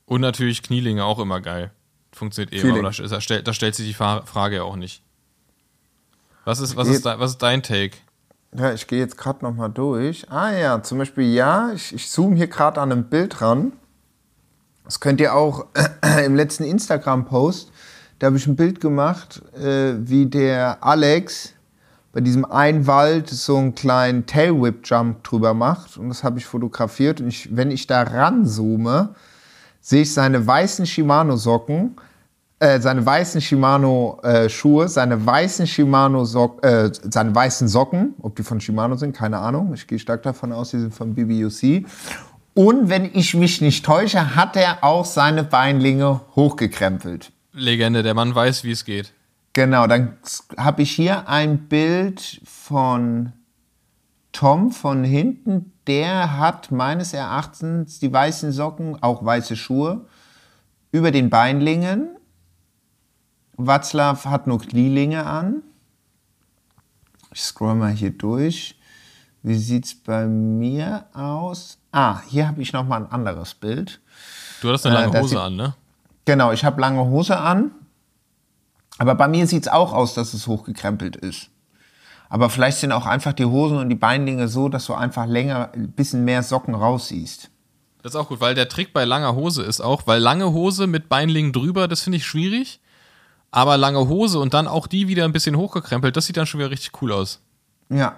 Und 0.07 0.21
natürlich 0.21 0.63
Knielinge 0.63 1.05
auch 1.05 1.19
immer 1.19 1.41
geil. 1.41 1.71
Funktioniert 2.13 2.53
eh 2.53 2.57
immer, 2.57 2.73
Knieling. 2.73 2.87
aber 2.87 3.09
da, 3.09 3.21
stellt, 3.21 3.49
da 3.49 3.53
stellt 3.53 3.75
sich 3.75 3.87
die 3.87 3.95
Frage 3.95 4.57
ja 4.57 4.63
auch 4.63 4.77
nicht. 4.77 5.03
Was 6.45 6.61
ist, 6.61 6.77
was 6.77 6.89
ist, 6.89 7.05
de, 7.05 7.19
was 7.19 7.33
ist 7.33 7.43
dein 7.43 7.63
Take? 7.63 7.97
Ja, 8.55 8.73
ich 8.73 8.87
gehe 8.87 8.99
jetzt 8.99 9.17
gerade 9.17 9.45
noch 9.45 9.55
mal 9.55 9.69
durch. 9.69 10.31
Ah 10.31 10.53
ja, 10.53 10.83
zum 10.83 10.99
Beispiel 10.99 11.33
ja, 11.33 11.73
ich, 11.73 11.95
ich 11.95 12.11
zoome 12.11 12.37
hier 12.37 12.49
gerade 12.49 12.81
an 12.81 12.93
einem 12.93 13.05
Bild 13.05 13.41
ran. 13.41 13.73
Das 14.85 15.01
könnt 15.01 15.21
ihr 15.21 15.35
auch 15.35 15.67
im 16.25 16.35
letzten 16.35 16.65
Instagram-Post, 16.65 17.71
da 18.19 18.27
habe 18.27 18.37
ich 18.37 18.47
ein 18.47 18.55
Bild 18.55 18.81
gemacht, 18.81 19.43
äh, 19.57 19.95
wie 19.99 20.27
der 20.27 20.85
Alex 20.85 21.55
bei 22.13 22.21
diesem 22.21 22.45
einen 22.45 22.87
Wald 22.87 23.29
so 23.29 23.57
einen 23.57 23.75
kleinen 23.75 24.27
Tail-Whip-Jump 24.27 25.25
drüber 25.25 25.55
macht. 25.55 25.97
Und 25.97 26.09
das 26.09 26.23
habe 26.23 26.39
ich 26.39 26.47
fotografiert. 26.47 27.21
Und 27.21 27.27
ich, 27.27 27.57
wenn 27.57 27.73
ich 27.73 27.89
da 27.89 28.03
ranzoome, 28.03 29.17
sehe 29.83 30.03
ich 30.03 30.15
seine 30.15 30.47
weißen 30.47 30.87
Shimano-Socken, 30.87 31.97
äh, 32.61 32.81
seine 32.81 33.05
weißen 33.05 33.41
Shimano-Schuhe, 33.41 34.89
seine 34.89 35.27
weißen 35.27 35.67
Shimano 35.67 36.25
Sock, 36.25 36.65
äh, 36.65 36.91
seine 36.93 37.35
weißen 37.35 37.67
Socken, 37.67 38.15
ob 38.23 38.37
die 38.37 38.45
von 38.45 38.61
Shimano 38.61 38.97
sind, 38.97 39.15
keine 39.15 39.39
Ahnung. 39.39 39.75
Ich 39.75 39.87
gehe 39.87 39.99
stark 39.99 40.23
davon 40.23 40.53
aus, 40.53 40.71
die 40.71 40.79
sind 40.79 40.95
von 40.95 41.15
BBUC. 41.15 41.85
Und 42.55 42.89
wenn 42.89 43.11
ich 43.15 43.35
mich 43.35 43.61
nicht 43.61 43.85
täusche, 43.85 44.37
hat 44.37 44.57
er 44.57 44.85
auch 44.85 45.05
seine 45.05 45.43
Beinlinge 45.43 46.21
hochgekrempelt. 46.37 47.33
Legende, 47.53 48.03
der 48.03 48.15
Mann 48.15 48.35
weiß, 48.35 48.63
wie 48.63 48.71
es 48.71 48.85
geht. 48.85 49.13
Genau, 49.55 49.87
dann 49.87 50.17
habe 50.57 50.83
ich 50.83 50.93
hier 50.93 51.29
ein 51.29 51.67
Bild 51.69 52.41
von 52.45 53.33
Tom 54.33 54.71
von 54.73 55.05
hinten. 55.05 55.73
Der 55.87 56.39
hat 56.39 56.71
meines 56.71 57.13
Erachtens 57.13 57.99
die 57.99 58.13
weißen 58.13 58.53
Socken, 58.53 59.03
auch 59.03 59.25
weiße 59.25 59.57
Schuhe, 59.57 60.07
über 60.91 61.11
den 61.11 61.29
Beinlingen. 61.31 62.09
Watzlaw 63.57 64.25
hat 64.25 64.47
nur 64.47 64.61
Knielinge 64.61 65.27
an. 65.27 65.63
Ich 67.35 67.43
scroll 67.43 67.75
mal 67.75 67.91
hier 67.93 68.11
durch. 68.11 68.79
Wie 69.43 69.57
sieht 69.57 69.87
es 69.87 69.95
bei 69.95 70.27
mir 70.27 71.07
aus? 71.15 71.79
Ah, 71.91 72.21
hier 72.29 72.47
habe 72.47 72.63
ich 72.63 72.73
noch 72.73 72.87
mal 72.87 72.99
ein 73.05 73.11
anderes 73.11 73.55
Bild. 73.55 74.01
Du 74.61 74.69
hattest 74.69 74.87
eine 74.87 74.97
Äh, 74.97 75.01
lange 75.01 75.13
das 75.13 75.23
Hose 75.23 75.29
sieht- 75.31 75.39
an, 75.39 75.57
ne? 75.57 75.75
Genau, 76.25 76.53
ich 76.53 76.65
habe 76.65 76.81
lange 76.81 77.05
Hose 77.05 77.37
an. 77.37 77.73
Aber 78.99 79.15
bei 79.17 79.27
mir 79.27 79.47
sieht 79.49 79.63
es 79.63 79.69
auch 79.69 79.93
aus, 79.93 80.15
dass 80.15 80.33
es 80.35 80.47
hochgekrempelt 80.47 81.17
ist. 81.17 81.49
Aber 82.33 82.49
vielleicht 82.49 82.79
sind 82.79 82.93
auch 82.93 83.05
einfach 83.05 83.35
die 83.35 83.45
Hosen 83.45 83.77
und 83.77 83.91
die 83.91 83.95
Beinlinge 83.95 84.49
so, 84.49 84.71
dass 84.71 84.87
du 84.87 84.95
einfach 84.95 85.27
länger, 85.27 85.69
ein 85.75 85.93
bisschen 85.93 86.25
mehr 86.25 86.43
Socken 86.43 86.75
raussiehst. 86.75 87.51
Das 88.03 88.15
ist 88.15 88.17
auch 88.17 88.29
gut, 88.29 88.41
weil 88.41 88.55
der 88.55 88.71
Trick 88.71 88.95
bei 88.95 89.05
langer 89.05 89.35
Hose 89.35 89.63
ist 89.63 89.83
auch, 89.83 90.07
weil 90.07 90.19
lange 90.19 90.51
Hose 90.51 90.87
mit 90.87 91.11
Beinlingen 91.11 91.53
drüber, 91.53 91.89
das 91.89 92.01
finde 92.01 92.17
ich 92.17 92.25
schwierig. 92.25 92.81
Aber 93.51 93.77
lange 93.77 94.09
Hose 94.09 94.39
und 94.39 94.55
dann 94.55 94.67
auch 94.67 94.87
die 94.87 95.09
wieder 95.09 95.27
ein 95.27 95.33
bisschen 95.33 95.57
hochgekrempelt, 95.57 96.17
das 96.17 96.25
sieht 96.25 96.39
dann 96.39 96.47
schon 96.47 96.61
wieder 96.61 96.71
richtig 96.71 97.03
cool 97.03 97.13
aus. 97.13 97.43
Ja. 97.91 98.17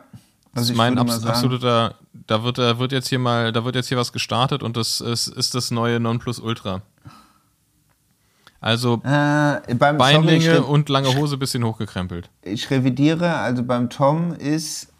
Das 0.52 0.60
Also 0.60 0.74
ist 0.74 0.76
mein 0.76 0.96
abs 0.96 1.26
absoluter, 1.26 1.96
da 2.12 2.44
wird, 2.44 2.58
da 2.58 2.78
wird 2.78 2.92
jetzt 2.92 3.08
hier 3.08 3.18
mal, 3.18 3.50
da 3.50 3.64
wird 3.64 3.74
jetzt 3.74 3.88
hier 3.88 3.98
was 3.98 4.12
gestartet 4.12 4.62
und 4.62 4.76
das 4.76 5.00
ist, 5.00 5.26
ist 5.26 5.56
das 5.56 5.72
neue 5.72 5.98
Nonplusultra. 5.98 6.82
Also 8.64 8.94
Äh, 9.04 9.74
beim, 9.74 9.76
sorry, 9.76 9.96
Beinlinge 9.98 10.52
re 10.54 10.62
und 10.62 10.88
lange 10.88 11.14
Hose 11.16 11.36
bisschen 11.36 11.62
hochgekrempelt. 11.64 12.30
ich 12.40 12.70
revidiere, 12.70 13.34
also 13.36 13.62
beim 13.62 13.90
Tom 13.90 14.32
ist, 14.32 14.90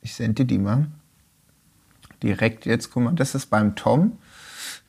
ich 0.00 0.12
sende 0.12 0.34
dir 0.42 0.46
die 0.46 0.58
mal, 0.58 0.86
direkt 2.20 2.66
jetzt, 2.66 2.90
guck 2.90 3.04
mal, 3.04 3.12
das 3.14 3.36
ist 3.36 3.46
beim 3.46 3.76
Tom, 3.76 4.18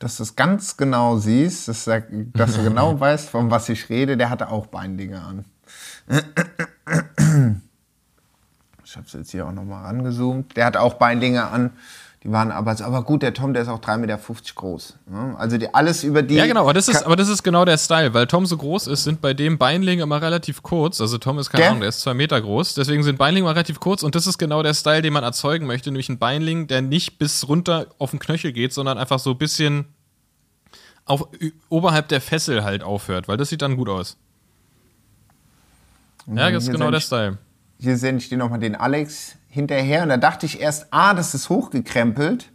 dass 0.00 0.16
du 0.16 0.24
es 0.24 0.34
ganz 0.34 0.76
genau 0.76 1.16
siehst, 1.18 1.68
dass, 1.68 1.86
er- 1.86 2.02
dass 2.10 2.56
du 2.56 2.64
genau 2.64 2.98
weißt, 2.98 3.28
von 3.30 3.52
was 3.52 3.68
ich 3.68 3.88
rede, 3.88 4.16
der 4.16 4.30
hatte 4.30 4.48
auch 4.50 4.66
Beinlinge 4.66 5.22
an. 5.22 5.44
Ich 8.84 8.96
habe 8.96 9.06
es 9.06 9.12
jetzt 9.12 9.30
hier 9.30 9.46
auch 9.46 9.52
nochmal 9.52 9.84
rangezoomt. 9.84 10.56
Der 10.56 10.66
hat 10.66 10.76
auch 10.76 10.94
Beinlinge 10.94 11.44
an. 11.48 11.70
Die 12.24 12.32
waren 12.32 12.50
aber, 12.50 12.74
aber 12.82 13.02
gut, 13.02 13.22
der 13.22 13.34
Tom, 13.34 13.52
der 13.52 13.62
ist 13.62 13.68
auch 13.68 13.80
3,50 13.80 13.98
Meter 13.98 14.18
groß. 14.54 14.96
ne? 15.10 15.34
Also 15.36 15.58
die, 15.58 15.74
alles 15.74 16.04
über 16.04 16.22
die. 16.22 16.36
Ja, 16.36 16.46
genau, 16.46 16.62
aber 16.62 16.72
das, 16.72 16.88
ist, 16.88 17.02
aber 17.02 17.16
das 17.16 17.28
ist 17.28 17.42
genau 17.42 17.66
der 17.66 17.76
Style, 17.76 18.14
weil 18.14 18.26
Tom 18.26 18.46
so 18.46 18.56
groß 18.56 18.86
ist, 18.86 19.04
sind 19.04 19.20
bei 19.20 19.34
dem 19.34 19.58
Beinlinge 19.58 20.02
immer 20.02 20.22
relativ 20.22 20.62
kurz. 20.62 21.02
Also 21.02 21.18
Tom 21.18 21.38
ist 21.38 21.50
keine 21.50 21.60
Gell? 21.60 21.68
Ahnung, 21.68 21.80
der 21.80 21.90
ist 21.90 22.00
zwei 22.00 22.14
Meter 22.14 22.40
groß, 22.40 22.74
deswegen 22.74 23.02
sind 23.02 23.18
Beinlinge 23.18 23.44
immer 23.44 23.54
relativ 23.54 23.78
kurz 23.78 24.02
und 24.02 24.14
das 24.14 24.26
ist 24.26 24.38
genau 24.38 24.62
der 24.62 24.72
Style, 24.72 25.02
den 25.02 25.12
man 25.12 25.22
erzeugen 25.22 25.66
möchte, 25.66 25.90
nämlich 25.90 26.08
ein 26.08 26.18
Beinling, 26.18 26.66
der 26.66 26.80
nicht 26.80 27.18
bis 27.18 27.46
runter 27.46 27.88
auf 27.98 28.12
den 28.12 28.20
Knöchel 28.20 28.52
geht, 28.52 28.72
sondern 28.72 28.96
einfach 28.96 29.18
so 29.18 29.32
ein 29.32 29.38
bisschen 29.38 29.84
auf, 31.04 31.28
oberhalb 31.68 32.08
der 32.08 32.22
Fessel 32.22 32.64
halt 32.64 32.82
aufhört, 32.82 33.28
weil 33.28 33.36
das 33.36 33.50
sieht 33.50 33.60
dann 33.60 33.76
gut 33.76 33.90
aus. 33.90 34.16
Ja, 36.26 36.50
das 36.50 36.64
ist 36.64 36.72
genau 36.72 36.90
der 36.90 37.00
Style. 37.00 37.36
Hier 37.78 37.98
sende 37.98 38.22
ich 38.22 38.30
dir 38.30 38.38
nochmal 38.38 38.60
den 38.60 38.76
Alex 38.76 39.36
hinterher. 39.54 40.02
Und 40.02 40.08
da 40.08 40.16
dachte 40.16 40.46
ich 40.46 40.60
erst, 40.60 40.88
ah, 40.90 41.14
das 41.14 41.34
ist 41.34 41.48
hochgekrempelt. 41.48 42.50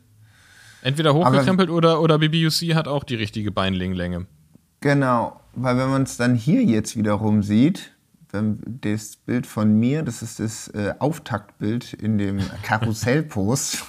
Entweder 0.82 1.14
hochgekrempelt 1.14 1.70
oder, 1.70 2.02
oder 2.02 2.20
BBUC 2.20 2.76
hat 2.76 2.88
auch 2.88 3.04
die 3.04 3.16
richtige 3.16 3.52
Beinlinglänge. 3.52 4.28
Genau, 4.82 5.40
weil 5.54 5.78
wenn 5.78 5.90
man 5.90 6.04
es 6.04 6.18
dann 6.18 6.36
hier 6.36 6.64
jetzt 6.64 6.96
wiederum 6.96 7.44
sieht, 7.44 7.92
wenn 8.32 8.60
das 8.82 9.16
Bild 9.16 9.48
von 9.48 9.80
mir, 9.80 10.04
das 10.04 10.22
ist 10.22 10.40
das 10.40 10.68
äh, 10.70 10.94
Auftaktbild 11.00 11.94
in 11.94 12.18
dem 12.18 12.40
Karussellpost. 12.64 13.84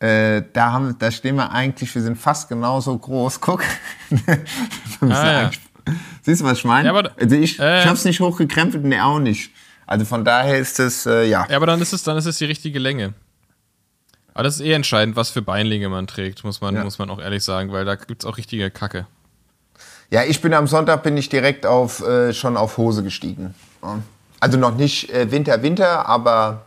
äh, 0.00 0.42
da, 0.52 0.72
haben, 0.72 0.96
da 0.98 1.10
stehen 1.10 1.36
wir 1.36 1.52
eigentlich, 1.52 1.94
wir 1.94 2.02
sind 2.02 2.16
fast 2.16 2.48
genauso 2.48 2.96
groß. 2.96 3.40
Guck. 3.40 3.62
Ah, 5.02 5.42
ja. 5.42 5.50
Siehst 6.22 6.40
du, 6.40 6.44
was 6.44 6.58
ich 6.58 6.64
meine? 6.64 6.88
Ja, 6.88 6.94
aber 6.94 7.12
also 7.20 7.36
ich, 7.36 7.58
äh, 7.58 7.80
ich 7.80 7.86
habe 7.86 7.94
es 7.94 8.04
nicht 8.04 8.20
hochgekrempelt 8.20 8.84
und 8.84 8.92
er 8.92 9.06
auch 9.06 9.18
nicht. 9.18 9.50
Also 9.90 10.04
von 10.04 10.24
daher 10.24 10.56
ist 10.58 10.78
es, 10.78 11.04
äh, 11.04 11.24
ja. 11.24 11.46
Ja, 11.50 11.56
aber 11.56 11.66
dann 11.66 11.80
ist 11.82 11.92
es, 11.92 12.04
dann 12.04 12.16
ist 12.16 12.26
es 12.26 12.38
die 12.38 12.44
richtige 12.44 12.78
Länge. 12.78 13.12
Aber 14.34 14.44
das 14.44 14.54
ist 14.54 14.60
eh 14.60 14.72
entscheidend, 14.72 15.16
was 15.16 15.30
für 15.30 15.42
Beinlinge 15.42 15.88
man 15.88 16.06
trägt, 16.06 16.44
muss 16.44 16.60
man, 16.60 16.76
Ja. 16.76 16.84
muss 16.84 17.00
man 17.00 17.10
auch 17.10 17.18
ehrlich 17.20 17.42
sagen, 17.42 17.72
weil 17.72 17.84
da 17.84 17.96
gibt 17.96 18.22
es 18.22 18.26
auch 18.28 18.36
richtige 18.38 18.70
Kacke. 18.70 19.08
Ja, 20.12 20.22
ich 20.22 20.40
bin 20.40 20.54
am 20.54 20.68
Sonntag 20.68 21.02
bin 21.02 21.16
ich 21.16 21.28
direkt 21.28 21.66
auf 21.66 22.00
äh, 22.06 22.32
schon 22.32 22.56
auf 22.56 22.76
Hose 22.78 23.02
gestiegen. 23.02 23.54
Also 24.38 24.58
noch 24.58 24.76
nicht 24.76 25.10
äh, 25.10 25.30
Winter 25.32 25.60
Winter, 25.62 26.06
aber 26.08 26.66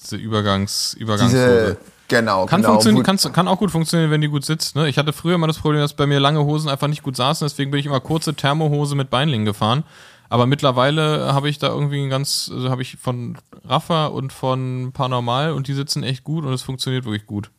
Diese 0.00 0.16
Übergangs, 0.16 0.94
Übergangshose. 0.94 1.36
diese 1.36 1.76
genau 2.06 2.46
Kann, 2.46 2.62
genau. 2.62 3.02
kann, 3.02 3.16
kann 3.32 3.48
auch 3.48 3.58
gut 3.58 3.72
funktionieren, 3.72 4.12
wenn 4.12 4.20
die 4.20 4.28
gut 4.28 4.44
sitzt. 4.44 4.76
Ne? 4.76 4.88
Ich 4.88 4.96
hatte 4.96 5.12
früher 5.12 5.34
immer 5.34 5.48
das 5.48 5.58
Problem, 5.58 5.80
dass 5.80 5.94
bei 5.94 6.06
mir 6.06 6.20
lange 6.20 6.44
Hosen 6.44 6.68
einfach 6.68 6.86
nicht 6.86 7.02
gut 7.02 7.16
saßen, 7.16 7.44
deswegen 7.44 7.72
bin 7.72 7.80
ich 7.80 7.86
immer 7.86 7.98
kurze 8.00 8.34
Thermohose 8.34 8.94
mit 8.94 9.10
Beinlingen 9.10 9.44
gefahren. 9.44 9.82
Aber 10.28 10.46
mittlerweile 10.46 11.32
habe 11.32 11.48
ich 11.48 11.58
da 11.58 11.68
irgendwie 11.68 12.02
ein 12.02 12.10
ganz, 12.10 12.50
also 12.52 12.70
habe 12.70 12.82
ich 12.82 12.96
von 12.96 13.38
Rafa 13.64 14.06
und 14.06 14.32
von 14.32 14.92
Paranormal 14.92 15.52
und 15.52 15.68
die 15.68 15.74
sitzen 15.74 16.02
echt 16.02 16.24
gut 16.24 16.44
und 16.44 16.52
es 16.52 16.62
funktioniert 16.62 17.04
wirklich 17.04 17.26
gut. 17.26 17.50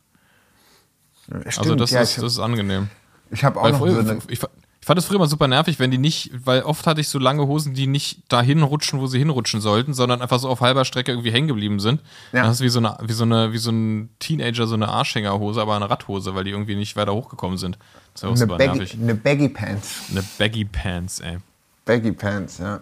Stimmt, 1.26 1.58
also 1.58 1.74
das, 1.74 1.90
ja, 1.90 2.00
ist, 2.00 2.18
das 2.18 2.34
ist 2.34 2.38
angenehm. 2.38 2.88
ich 3.30 3.44
habe 3.44 3.58
auch 3.58 3.64
Weil 3.64 3.72
noch 3.72 3.78
früher, 3.78 3.94
so 3.94 4.10
eine, 4.10 4.18
ich, 4.28 4.40
ich 4.40 4.86
fand 4.86 4.98
es 4.98 5.06
früher 5.06 5.16
immer 5.16 5.26
super 5.26 5.48
nervig, 5.48 5.80
wenn 5.80 5.90
die 5.90 5.98
nicht, 5.98 6.30
weil 6.44 6.62
oft 6.62 6.86
hatte 6.86 7.00
ich 7.00 7.08
so 7.08 7.18
lange 7.18 7.46
Hosen, 7.46 7.74
die 7.74 7.88
nicht 7.88 8.32
dahin 8.32 8.62
rutschen, 8.62 9.00
wo 9.00 9.08
sie 9.08 9.18
hinrutschen 9.18 9.60
sollten, 9.60 9.94
sondern 9.94 10.22
einfach 10.22 10.38
so 10.38 10.48
auf 10.48 10.60
halber 10.60 10.84
Strecke 10.84 11.10
irgendwie 11.10 11.32
hängen 11.32 11.48
geblieben 11.48 11.80
sind. 11.80 12.02
Ja. 12.32 12.44
Das 12.44 12.56
ist 12.56 12.60
wie 12.60 12.68
so 12.68 12.78
eine, 12.78 12.96
wie 13.02 13.12
so 13.12 13.24
eine, 13.24 13.52
wie 13.52 13.58
so 13.58 13.72
ein 13.72 14.10
Teenager, 14.20 14.68
so 14.68 14.74
eine 14.74 14.88
Arschhängerhose, 14.88 15.60
aber 15.60 15.74
eine 15.74 15.90
Radhose, 15.90 16.36
weil 16.36 16.44
die 16.44 16.50
irgendwie 16.50 16.76
nicht 16.76 16.94
weiter 16.94 17.14
hochgekommen 17.14 17.58
sind. 17.58 17.78
Das 18.14 18.22
auch 18.22 18.28
eine, 18.28 18.36
super 18.36 18.58
Baggy, 18.58 18.78
nervig. 18.78 18.98
eine 19.00 19.14
Baggy 19.16 19.48
Pants. 19.48 20.02
Eine 20.10 20.24
Baggy 20.38 20.64
Pants, 20.64 21.20
ey. 21.20 21.38
Baggy 21.86 22.12
Pants, 22.12 22.58
ja. 22.58 22.80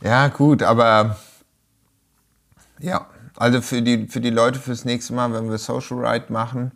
Ja, 0.00 0.28
gut, 0.28 0.62
aber 0.62 1.16
ja, 2.78 3.06
also 3.36 3.60
für 3.60 3.82
die, 3.82 4.06
für 4.06 4.20
die 4.20 4.30
Leute 4.30 4.60
fürs 4.60 4.84
nächste 4.84 5.14
Mal, 5.14 5.32
wenn 5.32 5.50
wir 5.50 5.58
Social 5.58 6.04
Ride 6.06 6.32
machen, 6.32 6.72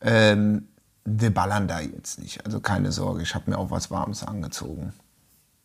ähm, 0.00 0.66
wir 1.04 1.32
ballern 1.32 1.68
da 1.68 1.80
jetzt 1.80 2.18
nicht. 2.18 2.44
Also 2.44 2.60
keine 2.60 2.90
Sorge, 2.92 3.22
ich 3.22 3.34
habe 3.34 3.50
mir 3.50 3.58
auch 3.58 3.70
was 3.70 3.90
Warmes 3.90 4.24
angezogen. 4.24 4.92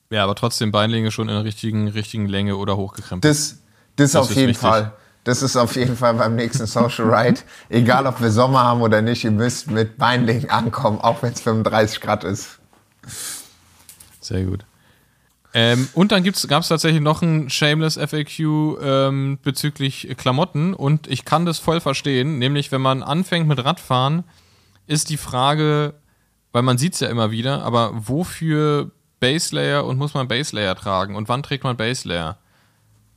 Ja, 0.10 0.24
aber 0.24 0.36
trotzdem 0.36 0.72
Beinlinge 0.72 1.12
schon 1.12 1.30
in 1.30 1.36
der 1.36 1.44
richtigen, 1.44 1.88
richtigen 1.88 2.28
Länge 2.28 2.58
oder 2.58 2.78
hochgekrempelt. 2.78 3.30
Das, 3.30 3.58
das, 3.96 4.12
Das 4.12 4.22
auf 4.22 4.30
ist 4.30 4.36
jeden 4.36 4.50
wichtig. 4.50 4.62
Fall. 4.62 4.94
Das 5.24 5.42
ist 5.42 5.56
auf 5.56 5.76
jeden 5.78 5.96
Fall 5.96 6.16
beim 6.16 6.36
nächsten 6.36 6.66
Social 6.66 7.14
Ride. 7.14 7.40
Egal, 7.70 8.06
ob 8.08 8.20
wir 8.22 8.30
Sommer 8.30 8.64
haben 8.64 8.82
oder 8.82 9.02
nicht, 9.02 9.24
ihr 9.24 9.32
müsst 9.32 9.72
mit 9.72 9.98
Beinlegen 9.98 10.50
ankommen, 10.50 11.00
auch 11.00 11.24
wenn 11.24 11.32
es 11.32 11.42
35 11.42 12.02
Grad 12.02 12.26
ist. 12.26 12.60
Sehr 14.20 14.44
gut. 14.44 14.66
Ähm, 15.54 15.88
und 15.94 16.12
dann 16.12 16.24
gab 16.24 16.64
es 16.64 16.68
tatsächlich 16.68 17.02
noch 17.02 17.22
ein 17.22 17.50
Shameless 17.50 17.98
FAQ 17.98 18.40
ähm, 18.82 19.40
bezüglich 19.44 20.08
Klamotten 20.18 20.74
und 20.74 21.08
ich 21.08 21.26
kann 21.26 21.46
das 21.46 21.60
voll 21.60 21.80
verstehen, 21.80 22.40
nämlich 22.40 22.72
wenn 22.72 22.82
man 22.82 23.04
anfängt 23.04 23.48
mit 23.48 23.64
Radfahren, 23.64 24.24
ist 24.88 25.10
die 25.10 25.18
Frage, 25.18 25.94
weil 26.52 26.64
man 26.64 26.78
sieht 26.78 26.96
es 26.96 27.02
ja 27.02 27.08
immer 27.08 27.30
wieder, 27.30 27.64
aber 27.64 27.92
wofür 27.94 28.92
Baselayer 29.20 29.86
und 29.86 29.98
muss 29.98 30.16
man 30.16 30.28
Baselayer 30.28 30.76
tragen 30.76 31.16
und 31.16 31.30
wann 31.30 31.44
trägt 31.44 31.64
man 31.64 31.78
Baselayer? 31.78 32.38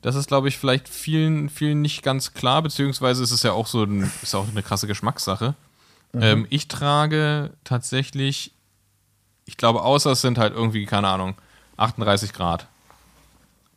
Das 0.02 0.14
ist, 0.14 0.28
glaube 0.28 0.48
ich, 0.48 0.58
vielleicht 0.58 0.88
vielen, 0.88 1.48
vielen 1.48 1.80
nicht 1.80 2.02
ganz 2.02 2.34
klar, 2.34 2.62
beziehungsweise 2.62 3.22
ist 3.22 3.32
es 3.32 3.42
ja 3.42 3.52
auch 3.52 3.66
so 3.66 3.82
ein, 3.84 4.12
ist 4.22 4.34
auch 4.34 4.46
eine 4.48 4.62
krasse 4.62 4.86
Geschmackssache. 4.86 5.54
Ähm, 6.14 6.46
ich 6.48 6.68
trage 6.68 7.50
tatsächlich 7.64 8.52
ich 9.46 9.56
glaube, 9.56 9.82
außer 9.82 10.12
es 10.12 10.20
sind 10.20 10.38
halt 10.38 10.52
irgendwie, 10.52 10.84
keine 10.84 11.08
Ahnung, 11.08 11.36
38 11.76 12.32
Grad. 12.32 12.66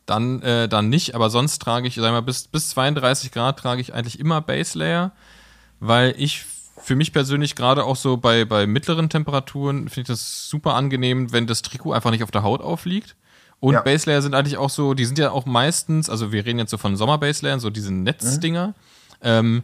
Dann, 0.05 0.41
äh, 0.41 0.67
dann 0.67 0.89
nicht, 0.89 1.13
aber 1.13 1.29
sonst 1.29 1.59
trage 1.59 1.87
ich, 1.87 1.95
sag 1.95 2.11
mal, 2.11 2.21
bis, 2.21 2.47
bis 2.47 2.69
32 2.69 3.31
Grad 3.31 3.59
trage 3.59 3.81
ich 3.81 3.93
eigentlich 3.93 4.19
immer 4.19 4.41
Base 4.41 4.77
Layer, 4.77 5.11
weil 5.79 6.15
ich 6.17 6.45
für 6.81 6.95
mich 6.95 7.13
persönlich 7.13 7.55
gerade 7.55 7.83
auch 7.83 7.95
so 7.95 8.17
bei, 8.17 8.45
bei 8.45 8.65
mittleren 8.65 9.09
Temperaturen 9.09 9.89
finde 9.89 10.01
ich 10.01 10.07
das 10.07 10.49
super 10.49 10.73
angenehm, 10.73 11.31
wenn 11.31 11.45
das 11.45 11.61
Trikot 11.61 11.91
einfach 11.93 12.09
nicht 12.09 12.23
auf 12.23 12.31
der 12.31 12.41
Haut 12.43 12.61
aufliegt. 12.61 13.15
Und 13.59 13.73
Ja. 13.73 13.81
Base 13.81 14.09
Layer 14.09 14.21
sind 14.21 14.33
eigentlich 14.33 14.57
auch 14.57 14.69
so, 14.69 14.93
die 14.93 15.05
sind 15.05 15.19
ja 15.19 15.31
auch 15.31 15.45
meistens, 15.45 16.09
also 16.09 16.31
wir 16.31 16.45
reden 16.45 16.59
jetzt 16.59 16.71
so 16.71 16.77
von 16.77 16.95
Sommer 16.95 17.17
Base 17.17 17.45
Layern, 17.45 17.59
so 17.59 17.69
diese 17.69 17.93
Netzdinger. 17.93 18.73
Ähm, 19.21 19.63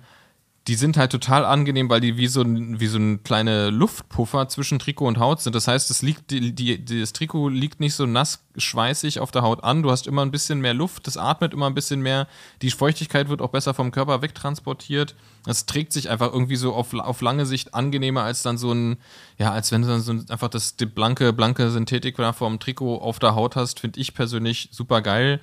die 0.68 0.76
sind 0.76 0.98
halt 0.98 1.12
total 1.12 1.46
angenehm, 1.46 1.90
weil 1.90 2.02
die 2.02 2.18
wie 2.18 2.26
so 2.28 2.42
ein, 2.42 2.80
wie 2.80 2.88
so 2.88 2.98
ein 2.98 3.22
kleine 3.22 3.70
Luftpuffer 3.70 4.48
zwischen 4.48 4.80
Trikot 4.80 5.08
und 5.08 5.20
Haut 5.20 5.40
sind. 5.40 5.54
Das 5.54 5.68
heißt, 5.68 5.92
es 5.92 6.02
liegt, 6.02 6.32
die, 6.32 6.54
die, 6.54 6.84
das 6.84 7.14
Trikot 7.14 7.50
liegt 7.50 7.80
nicht 7.80 7.94
so 7.94 8.08
nass 8.08 8.44
schweißig 8.58 9.20
auf 9.20 9.30
der 9.30 9.44
Haut 9.44 9.64
an. 9.64 9.84
Du 9.84 9.92
hast 9.92 10.08
immer 10.08 10.24
ein 10.24 10.32
bisschen 10.32 10.62
mehr 10.62 10.74
Luft, 10.74 11.06
das 11.06 11.18
atmet 11.18 11.54
immer 11.54 11.68
ein 11.68 11.76
bisschen 11.76 12.02
mehr. 12.02 12.28
Die 12.64 12.72
Feuchtigkeit 12.72 13.30
wird 13.30 13.44
auch 13.44 13.50
besser 13.50 13.76
vom 13.76 13.92
Körper 13.92 14.24
wegtransportiert. 14.24 15.14
Das 15.46 15.68
trägt 15.68 15.94
sich 15.94 16.10
einfach 16.10 16.34
irgendwie 16.34 16.56
so 16.56 16.74
auf, 16.74 16.96
auf 16.96 17.22
lange 17.22 17.46
Sicht 17.46 17.76
angenehmer 17.76 18.24
als 18.24 18.42
dann 18.42 18.58
so 18.58 18.72
ein, 18.72 18.98
ja, 19.38 19.52
als 19.52 19.72
wenn 19.72 19.84
du 19.84 19.88
dann 19.88 20.02
so 20.02 20.14
ein, 20.14 20.28
einfach 20.32 20.50
das 20.50 20.78
die 20.78 20.88
blanke, 20.88 21.32
blanke 21.32 21.70
Synthetik 21.70 22.18
vom 22.34 22.60
Trikot 22.60 22.98
auf 22.98 23.20
der 23.20 23.36
Haut 23.36 23.56
hast, 23.56 23.82
finde 23.82 24.00
ich 24.00 24.16
persönlich 24.16 24.70
super 24.72 25.04
geil. 25.04 25.42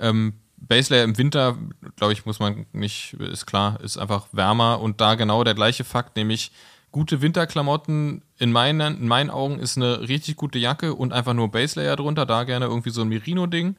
Ähm, 0.00 0.34
Baselayer 0.58 1.04
im 1.04 1.18
Winter, 1.18 1.56
glaube 1.96 2.12
ich, 2.12 2.26
muss 2.26 2.38
man 2.38 2.66
nicht, 2.72 3.14
ist 3.14 3.46
klar, 3.46 3.80
ist 3.80 3.98
einfach 3.98 4.26
wärmer 4.32 4.80
und 4.80 5.00
da 5.00 5.14
genau 5.14 5.44
der 5.44 5.54
gleiche 5.54 5.84
Fakt, 5.84 6.16
nämlich 6.16 6.50
gute 6.92 7.20
Winterklamotten 7.20 8.22
in 8.38 8.52
meinen, 8.52 9.00
in 9.00 9.08
meinen 9.08 9.30
Augen 9.30 9.58
ist 9.58 9.76
eine 9.76 10.08
richtig 10.08 10.36
gute 10.36 10.58
Jacke 10.58 10.94
und 10.94 11.12
einfach 11.12 11.34
nur 11.34 11.50
Baselayer 11.50 11.96
drunter, 11.96 12.26
da 12.26 12.44
gerne 12.44 12.66
irgendwie 12.66 12.90
so 12.90 13.02
ein 13.02 13.08
Merino-Ding. 13.08 13.76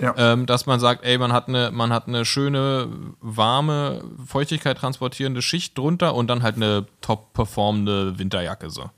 Ja. 0.00 0.14
Ähm, 0.16 0.46
dass 0.46 0.66
man 0.66 0.78
sagt, 0.78 1.04
ey, 1.04 1.18
man 1.18 1.32
hat 1.32 1.48
eine, 1.48 1.72
man 1.72 1.92
hat 1.92 2.06
eine 2.06 2.24
schöne, 2.24 2.88
warme, 3.20 4.04
Feuchtigkeit 4.26 4.78
transportierende 4.78 5.42
Schicht 5.42 5.76
drunter 5.76 6.14
und 6.14 6.28
dann 6.28 6.44
halt 6.44 6.54
eine 6.54 6.86
top 7.00 7.32
performende 7.32 8.16
Winterjacke 8.16 8.70
so. 8.70 8.90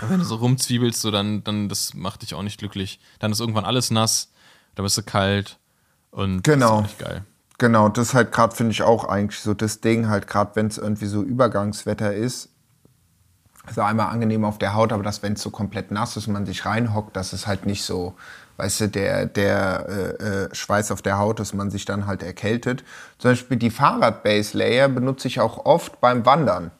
Wenn 0.00 0.20
du 0.20 0.24
so 0.24 0.36
rumzwiebelst, 0.36 1.00
so 1.00 1.10
dann, 1.10 1.42
dann 1.42 1.68
das 1.68 1.94
macht 1.94 2.22
dich 2.22 2.34
auch 2.34 2.42
nicht 2.42 2.58
glücklich. 2.58 3.00
Dann 3.18 3.32
ist 3.32 3.40
irgendwann 3.40 3.64
alles 3.64 3.90
nass, 3.90 4.32
dann 4.76 4.84
bist 4.84 4.96
du 4.96 5.02
kalt 5.02 5.58
und 6.14 6.46
das 6.46 6.54
ist 6.54 6.60
Genau. 6.60 6.78
auch 6.80 6.98
geil. 6.98 7.22
Genau, 7.58 7.88
das 7.88 8.08
ist 8.08 8.14
halt 8.14 8.32
gerade, 8.32 8.54
finde 8.54 8.72
ich 8.72 8.82
auch 8.82 9.04
eigentlich 9.04 9.40
so 9.40 9.54
das 9.54 9.80
Ding, 9.80 10.08
halt 10.08 10.26
gerade 10.26 10.50
wenn 10.54 10.66
es 10.66 10.78
irgendwie 10.78 11.06
so 11.06 11.22
Übergangswetter 11.22 12.12
ist. 12.12 12.48
Also 13.66 13.80
einmal 13.82 14.08
angenehm 14.12 14.44
auf 14.44 14.58
der 14.58 14.74
Haut, 14.74 14.92
aber 14.92 15.02
dass, 15.02 15.22
wenn 15.22 15.34
es 15.34 15.42
so 15.42 15.50
komplett 15.50 15.90
nass 15.90 16.16
ist 16.16 16.26
und 16.26 16.34
man 16.34 16.44
sich 16.46 16.66
reinhockt, 16.66 17.16
dass 17.16 17.32
es 17.32 17.46
halt 17.46 17.64
nicht 17.64 17.82
so, 17.84 18.14
weißt 18.58 18.80
du, 18.80 18.88
der, 18.88 19.26
der 19.26 19.86
äh, 19.88 20.24
äh, 20.24 20.54
Schweiß 20.54 20.90
auf 20.90 21.00
der 21.00 21.16
Haut, 21.18 21.40
dass 21.40 21.54
man 21.54 21.70
sich 21.70 21.84
dann 21.86 22.06
halt 22.06 22.22
erkältet. 22.22 22.84
Zum 23.18 23.30
Beispiel 23.30 23.56
die 23.56 23.70
Fahrrad-Base-Layer 23.70 24.88
benutze 24.88 25.28
ich 25.28 25.40
auch 25.40 25.64
oft 25.64 26.00
beim 26.00 26.26
Wandern. 26.26 26.72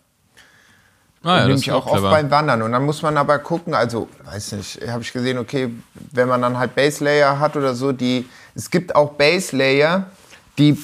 Ah, 1.25 1.39
ja, 1.39 1.41
nehme 1.43 1.53
das 1.55 1.63
ich 1.63 1.69
ist 1.69 1.75
auch 1.75 1.87
auch 1.87 1.93
oft 1.93 2.03
beim 2.03 2.31
Wandern. 2.31 2.63
Und 2.63 2.73
dann 2.73 2.85
muss 2.85 3.03
man 3.03 3.17
aber 3.17 3.39
gucken, 3.39 3.75
also, 3.75 4.09
weiß 4.25 4.53
nicht, 4.53 4.81
habe 4.87 5.03
ich 5.03 5.13
gesehen, 5.13 5.39
okay, 5.39 5.71
wenn 6.13 6.29
man 6.29 6.43
dann 6.43 6.59
halt 6.59 6.75
Base 6.75 7.03
Layer 7.03 7.41
hat 7.41 7.57
oder 7.57 7.75
so, 7.75 7.93
die, 7.93 8.29
es 8.55 8.71
gibt 8.71 8.95
auch 8.95 9.13
Base 9.13 9.57
Layer, 9.57 10.07
die 10.59 10.79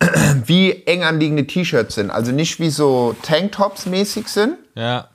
wie 0.46 0.82
eng 0.86 1.04
anliegende 1.04 1.46
T-Shirts 1.46 1.94
sind. 1.94 2.10
Also 2.10 2.32
nicht 2.32 2.60
wie 2.60 2.70
so 2.70 3.14
Tanktops 3.22 3.86
mäßig 3.86 4.28
sind, 4.28 4.58
Ja, 4.74 5.08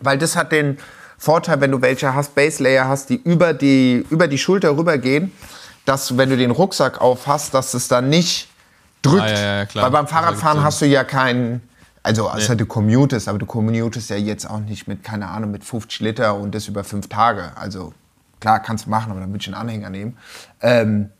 weil 0.00 0.18
das 0.18 0.36
hat 0.36 0.52
den 0.52 0.78
Vorteil, 1.18 1.60
wenn 1.60 1.70
du 1.70 1.80
welche 1.80 2.14
hast, 2.14 2.34
Base 2.34 2.62
Layer 2.62 2.88
hast, 2.88 3.10
die 3.10 3.16
über 3.16 3.52
die, 3.54 4.04
über 4.10 4.26
die 4.26 4.38
Schulter 4.38 4.76
rübergehen, 4.76 5.32
dass 5.84 6.08
du, 6.08 6.16
wenn 6.16 6.30
du 6.30 6.36
den 6.36 6.50
Rucksack 6.50 7.00
auf 7.00 7.26
hast, 7.26 7.54
dass 7.54 7.74
es 7.74 7.88
dann 7.88 8.08
nicht 8.08 8.48
drückt. 9.02 9.22
Ah, 9.22 9.28
ja, 9.28 9.56
ja, 9.58 9.66
klar. 9.66 9.84
Weil 9.84 9.90
beim 9.92 10.08
Fahrradfahren 10.08 10.62
hast 10.62 10.80
du 10.80 10.86
ja 10.86 11.04
keinen, 11.04 11.60
also 12.02 12.28
außer 12.28 12.56
du 12.56 12.66
commutest, 12.66 13.28
aber 13.28 13.38
du 13.38 13.46
commutest 13.46 14.10
ja 14.10 14.16
jetzt 14.16 14.48
auch 14.48 14.60
nicht 14.60 14.88
mit, 14.88 15.04
keine 15.04 15.28
Ahnung, 15.28 15.50
mit 15.50 15.64
50 15.64 16.00
Liter 16.00 16.34
und 16.34 16.54
das 16.54 16.66
über 16.68 16.84
fünf 16.84 17.08
Tage. 17.08 17.52
Also 17.56 17.92
klar, 18.40 18.60
kannst 18.60 18.86
du 18.86 18.90
machen, 18.90 19.12
aber 19.12 19.20
dann 19.20 19.30
würde 19.30 19.40
ich 19.40 19.46
einen 19.46 19.54
Anhänger 19.54 19.90
nehmen. 19.90 20.16
Ähm, 20.60 21.10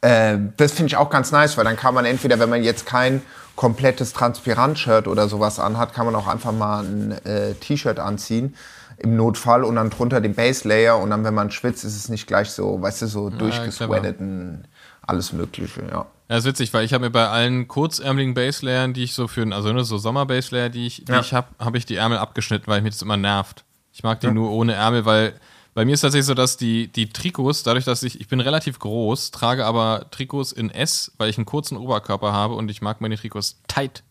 äh, 0.00 0.38
das 0.56 0.72
finde 0.72 0.86
ich 0.88 0.96
auch 0.96 1.10
ganz 1.10 1.32
nice, 1.32 1.56
weil 1.56 1.64
dann 1.64 1.76
kann 1.76 1.94
man 1.94 2.04
entweder, 2.04 2.38
wenn 2.38 2.48
man 2.48 2.62
jetzt 2.62 2.86
kein 2.86 3.20
komplettes 3.56 4.12
Transpirant-Shirt 4.12 5.06
oder 5.08 5.28
sowas 5.28 5.58
anhat, 5.58 5.92
kann 5.92 6.06
man 6.06 6.14
auch 6.14 6.28
einfach 6.28 6.52
mal 6.52 6.84
ein 6.84 7.12
äh, 7.26 7.54
T-Shirt 7.54 7.98
anziehen 7.98 8.54
im 8.98 9.16
Notfall 9.16 9.64
und 9.64 9.76
dann 9.76 9.90
drunter 9.90 10.20
den 10.20 10.34
Base-Layer 10.34 10.98
und 10.98 11.10
dann, 11.10 11.24
wenn 11.24 11.34
man 11.34 11.50
schwitzt, 11.50 11.84
ist 11.84 11.96
es 11.96 12.08
nicht 12.08 12.26
gleich 12.26 12.50
so, 12.50 12.80
weißt 12.80 13.02
du, 13.02 13.06
so 13.06 13.30
durchgesweatet 13.30 14.18
und 14.20 14.64
alles 15.02 15.32
Mögliche, 15.32 15.82
ja. 15.90 16.06
Ja, 16.28 16.36
ist 16.36 16.44
witzig, 16.44 16.74
weil 16.74 16.84
ich 16.84 16.92
habe 16.92 17.06
mir 17.06 17.10
bei 17.10 17.26
allen 17.28 17.68
kurzärmeligen 17.68 18.34
Baselayern, 18.34 18.92
die 18.92 19.04
ich 19.04 19.14
so 19.14 19.28
für, 19.28 19.50
also 19.54 19.72
ne, 19.72 19.82
so 19.84 19.96
Sommer-Baselayer, 19.96 20.68
die 20.68 20.86
ich, 20.86 21.04
die 21.04 21.12
Ja. 21.12 21.20
ich 21.20 21.32
habe, 21.32 21.48
habe 21.58 21.78
ich 21.78 21.86
die 21.86 21.96
Ärmel 21.96 22.18
abgeschnitten, 22.18 22.66
weil 22.66 22.82
mich 22.82 22.92
das 22.94 23.02
immer 23.02 23.16
nervt. 23.16 23.64
Ich 23.92 24.02
mag 24.02 24.20
die 24.20 24.30
nur 24.30 24.50
ohne 24.50 24.74
Ärmel, 24.74 25.04
weil 25.06 25.32
bei 25.74 25.84
mir 25.84 25.94
ist 25.94 26.02
tatsächlich 26.02 26.26
so, 26.26 26.34
dass 26.34 26.56
die, 26.56 26.88
die 26.88 27.08
Trikots, 27.08 27.62
dadurch, 27.62 27.84
dass 27.84 28.02
ich, 28.02 28.20
ich 28.20 28.28
bin 28.28 28.40
relativ 28.40 28.78
groß, 28.78 29.30
trage 29.30 29.64
aber 29.64 30.06
Trikots 30.10 30.52
in 30.52 30.70
S, 30.70 31.12
weil 31.18 31.30
ich 31.30 31.38
einen 31.38 31.46
kurzen 31.46 31.76
Oberkörper 31.78 32.32
habe 32.32 32.54
und 32.54 32.70
ich 32.70 32.82
mag 32.82 33.00
meine 33.00 33.16
Trikots 33.16 33.60
tight, 33.66 34.02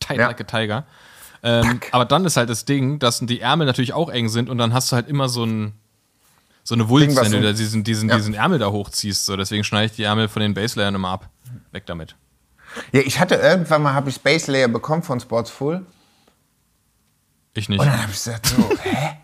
tight 0.00 0.18
Ja. 0.18 0.28
like 0.28 0.40
a 0.40 0.44
tiger. 0.44 0.84
Ähm, 1.42 1.80
aber 1.92 2.04
dann 2.04 2.24
ist 2.24 2.36
halt 2.36 2.48
das 2.50 2.64
Ding, 2.64 2.98
dass 3.00 3.18
die 3.20 3.40
Ärmel 3.40 3.66
natürlich 3.66 3.92
auch 3.94 4.08
eng 4.10 4.28
sind 4.28 4.48
und 4.48 4.58
dann 4.58 4.72
hast 4.72 4.92
du 4.92 4.96
halt 4.96 5.08
immer 5.08 5.28
so 5.28 5.44
ein, 5.44 5.72
so 6.62 6.74
eine 6.74 6.88
Wulst, 6.88 7.20
wenn 7.20 7.32
du 7.32 7.42
da 7.42 7.52
diesen, 7.52 7.84
diesen, 7.84 8.08
Ja. 8.08 8.16
diesen 8.16 8.32
Ärmel 8.32 8.58
da 8.58 8.70
hochziehst. 8.70 9.26
So. 9.26 9.36
Deswegen 9.36 9.64
schneide 9.64 9.86
ich 9.86 9.92
die 9.92 10.04
Ärmel 10.04 10.28
von 10.28 10.40
den 10.40 10.54
Baselayern 10.54 10.94
immer 10.94 11.08
ab. 11.10 11.28
Weg 11.74 11.86
damit. 11.86 12.16
Ja, 12.92 13.00
ich 13.00 13.20
hatte 13.20 13.34
irgendwann 13.34 13.82
mal, 13.82 13.94
habe 13.94 14.08
ich 14.08 14.16
Space 14.16 14.46
Layer 14.46 14.68
bekommen 14.68 15.02
von 15.02 15.20
Sportsful. 15.20 15.84
Ich 17.54 17.68
nicht. 17.68 17.78
Und 17.78 17.86
dann 17.86 18.00
habe 18.00 18.10
ich 18.10 18.16
gesagt, 18.16 18.46
so, 18.46 18.70
hä? 18.82 19.18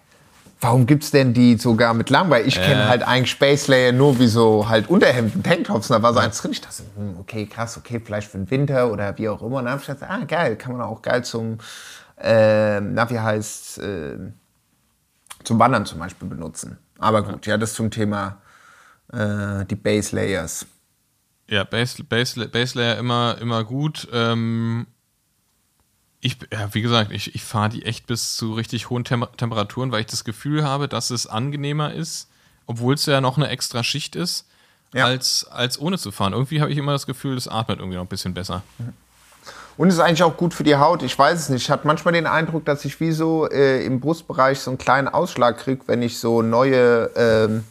Warum 0.62 0.84
gibt's 0.84 1.10
denn 1.10 1.32
die 1.32 1.56
sogar 1.56 1.94
mit 1.94 2.10
lang? 2.10 2.28
Weil 2.28 2.46
ich 2.46 2.54
kenne 2.54 2.86
halt 2.86 3.02
eigentlich 3.02 3.30
Space 3.30 3.66
Layer 3.66 3.92
nur 3.92 4.18
wie 4.18 4.26
so 4.26 4.68
halt 4.68 4.90
Unterhemden, 4.90 5.42
Tanktops. 5.42 5.88
Und 5.90 5.96
da 5.96 6.02
war 6.02 6.12
so 6.12 6.20
eins 6.20 6.36
drin. 6.36 6.52
Ich 6.52 6.60
dachte, 6.60 6.82
hm, 6.96 7.16
okay, 7.18 7.46
krass, 7.46 7.78
okay, 7.78 7.98
vielleicht 8.04 8.30
für 8.30 8.36
den 8.36 8.50
Winter 8.50 8.92
oder 8.92 9.16
wie 9.16 9.30
auch 9.30 9.40
immer. 9.40 9.56
Und 9.56 9.64
dann 9.64 9.72
habe 9.72 9.80
ich 9.80 9.86
gedacht, 9.86 10.10
ah, 10.10 10.24
geil, 10.26 10.56
kann 10.56 10.76
man 10.76 10.82
auch 10.82 11.00
geil 11.00 11.24
zum, 11.24 11.56
ähm, 12.18 12.92
na, 12.92 13.08
wie 13.08 13.18
heißt, 13.18 13.78
ähm, 13.82 14.34
zum 15.44 15.58
Wandern 15.58 15.86
zum 15.86 15.98
Beispiel 15.98 16.28
benutzen. 16.28 16.76
Aber 16.98 17.22
gut, 17.22 17.46
ja, 17.46 17.56
das 17.56 17.72
zum 17.72 17.90
Thema 17.90 18.42
äh, 19.14 19.64
die 19.64 19.76
Base 19.76 20.14
Layers. 20.14 20.66
Ja, 21.50 21.64
Base 21.64 21.98
Layer 22.78 22.96
immer, 22.96 23.36
immer 23.40 23.64
gut. 23.64 24.06
Ähm, 24.12 24.86
ich, 26.20 26.36
ja, 26.52 26.72
wie 26.74 26.80
gesagt, 26.80 27.10
ich, 27.12 27.34
ich 27.34 27.42
fahre 27.42 27.70
die 27.70 27.84
echt 27.84 28.06
bis 28.06 28.36
zu 28.36 28.54
richtig 28.54 28.88
hohen 28.88 29.04
Tem 29.04 29.26
Temperaturen, 29.36 29.90
weil 29.90 30.00
ich 30.02 30.06
das 30.06 30.22
Gefühl 30.24 30.64
habe, 30.64 30.86
dass 30.86 31.10
es 31.10 31.26
angenehmer 31.26 31.92
ist, 31.92 32.28
obwohl 32.66 32.94
es 32.94 33.04
ja 33.06 33.20
noch 33.20 33.36
eine 33.36 33.48
extra 33.48 33.82
Schicht 33.82 34.14
ist, 34.14 34.46
Ja. 34.94 35.06
als, 35.06 35.44
als 35.50 35.80
ohne 35.80 35.98
zu 35.98 36.12
fahren. 36.12 36.34
Irgendwie 36.34 36.60
habe 36.60 36.70
ich 36.70 36.78
immer 36.78 36.92
das 36.92 37.06
Gefühl, 37.06 37.36
es 37.36 37.48
atmet 37.48 37.80
irgendwie 37.80 37.96
noch 37.96 38.04
ein 38.04 38.08
bisschen 38.08 38.32
besser. 38.34 38.62
Und 39.76 39.88
es 39.88 39.94
ist 39.94 40.00
eigentlich 40.00 40.22
auch 40.22 40.36
gut 40.36 40.52
für 40.54 40.62
die 40.64 40.76
Haut. 40.76 41.02
Ich 41.02 41.18
weiß 41.18 41.38
es 41.38 41.48
nicht. 41.48 41.62
Ich 41.62 41.70
hatte 41.70 41.86
manchmal 41.86 42.12
den 42.12 42.26
Eindruck, 42.26 42.64
dass 42.64 42.84
ich 42.84 43.00
wie 43.00 43.10
so 43.12 43.48
äh, 43.50 43.84
im 43.84 43.98
Brustbereich 43.98 44.60
so 44.60 44.70
einen 44.70 44.78
kleinen 44.78 45.08
Ausschlag 45.08 45.58
kriege, 45.58 45.82
wenn 45.86 46.02
ich 46.02 46.18
so 46.18 46.42
neue 46.42 47.10
ähm, 47.16 47.64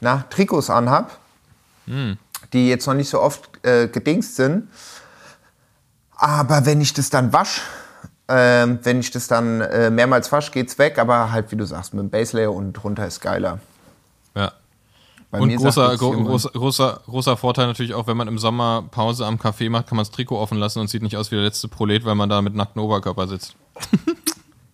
na, 0.00 0.24
Trikots 0.30 0.70
anhab, 0.70 1.18
die 2.52 2.68
jetzt 2.68 2.86
noch 2.86 2.94
nicht 2.94 3.08
so 3.08 3.20
oft 3.20 3.64
äh, 3.64 3.88
gedingst 3.88 4.36
sind. 4.36 4.68
Aber 6.16 6.66
wenn 6.66 6.80
ich 6.80 6.92
das 6.92 7.10
dann 7.10 7.32
wasche, 7.32 7.60
ähm, 8.28 8.78
wenn 8.82 9.00
ich 9.00 9.10
das 9.10 9.26
dann 9.26 9.60
äh, 9.60 9.90
mehrmals 9.90 10.30
wasche, 10.30 10.52
geht's 10.52 10.78
weg. 10.78 10.98
Aber 10.98 11.32
halt, 11.32 11.50
wie 11.50 11.56
du 11.56 11.66
sagst, 11.66 11.94
mit 11.94 12.02
dem 12.02 12.10
Base 12.10 12.36
Layer 12.36 12.52
unten 12.52 12.72
drunter 12.72 13.06
ist 13.06 13.20
geiler. 13.20 13.58
Ja. 14.36 14.52
Bei 15.30 15.40
Und 15.40 15.56
großer, 15.56 15.96
gro 15.96 16.12
großer, 16.12 16.50
großer, 16.50 17.00
großer 17.06 17.36
Vorteil 17.36 17.66
natürlich 17.66 17.94
auch, 17.94 18.06
wenn 18.06 18.16
man 18.16 18.28
im 18.28 18.38
Sommer 18.38 18.84
Pause 18.90 19.26
am 19.26 19.36
Café 19.36 19.70
macht, 19.70 19.86
kann 19.86 19.96
man 19.96 20.04
das 20.04 20.12
Trikot 20.12 20.38
offen 20.38 20.58
lassen 20.58 20.78
und 20.78 20.88
sieht 20.88 21.02
nicht 21.02 21.16
aus 21.16 21.30
wie 21.30 21.36
der 21.36 21.44
letzte 21.44 21.68
Prolet, 21.68 22.04
weil 22.04 22.14
man 22.14 22.28
da 22.28 22.42
mit 22.42 22.54
nacktem 22.54 22.82
Oberkörper 22.82 23.26
sitzt. 23.26 23.56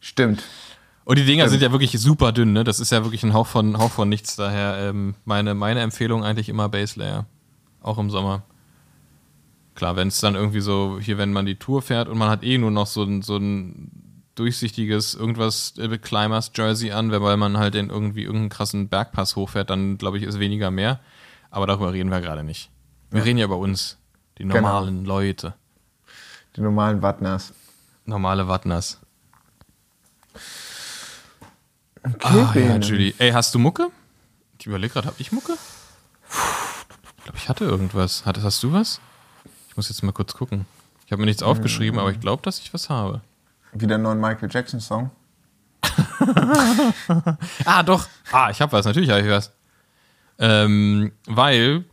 Stimmt. 0.00 0.42
Und 1.04 1.16
die 1.16 1.24
Dinger 1.24 1.48
sind 1.48 1.62
ja 1.62 1.72
wirklich 1.72 1.92
super 1.98 2.32
dünn, 2.32 2.52
ne? 2.52 2.64
Das 2.64 2.80
ist 2.80 2.92
ja 2.92 3.02
wirklich 3.02 3.22
ein 3.22 3.32
Hauch 3.32 3.46
von, 3.46 3.78
Hauch 3.78 3.90
von 3.90 4.08
nichts. 4.08 4.36
Daher 4.36 4.76
ähm, 4.78 5.14
meine, 5.24 5.54
meine 5.54 5.80
Empfehlung 5.80 6.22
eigentlich 6.22 6.48
immer 6.48 6.68
Base 6.68 6.98
Layer. 6.98 7.24
Auch 7.80 7.98
im 7.98 8.10
Sommer. 8.10 8.42
Klar, 9.74 9.96
wenn 9.96 10.08
es 10.08 10.20
dann 10.20 10.34
irgendwie 10.34 10.60
so, 10.60 10.98
hier, 11.00 11.18
wenn 11.18 11.32
man 11.32 11.46
die 11.46 11.54
Tour 11.56 11.82
fährt 11.82 12.08
und 12.08 12.18
man 12.18 12.28
hat 12.30 12.42
eh 12.42 12.58
nur 12.58 12.70
noch 12.72 12.86
so 12.86 13.02
ein, 13.04 13.22
so 13.22 13.36
ein 13.36 13.92
durchsichtiges 14.34 15.14
irgendwas 15.14 15.74
äh, 15.78 15.98
Climbers 15.98 16.50
Jersey 16.54 16.90
an, 16.92 17.10
weil 17.12 17.36
man 17.36 17.58
halt 17.58 17.74
in 17.74 17.90
irgendwie 17.90 18.22
irgendeinen 18.22 18.48
krassen 18.50 18.88
Bergpass 18.88 19.36
hochfährt, 19.36 19.70
dann 19.70 19.98
glaube 19.98 20.18
ich, 20.18 20.24
ist 20.24 20.38
weniger 20.40 20.70
mehr. 20.70 21.00
Aber 21.50 21.66
darüber 21.66 21.92
reden 21.92 22.10
wir 22.10 22.20
gerade 22.20 22.44
nicht. 22.44 22.70
Wir 23.10 23.24
reden 23.24 23.38
ja 23.38 23.44
über 23.46 23.56
uns, 23.56 23.98
die 24.38 24.44
normalen 24.44 25.04
Leute. 25.04 25.54
Die 26.56 26.60
normalen 26.60 27.00
Wattners. 27.02 27.52
Normale 28.04 28.48
Wattners. 28.48 29.00
Okay, 32.02 32.18
Ah, 32.22 32.52
ja. 32.54 32.76
Julie. 32.78 33.14
Ey, 33.18 33.30
hast 33.32 33.54
du 33.54 33.58
Mucke? 33.58 33.90
Ich 34.58 34.66
überlege 34.66 34.92
gerade, 34.92 35.08
hab 35.08 35.18
ich 35.20 35.32
Mucke? 35.32 35.54
Ich 36.30 36.77
glaube, 37.28 37.38
ich 37.38 37.48
hatte 37.48 37.64
irgendwas. 37.64 38.24
Hattest, 38.24 38.46
hast 38.46 38.62
du 38.62 38.72
was? 38.72 39.00
Ich 39.68 39.76
muss 39.76 39.88
jetzt 39.88 40.02
mal 40.02 40.12
kurz 40.12 40.34
gucken. 40.34 40.64
Ich 41.04 41.12
habe 41.12 41.20
mir 41.20 41.26
nichts 41.26 41.42
aufgeschrieben, 41.42 41.98
aber 42.00 42.10
ich 42.10 42.20
glaube, 42.20 42.42
dass 42.42 42.58
ich 42.58 42.72
was 42.72 42.88
habe. 42.88 43.20
Wieder 43.72 43.96
einen 43.96 44.04
neuen 44.04 44.20
Michael 44.20 44.48
Jackson 44.50 44.80
Song. 44.80 45.10
Ah, 47.64 47.82
doch. 47.82 48.06
Ah, 48.32 48.50
ich 48.50 48.60
habe 48.60 48.72
was. 48.72 48.84
Natürlich 48.84 49.10
habe 49.10 49.20
ich 49.20 49.28
was. 49.28 49.52
Ähm, 50.38 51.12
weil, 51.26 51.84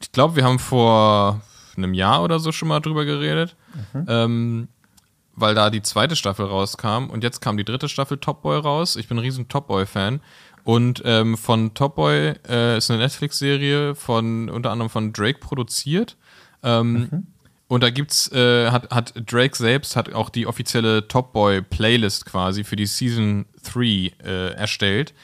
ich 0.00 0.12
glaube, 0.12 0.36
wir 0.36 0.44
haben 0.44 0.58
vor 0.58 1.40
einem 1.76 1.94
Jahr 1.94 2.22
oder 2.22 2.38
so 2.38 2.52
schon 2.52 2.68
mal 2.68 2.80
drüber 2.80 3.04
geredet. 3.04 3.56
Ähm, 4.06 4.68
weil 5.34 5.54
da 5.54 5.70
die 5.70 5.82
zweite 5.82 6.16
Staffel 6.16 6.46
rauskam 6.46 7.08
und 7.10 7.24
jetzt 7.24 7.40
kam 7.40 7.56
die 7.56 7.64
dritte 7.64 7.88
Staffel 7.88 8.18
Top 8.18 8.42
Boy 8.42 8.58
raus. 8.58 8.96
Ich 8.96 9.08
bin 9.08 9.18
ein 9.18 9.22
riesen 9.24 9.48
Top 9.48 9.66
Boy-Fan. 9.66 10.20
Und 10.64 11.02
ähm, 11.04 11.36
von 11.36 11.74
Top 11.74 11.96
Boy 11.96 12.34
äh, 12.48 12.78
ist 12.78 12.90
eine 12.90 13.00
Netflix-Serie 13.00 13.94
von 13.94 14.48
unter 14.48 14.70
anderem 14.70 14.90
von 14.90 15.12
Drake 15.12 15.38
produziert. 15.40 16.16
Ähm, 16.62 17.08
Und 17.72 17.82
da 17.82 17.88
gibt's, 17.88 18.30
äh, 18.32 18.70
hat, 18.70 18.90
hat 18.90 19.14
Drake 19.26 19.56
selbst 19.56 19.96
hat 19.96 20.12
auch 20.12 20.28
die 20.28 20.46
offizielle 20.46 21.08
Top 21.08 21.32
Boy 21.32 21.62
Playlist 21.62 22.26
quasi 22.26 22.64
für 22.64 22.76
die 22.76 22.84
Season 22.84 23.46
3 23.64 24.12
äh, 24.22 24.52
erstellt. 24.54 25.14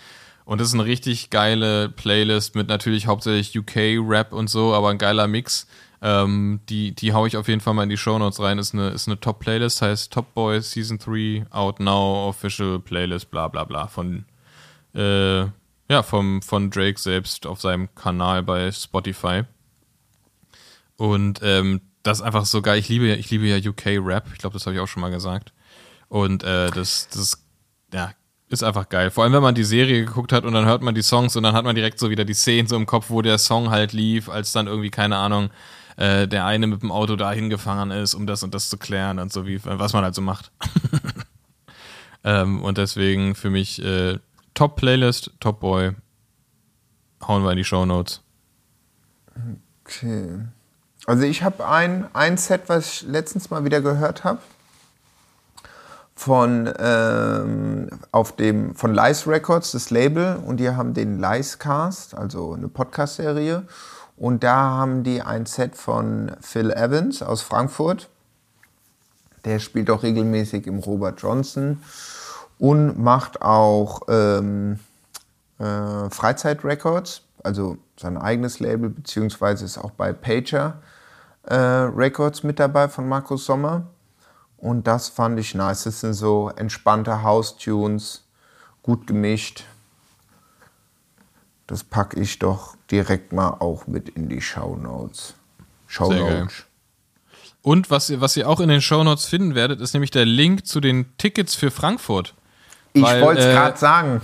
Und 0.46 0.58
das 0.58 0.68
ist 0.68 0.74
eine 0.74 0.86
richtig 0.86 1.28
geile 1.28 1.90
Playlist 1.90 2.54
mit 2.54 2.68
natürlich 2.68 3.06
hauptsächlich 3.06 3.54
UK-Rap 3.58 4.32
und 4.32 4.48
so, 4.48 4.72
aber 4.72 4.88
ein 4.88 4.96
geiler 4.96 5.28
Mix. 5.28 5.66
Ähm, 6.00 6.60
die, 6.70 6.94
die 6.94 7.12
hau 7.12 7.26
ich 7.26 7.36
auf 7.36 7.48
jeden 7.48 7.60
Fall 7.60 7.74
mal 7.74 7.82
in 7.82 7.90
die 7.90 7.98
Shownotes 7.98 8.40
rein. 8.40 8.58
Ist 8.58 8.72
eine, 8.72 8.88
ist 8.88 9.08
eine 9.08 9.20
Top-Playlist, 9.20 9.82
heißt 9.82 10.10
Top 10.10 10.32
Boy 10.32 10.62
Season 10.62 10.96
3 10.98 11.44
Out 11.50 11.80
Now 11.80 12.28
Official 12.28 12.78
Playlist, 12.78 13.30
bla 13.30 13.48
bla 13.48 13.64
bla. 13.64 13.88
Von, 13.88 14.24
äh, 14.98 15.46
ja, 15.90 16.02
vom, 16.02 16.42
von 16.42 16.70
Drake 16.70 16.98
selbst 16.98 17.46
auf 17.46 17.60
seinem 17.60 17.94
Kanal 17.94 18.42
bei 18.42 18.70
Spotify. 18.70 19.44
Und 20.96 21.40
ähm, 21.42 21.80
das 22.02 22.18
ist 22.18 22.24
einfach 22.24 22.44
so 22.44 22.60
geil. 22.60 22.78
Ich 22.78 22.88
liebe, 22.88 23.06
ich 23.14 23.30
liebe 23.30 23.46
ja 23.46 23.56
UK-Rap. 23.56 24.26
Ich 24.32 24.38
glaube, 24.38 24.54
das 24.54 24.66
habe 24.66 24.74
ich 24.74 24.80
auch 24.80 24.88
schon 24.88 25.00
mal 25.00 25.10
gesagt. 25.10 25.52
Und 26.08 26.42
äh, 26.42 26.70
das, 26.70 27.08
das 27.08 27.42
ja, 27.92 28.12
ist 28.48 28.62
einfach 28.62 28.88
geil. 28.88 29.10
Vor 29.10 29.24
allem, 29.24 29.32
wenn 29.32 29.42
man 29.42 29.54
die 29.54 29.64
Serie 29.64 30.04
geguckt 30.04 30.32
hat 30.32 30.44
und 30.44 30.54
dann 30.54 30.66
hört 30.66 30.82
man 30.82 30.94
die 30.94 31.02
Songs 31.02 31.36
und 31.36 31.42
dann 31.42 31.54
hat 31.54 31.64
man 31.64 31.74
direkt 31.74 31.98
so 31.98 32.10
wieder 32.10 32.24
die 32.24 32.34
Szenen 32.34 32.68
so 32.68 32.76
im 32.76 32.86
Kopf, 32.86 33.10
wo 33.10 33.22
der 33.22 33.38
Song 33.38 33.70
halt 33.70 33.92
lief, 33.92 34.28
als 34.28 34.52
dann 34.52 34.66
irgendwie, 34.66 34.90
keine 34.90 35.16
Ahnung, 35.16 35.50
äh, 35.96 36.26
der 36.26 36.46
eine 36.46 36.66
mit 36.66 36.82
dem 36.82 36.92
Auto 36.92 37.16
dahin 37.16 37.50
gefahren 37.50 37.90
ist, 37.90 38.14
um 38.14 38.26
das 38.26 38.42
und 38.42 38.54
das 38.54 38.70
zu 38.70 38.78
klären 38.78 39.18
und 39.18 39.32
so, 39.32 39.46
wie, 39.46 39.60
was 39.64 39.92
man 39.92 40.04
halt 40.04 40.14
so 40.14 40.22
macht. 40.22 40.50
ähm, 42.24 42.62
und 42.62 42.78
deswegen 42.78 43.34
für 43.34 43.50
mich 43.50 43.82
äh, 43.84 44.18
Top-Playlist, 44.54 45.32
Top 45.40 45.60
Boy. 45.60 45.92
Hauen 47.26 47.42
wir 47.42 47.50
in 47.52 47.56
die 47.56 47.64
Show 47.64 47.84
Notes. 47.84 48.22
Okay. 49.84 50.40
Also 51.06 51.22
ich 51.22 51.42
habe 51.42 51.66
ein, 51.66 52.06
ein 52.12 52.36
Set, 52.36 52.62
was 52.66 52.86
ich 52.86 53.02
letztens 53.02 53.50
mal 53.50 53.64
wieder 53.64 53.80
gehört 53.80 54.24
habe. 54.24 54.40
Von, 56.14 56.72
ähm, 56.78 57.88
von 58.74 58.94
Lice 58.94 59.26
Records, 59.26 59.72
das 59.72 59.90
Label. 59.90 60.36
Und 60.36 60.58
die 60.58 60.70
haben 60.70 60.92
den 60.92 61.18
Lice 61.18 61.58
Cast, 61.58 62.14
also 62.14 62.52
eine 62.52 62.68
Podcast-Serie. 62.68 63.64
Und 64.16 64.42
da 64.42 64.56
haben 64.56 65.04
die 65.04 65.22
ein 65.22 65.46
Set 65.46 65.76
von 65.76 66.32
Phil 66.40 66.72
Evans 66.72 67.22
aus 67.22 67.40
Frankfurt. 67.40 68.08
Der 69.44 69.60
spielt 69.60 69.90
auch 69.90 70.02
regelmäßig 70.02 70.66
im 70.66 70.80
Robert 70.80 71.22
Johnson 71.22 71.80
und 72.58 72.98
macht 72.98 73.42
auch 73.42 74.02
ähm, 74.08 74.78
äh, 75.58 76.10
Freizeit 76.10 76.64
Records, 76.64 77.22
also 77.42 77.78
sein 77.96 78.16
eigenes 78.16 78.60
Label, 78.60 78.90
beziehungsweise 78.90 79.64
ist 79.64 79.78
auch 79.78 79.92
bei 79.92 80.12
Pager 80.12 80.80
äh, 81.44 81.54
Records 81.54 82.42
mit 82.42 82.58
dabei 82.58 82.88
von 82.88 83.08
Markus 83.08 83.44
Sommer. 83.44 83.86
Und 84.56 84.86
das 84.86 85.08
fand 85.08 85.38
ich 85.38 85.54
nice. 85.54 85.84
Das 85.84 86.00
sind 86.00 86.14
so 86.14 86.50
entspannte 86.56 87.22
House-Tunes, 87.22 88.24
gut 88.82 89.06
gemischt. 89.06 89.64
Das 91.66 91.84
packe 91.84 92.18
ich 92.20 92.38
doch 92.38 92.76
direkt 92.90 93.32
mal 93.32 93.50
auch 93.50 93.86
mit 93.86 94.08
in 94.08 94.28
die 94.28 94.40
Show 94.40 94.76
Notes. 94.76 95.34
Show. 95.86 96.12
Notes. 96.12 96.64
Und 97.62 97.90
was 97.90 98.08
ihr, 98.10 98.20
was 98.20 98.36
ihr 98.36 98.48
auch 98.48 98.60
in 98.60 98.68
den 98.68 98.80
Shownotes 98.80 99.26
finden 99.26 99.54
werdet, 99.54 99.80
ist 99.80 99.92
nämlich 99.92 100.10
der 100.10 100.24
Link 100.24 100.66
zu 100.66 100.80
den 100.80 101.16
Tickets 101.18 101.54
für 101.54 101.70
Frankfurt. 101.70 102.34
Ich 103.04 103.20
wollte 103.20 103.40
es 103.40 103.46
äh, 103.46 103.52
gerade 103.52 103.78
sagen. 103.78 104.20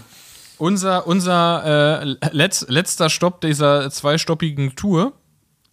Unser, 0.59 1.07
unser 1.07 2.03
äh, 2.03 2.17
letz, 2.33 2.67
letzter 2.69 3.11
Stopp 3.11 3.41
dieser 3.41 3.91
zweistoppigen 3.91 4.77
Tour 4.77 5.13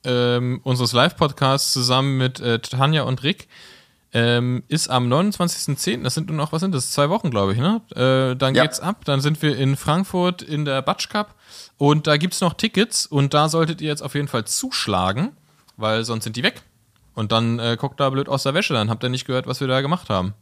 ähm, 0.04 0.60
unseres 0.64 0.94
Live-Podcasts 0.94 1.72
zusammen 1.72 2.18
mit 2.18 2.40
äh, 2.40 2.60
Tanja 2.60 3.04
und 3.04 3.22
Rick 3.24 3.48
ähm, 4.14 4.64
ist 4.68 4.90
am 4.90 5.08
29.10., 5.12 6.04
das 6.04 6.16
sind 6.16 6.28
nur 6.28 6.36
noch, 6.36 6.52
was 6.52 6.60
sind 6.62 6.74
das, 6.76 6.92
zwei 6.92 7.10
Wochen, 7.10 7.30
glaube 7.32 7.54
ich, 7.54 7.60
ne? 7.60 7.82
Äh, 7.96 8.36
dann 8.36 8.56
Ja. 8.56 8.64
geht's 8.64 8.80
ab, 8.80 9.06
dann 9.06 9.22
sind 9.22 9.42
wir 9.42 9.58
in 9.58 9.78
Frankfurt 9.78 10.42
in 10.42 10.66
der 10.66 10.82
Batsch 10.82 11.08
Cup 11.10 11.36
und 11.78 12.08
da 12.08 12.18
gibt's 12.18 12.42
noch 12.42 12.54
Tickets 12.56 13.06
und 13.06 13.34
da 13.34 13.48
solltet 13.48 13.80
ihr 13.82 13.88
jetzt 13.88 14.02
auf 14.02 14.16
jeden 14.16 14.28
Fall 14.28 14.46
zuschlagen, 14.46 15.32
weil 15.78 16.04
sonst 16.04 16.26
sind 16.26 16.36
die 16.36 16.44
weg. 16.44 16.62
Und 17.14 17.32
dann 17.32 17.60
äh, 17.60 17.78
guckt 17.80 18.00
da 18.00 18.10
blöd 18.10 18.28
aus 18.30 18.44
der 18.44 18.54
Wäsche, 18.54 18.74
dann 18.74 18.90
habt 18.90 19.04
ihr 19.04 19.10
nicht 19.10 19.26
gehört, 19.28 19.46
was 19.48 19.60
wir 19.62 19.68
da 19.68 19.82
gemacht 19.82 20.10
haben. 20.10 20.34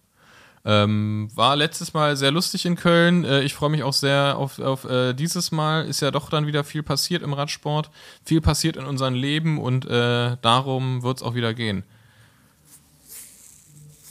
Ähm, 0.65 1.29
war 1.35 1.55
letztes 1.55 1.93
Mal 1.93 2.17
sehr 2.17 2.31
lustig 2.31 2.65
in 2.65 2.75
Köln. 2.75 3.23
Äh, 3.23 3.41
ich 3.41 3.53
freue 3.53 3.69
mich 3.69 3.83
auch 3.83 3.93
sehr 3.93 4.37
auf, 4.37 4.59
auf 4.59 4.83
äh, 4.85 5.13
dieses 5.13 5.51
Mal. 5.51 5.85
Ist 5.85 6.01
ja 6.01 6.11
doch 6.11 6.29
dann 6.29 6.47
wieder 6.47 6.63
viel 6.63 6.83
passiert 6.83 7.23
im 7.23 7.33
Radsport. 7.33 7.89
Viel 8.25 8.41
passiert 8.41 8.75
in 8.75 8.85
unserem 8.85 9.13
Leben 9.13 9.57
und 9.59 9.85
äh, 9.85 10.35
darum 10.41 11.01
wird 11.01 11.17
es 11.17 11.23
auch 11.23 11.33
wieder 11.33 11.53
gehen. 11.53 11.83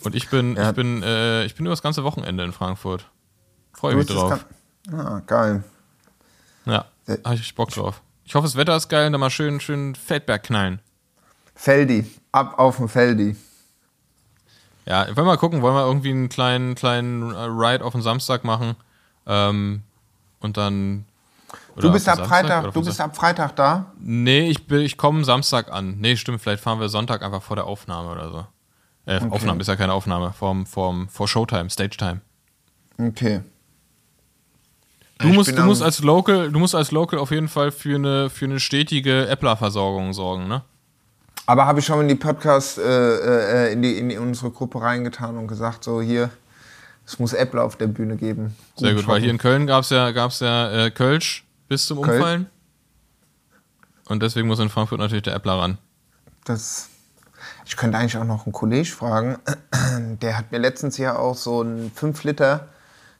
Und 0.04 0.14
ich 0.14 0.28
bin, 0.30 0.56
Ja. 0.56 0.70
ich 0.70 0.76
bin, 0.76 1.02
äh, 1.02 1.44
ich 1.44 1.54
bin 1.54 1.66
über 1.66 1.72
das 1.72 1.82
ganze 1.82 2.04
Wochenende 2.04 2.44
in 2.44 2.52
Frankfurt. 2.52 3.06
Freue 3.72 3.96
mich 3.96 4.06
drauf. 4.06 4.44
Ah, 4.92 5.20
geil. 5.26 5.62
Ja, 6.64 6.86
Äh. 7.06 7.16
habe 7.24 7.34
ich 7.36 7.54
Bock 7.54 7.70
drauf. 7.70 8.00
Ich 8.24 8.34
hoffe, 8.34 8.46
das 8.46 8.56
Wetter 8.56 8.76
ist 8.76 8.88
geil 8.88 9.06
und 9.06 9.12
dann 9.12 9.20
mal 9.20 9.30
schön, 9.30 9.60
schön 9.60 9.94
Feldberg 9.94 10.42
knallen. 10.44 10.80
Feldi. 11.54 12.06
Ab 12.32 12.58
auf 12.58 12.76
den 12.76 12.88
Feldi. 12.88 13.36
Ja, 14.88 15.06
wollen 15.08 15.16
wir 15.16 15.24
mal 15.24 15.36
gucken, 15.36 15.60
wollen 15.60 15.74
wir 15.74 15.84
irgendwie 15.86 16.10
einen 16.10 16.28
kleinen, 16.30 16.74
kleinen 16.74 17.30
äh, 17.32 17.36
Ride 17.44 17.84
auf 17.84 17.92
den 17.92 18.00
Samstag 18.00 18.42
machen. 18.44 18.74
Ähm, 19.26 19.82
und 20.40 20.56
dann. 20.56 21.04
Du 21.76 21.92
bist 21.92 22.08
ab 22.08 22.16
Samstag 22.16 22.28
Freitag, 22.40 22.72
du 22.72 22.82
bist 22.82 23.00
ab 23.00 23.14
Freitag 23.16 23.54
da? 23.56 23.92
Nee, 24.00 24.48
ich, 24.48 24.66
bin- 24.66 24.80
ich 24.80 24.96
komme 24.96 25.24
Samstag 25.24 25.70
an. 25.70 25.98
Nee, 25.98 26.16
stimmt, 26.16 26.40
vielleicht 26.40 26.62
fahren 26.62 26.80
wir 26.80 26.88
Sonntag 26.88 27.22
einfach 27.22 27.42
vor 27.42 27.56
der 27.56 27.66
Aufnahme 27.66 28.10
oder 28.10 28.30
so. 28.30 28.46
Äh, 29.06 29.20
Aufnahme 29.30 29.60
ist 29.60 29.66
ja 29.68 29.76
keine 29.76 29.92
Aufnahme, 29.92 30.32
vorm, 30.32 30.66
vorm, 30.66 31.08
vor 31.08 31.28
Showtime, 31.28 31.70
Stage-Time. 31.70 32.20
Okay. 32.98 33.40
Du 35.18 35.28
Ich 35.28 35.34
musst, 35.34 35.56
du 35.56 35.62
musst 35.64 35.82
als 35.82 36.00
Local, 36.02 36.50
du 36.50 36.58
musst 36.58 36.74
als 36.74 36.90
Local 36.92 37.18
auf 37.18 37.30
jeden 37.30 37.48
Fall 37.48 37.70
für 37.72 37.94
eine, 37.96 38.30
für 38.30 38.44
eine 38.46 38.60
stetige 38.60 39.26
Äppler-Versorgung 39.28 40.12
sorgen, 40.12 40.48
ne? 40.48 40.62
Aber 41.48 41.64
habe 41.64 41.80
ich 41.80 41.86
schon 41.86 42.02
in 42.02 42.08
die 42.08 42.14
Podcast, 42.14 42.76
äh, 42.76 43.68
äh, 43.68 43.72
in, 43.72 43.80
die, 43.80 43.96
in 43.96 44.10
die, 44.10 44.18
unsere 44.18 44.50
Gruppe 44.50 44.82
reingetan 44.82 45.38
und 45.38 45.46
gesagt, 45.46 45.82
so 45.82 46.02
hier, 46.02 46.28
es 47.06 47.18
muss 47.18 47.32
Äpfel 47.32 47.60
auf 47.60 47.76
der 47.76 47.86
Bühne 47.86 48.16
geben. 48.16 48.54
Sehr 48.76 48.92
gut, 48.92 49.06
weil 49.06 49.14
shoppen. 49.14 49.22
hier 49.22 49.30
in 49.30 49.38
Köln 49.38 49.66
gab 49.66 49.82
es 49.82 49.88
ja, 49.88 50.10
gab's 50.10 50.40
ja 50.40 50.70
äh, 50.70 50.90
Kölsch 50.90 51.46
bis 51.66 51.86
zum 51.86 52.02
Kölsch. 52.02 52.16
Umfallen. 52.16 52.46
Und 54.08 54.22
deswegen 54.22 54.46
muss 54.46 54.58
in 54.58 54.68
Frankfurt 54.68 54.98
natürlich 54.98 55.22
der 55.22 55.36
Äppler 55.36 55.54
ran. 55.54 55.78
Das, 56.44 56.90
ich 57.64 57.78
könnte 57.78 57.96
eigentlich 57.96 58.18
auch 58.18 58.24
noch 58.24 58.44
einen 58.44 58.52
Kollegen 58.52 58.84
fragen. 58.84 59.38
Der 60.20 60.36
hat 60.36 60.52
mir 60.52 60.58
letztens 60.58 60.98
ja 60.98 61.16
auch 61.16 61.34
so 61.34 61.62
einen 61.62 61.90
5 61.92 62.24
Liter 62.24 62.68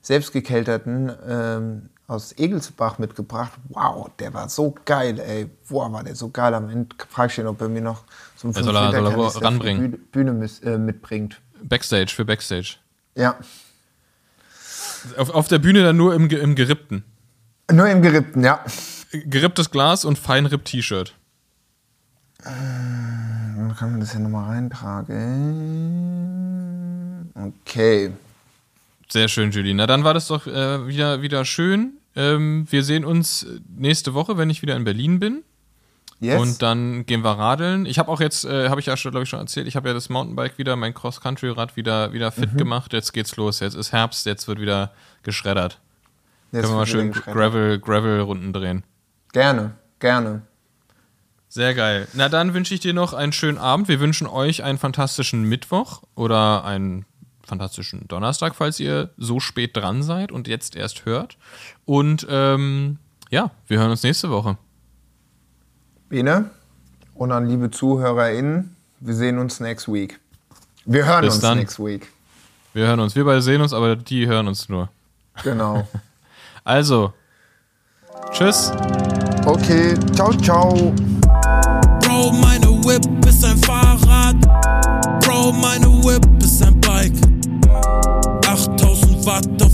selbstgekelterten 0.03 1.13
ähm, 1.27 1.89
aus 2.09 2.37
Egelsbach 2.37 2.99
mitgebracht. 2.99 3.53
Wow, 3.69 4.11
der 4.19 4.35
war 4.35 4.49
so 4.49 4.75
geil, 4.85 5.21
ey. 5.21 5.49
Wow, 5.69 5.93
war 5.93 6.03
der 6.03 6.17
so 6.17 6.31
geil. 6.31 6.55
Am 6.55 6.69
Ende 6.71 6.97
frage 7.09 7.31
ich 7.33 7.39
ihn, 7.39 7.47
ob 7.47 7.61
er 7.61 7.69
mir 7.69 7.83
noch 7.83 8.03
so 8.35 8.49
einen 8.49 8.55
5 8.55 8.67
soll 8.67 8.77
er- 8.77 8.91
soll 8.93 9.05
er 9.37 9.43
ranbringen? 9.43 9.91
Bühne, 9.93 9.99
Bühne 10.11 10.33
mis, 10.33 10.59
äh, 10.61 10.79
mitbringt. 10.79 11.41
Backstage, 11.63 12.13
für 12.15 12.25
Backstage. 12.25 12.77
Ja. 13.15 13.37
Auf, 15.17 15.31
auf 15.31 15.47
der 15.49 15.59
Bühne 15.59 15.83
dann 15.85 15.97
nur 15.97 16.15
im, 16.15 16.29
im 16.31 16.55
Gerippten. 16.55 17.05
Nur 17.71 17.87
im 17.89 18.01
Gerippten, 18.03 18.43
ja. 18.43 18.65
Geripptes 19.13 19.71
Glas 19.71 20.05
und 20.07 20.19
Feinripp-T-Shirt. 20.19 21.15
Dann 22.43 23.75
kann 23.79 23.91
man 23.91 24.01
das 24.01 24.15
ja 24.15 24.21
nochmal 24.21 24.55
reintragen. 24.55 27.33
Okay. 27.35 28.13
Sehr 29.11 29.29
schön, 29.29 29.51
Julie. 29.51 29.75
Na, 29.75 29.87
dann 29.87 30.05
war 30.05 30.15
das 30.15 30.29
doch 30.29 30.47
äh, 30.47 30.87
wieder, 30.87 31.21
wieder 31.23 31.45
schön. 31.45 31.98
Ähm, 32.19 32.67
wir 32.69 32.83
sehen 32.83 33.05
uns 33.05 33.47
nächste 33.75 34.13
Woche, 34.13 34.37
wenn 34.37 34.51
ich 34.51 34.61
wieder 34.61 34.77
in 34.77 34.85
Berlin 34.85 35.21
bin. 35.21 35.43
Yes. 36.21 36.41
Und 36.41 36.63
dann 36.63 37.07
gehen 37.07 37.23
wir 37.23 37.31
radeln. 37.39 37.87
Ich 37.87 38.01
habe 38.01 38.11
auch 38.11 38.21
jetzt, 38.21 38.45
äh, 38.45 38.69
habe 38.71 38.81
ich 38.81 38.87
ja 38.87 38.97
schon, 38.97 39.13
glaube 39.13 39.23
ich, 39.23 39.29
schon 39.31 39.39
erzählt, 39.39 39.69
ich 39.69 39.77
habe 39.77 39.87
ja 39.89 39.95
das 39.95 40.09
Mountainbike 40.09 40.59
wieder, 40.59 40.75
mein 40.75 40.93
Cross-Country-Rad 40.93 41.77
wieder, 41.77 42.13
wieder 42.13 42.33
fit 42.33 42.55
Mhm. 42.55 42.57
gemacht. 42.59 42.93
Jetzt 42.93 43.13
geht's 43.13 43.37
los. 43.37 43.61
Jetzt 43.61 43.75
ist 43.75 43.93
Herbst, 43.93 44.27
jetzt 44.27 44.49
wird 44.49 44.61
wieder 44.61 44.91
geschreddert. 45.23 45.79
Jetzt 46.51 46.63
Können 46.63 46.73
wir 46.73 46.79
mal 46.79 46.87
schön 46.87 47.13
geschreddert. 47.13 47.35
Gravel, 47.35 47.79
Gravel-Runden 47.79 48.53
drehen. 48.53 48.83
Gerne, 49.33 49.75
gerne. 50.01 50.43
Sehr 51.49 51.75
geil. 51.75 52.09
Na, 52.15 52.29
dann 52.29 52.53
wünsche 52.53 52.75
ich 52.75 52.81
dir 52.81 52.95
noch 52.95 53.13
einen 53.13 53.33
schönen 53.33 53.57
Abend. 53.59 53.87
Wir 53.89 54.01
wünschen 54.01 54.27
euch 54.27 54.65
einen 54.65 54.79
fantastischen 54.79 55.45
Mittwoch 55.45 56.03
oder 56.17 56.65
einen 56.65 57.07
fantastischen 57.49 58.07
Donnerstag, 58.09 58.55
falls 58.55 58.79
ihr 58.79 59.11
so 59.17 59.41
spät 59.41 59.77
dran 59.77 60.03
seid 60.03 60.31
und 60.31 60.47
jetzt 60.47 60.77
erst 60.77 61.05
hört. 61.07 61.37
Und 61.85 62.27
ähm, 62.31 62.99
ja, 63.31 63.51
wir 63.67 63.79
hören 63.79 63.91
uns 63.91 64.03
nächste 64.03 64.31
Woche. 64.31 64.57
Bene 66.09 66.51
und 67.15 67.33
an 67.33 67.49
liebe 67.49 67.71
ZuhörerInnen, 67.71 68.77
wir 69.01 69.15
sehen 69.15 69.39
uns 69.39 69.61
next 69.61 69.89
week. 69.89 70.21
Wir 70.85 71.05
hören 71.05 71.23
Bis 71.25 71.35
uns 71.35 71.43
dann. 71.43 71.59
next 71.59 71.79
week. 71.79 72.09
Wir 72.73 72.87
hören 72.87 73.01
uns. 73.01 73.17
Wir 73.17 73.25
beide 73.25 73.43
sehen 73.43 73.61
uns, 73.61 73.73
aber 73.73 73.97
die 73.97 74.27
hören 74.27 74.47
uns 74.49 74.69
nur. 74.69 74.89
Genau. 75.43 75.87
Also, 76.65 77.15
tschüss. 78.31 78.71
Okay, 79.47 79.95
ciao, 80.13 80.35
ciao. 80.35 80.93
Bro, 82.03 82.33
meine 82.33 82.67
Whip 82.85 83.27
ist 83.27 83.43
ein 83.43 83.57
Fahrrad. 83.57 84.37
Bro, 85.25 85.53
meine 85.53 85.87
fatto 89.29 89.68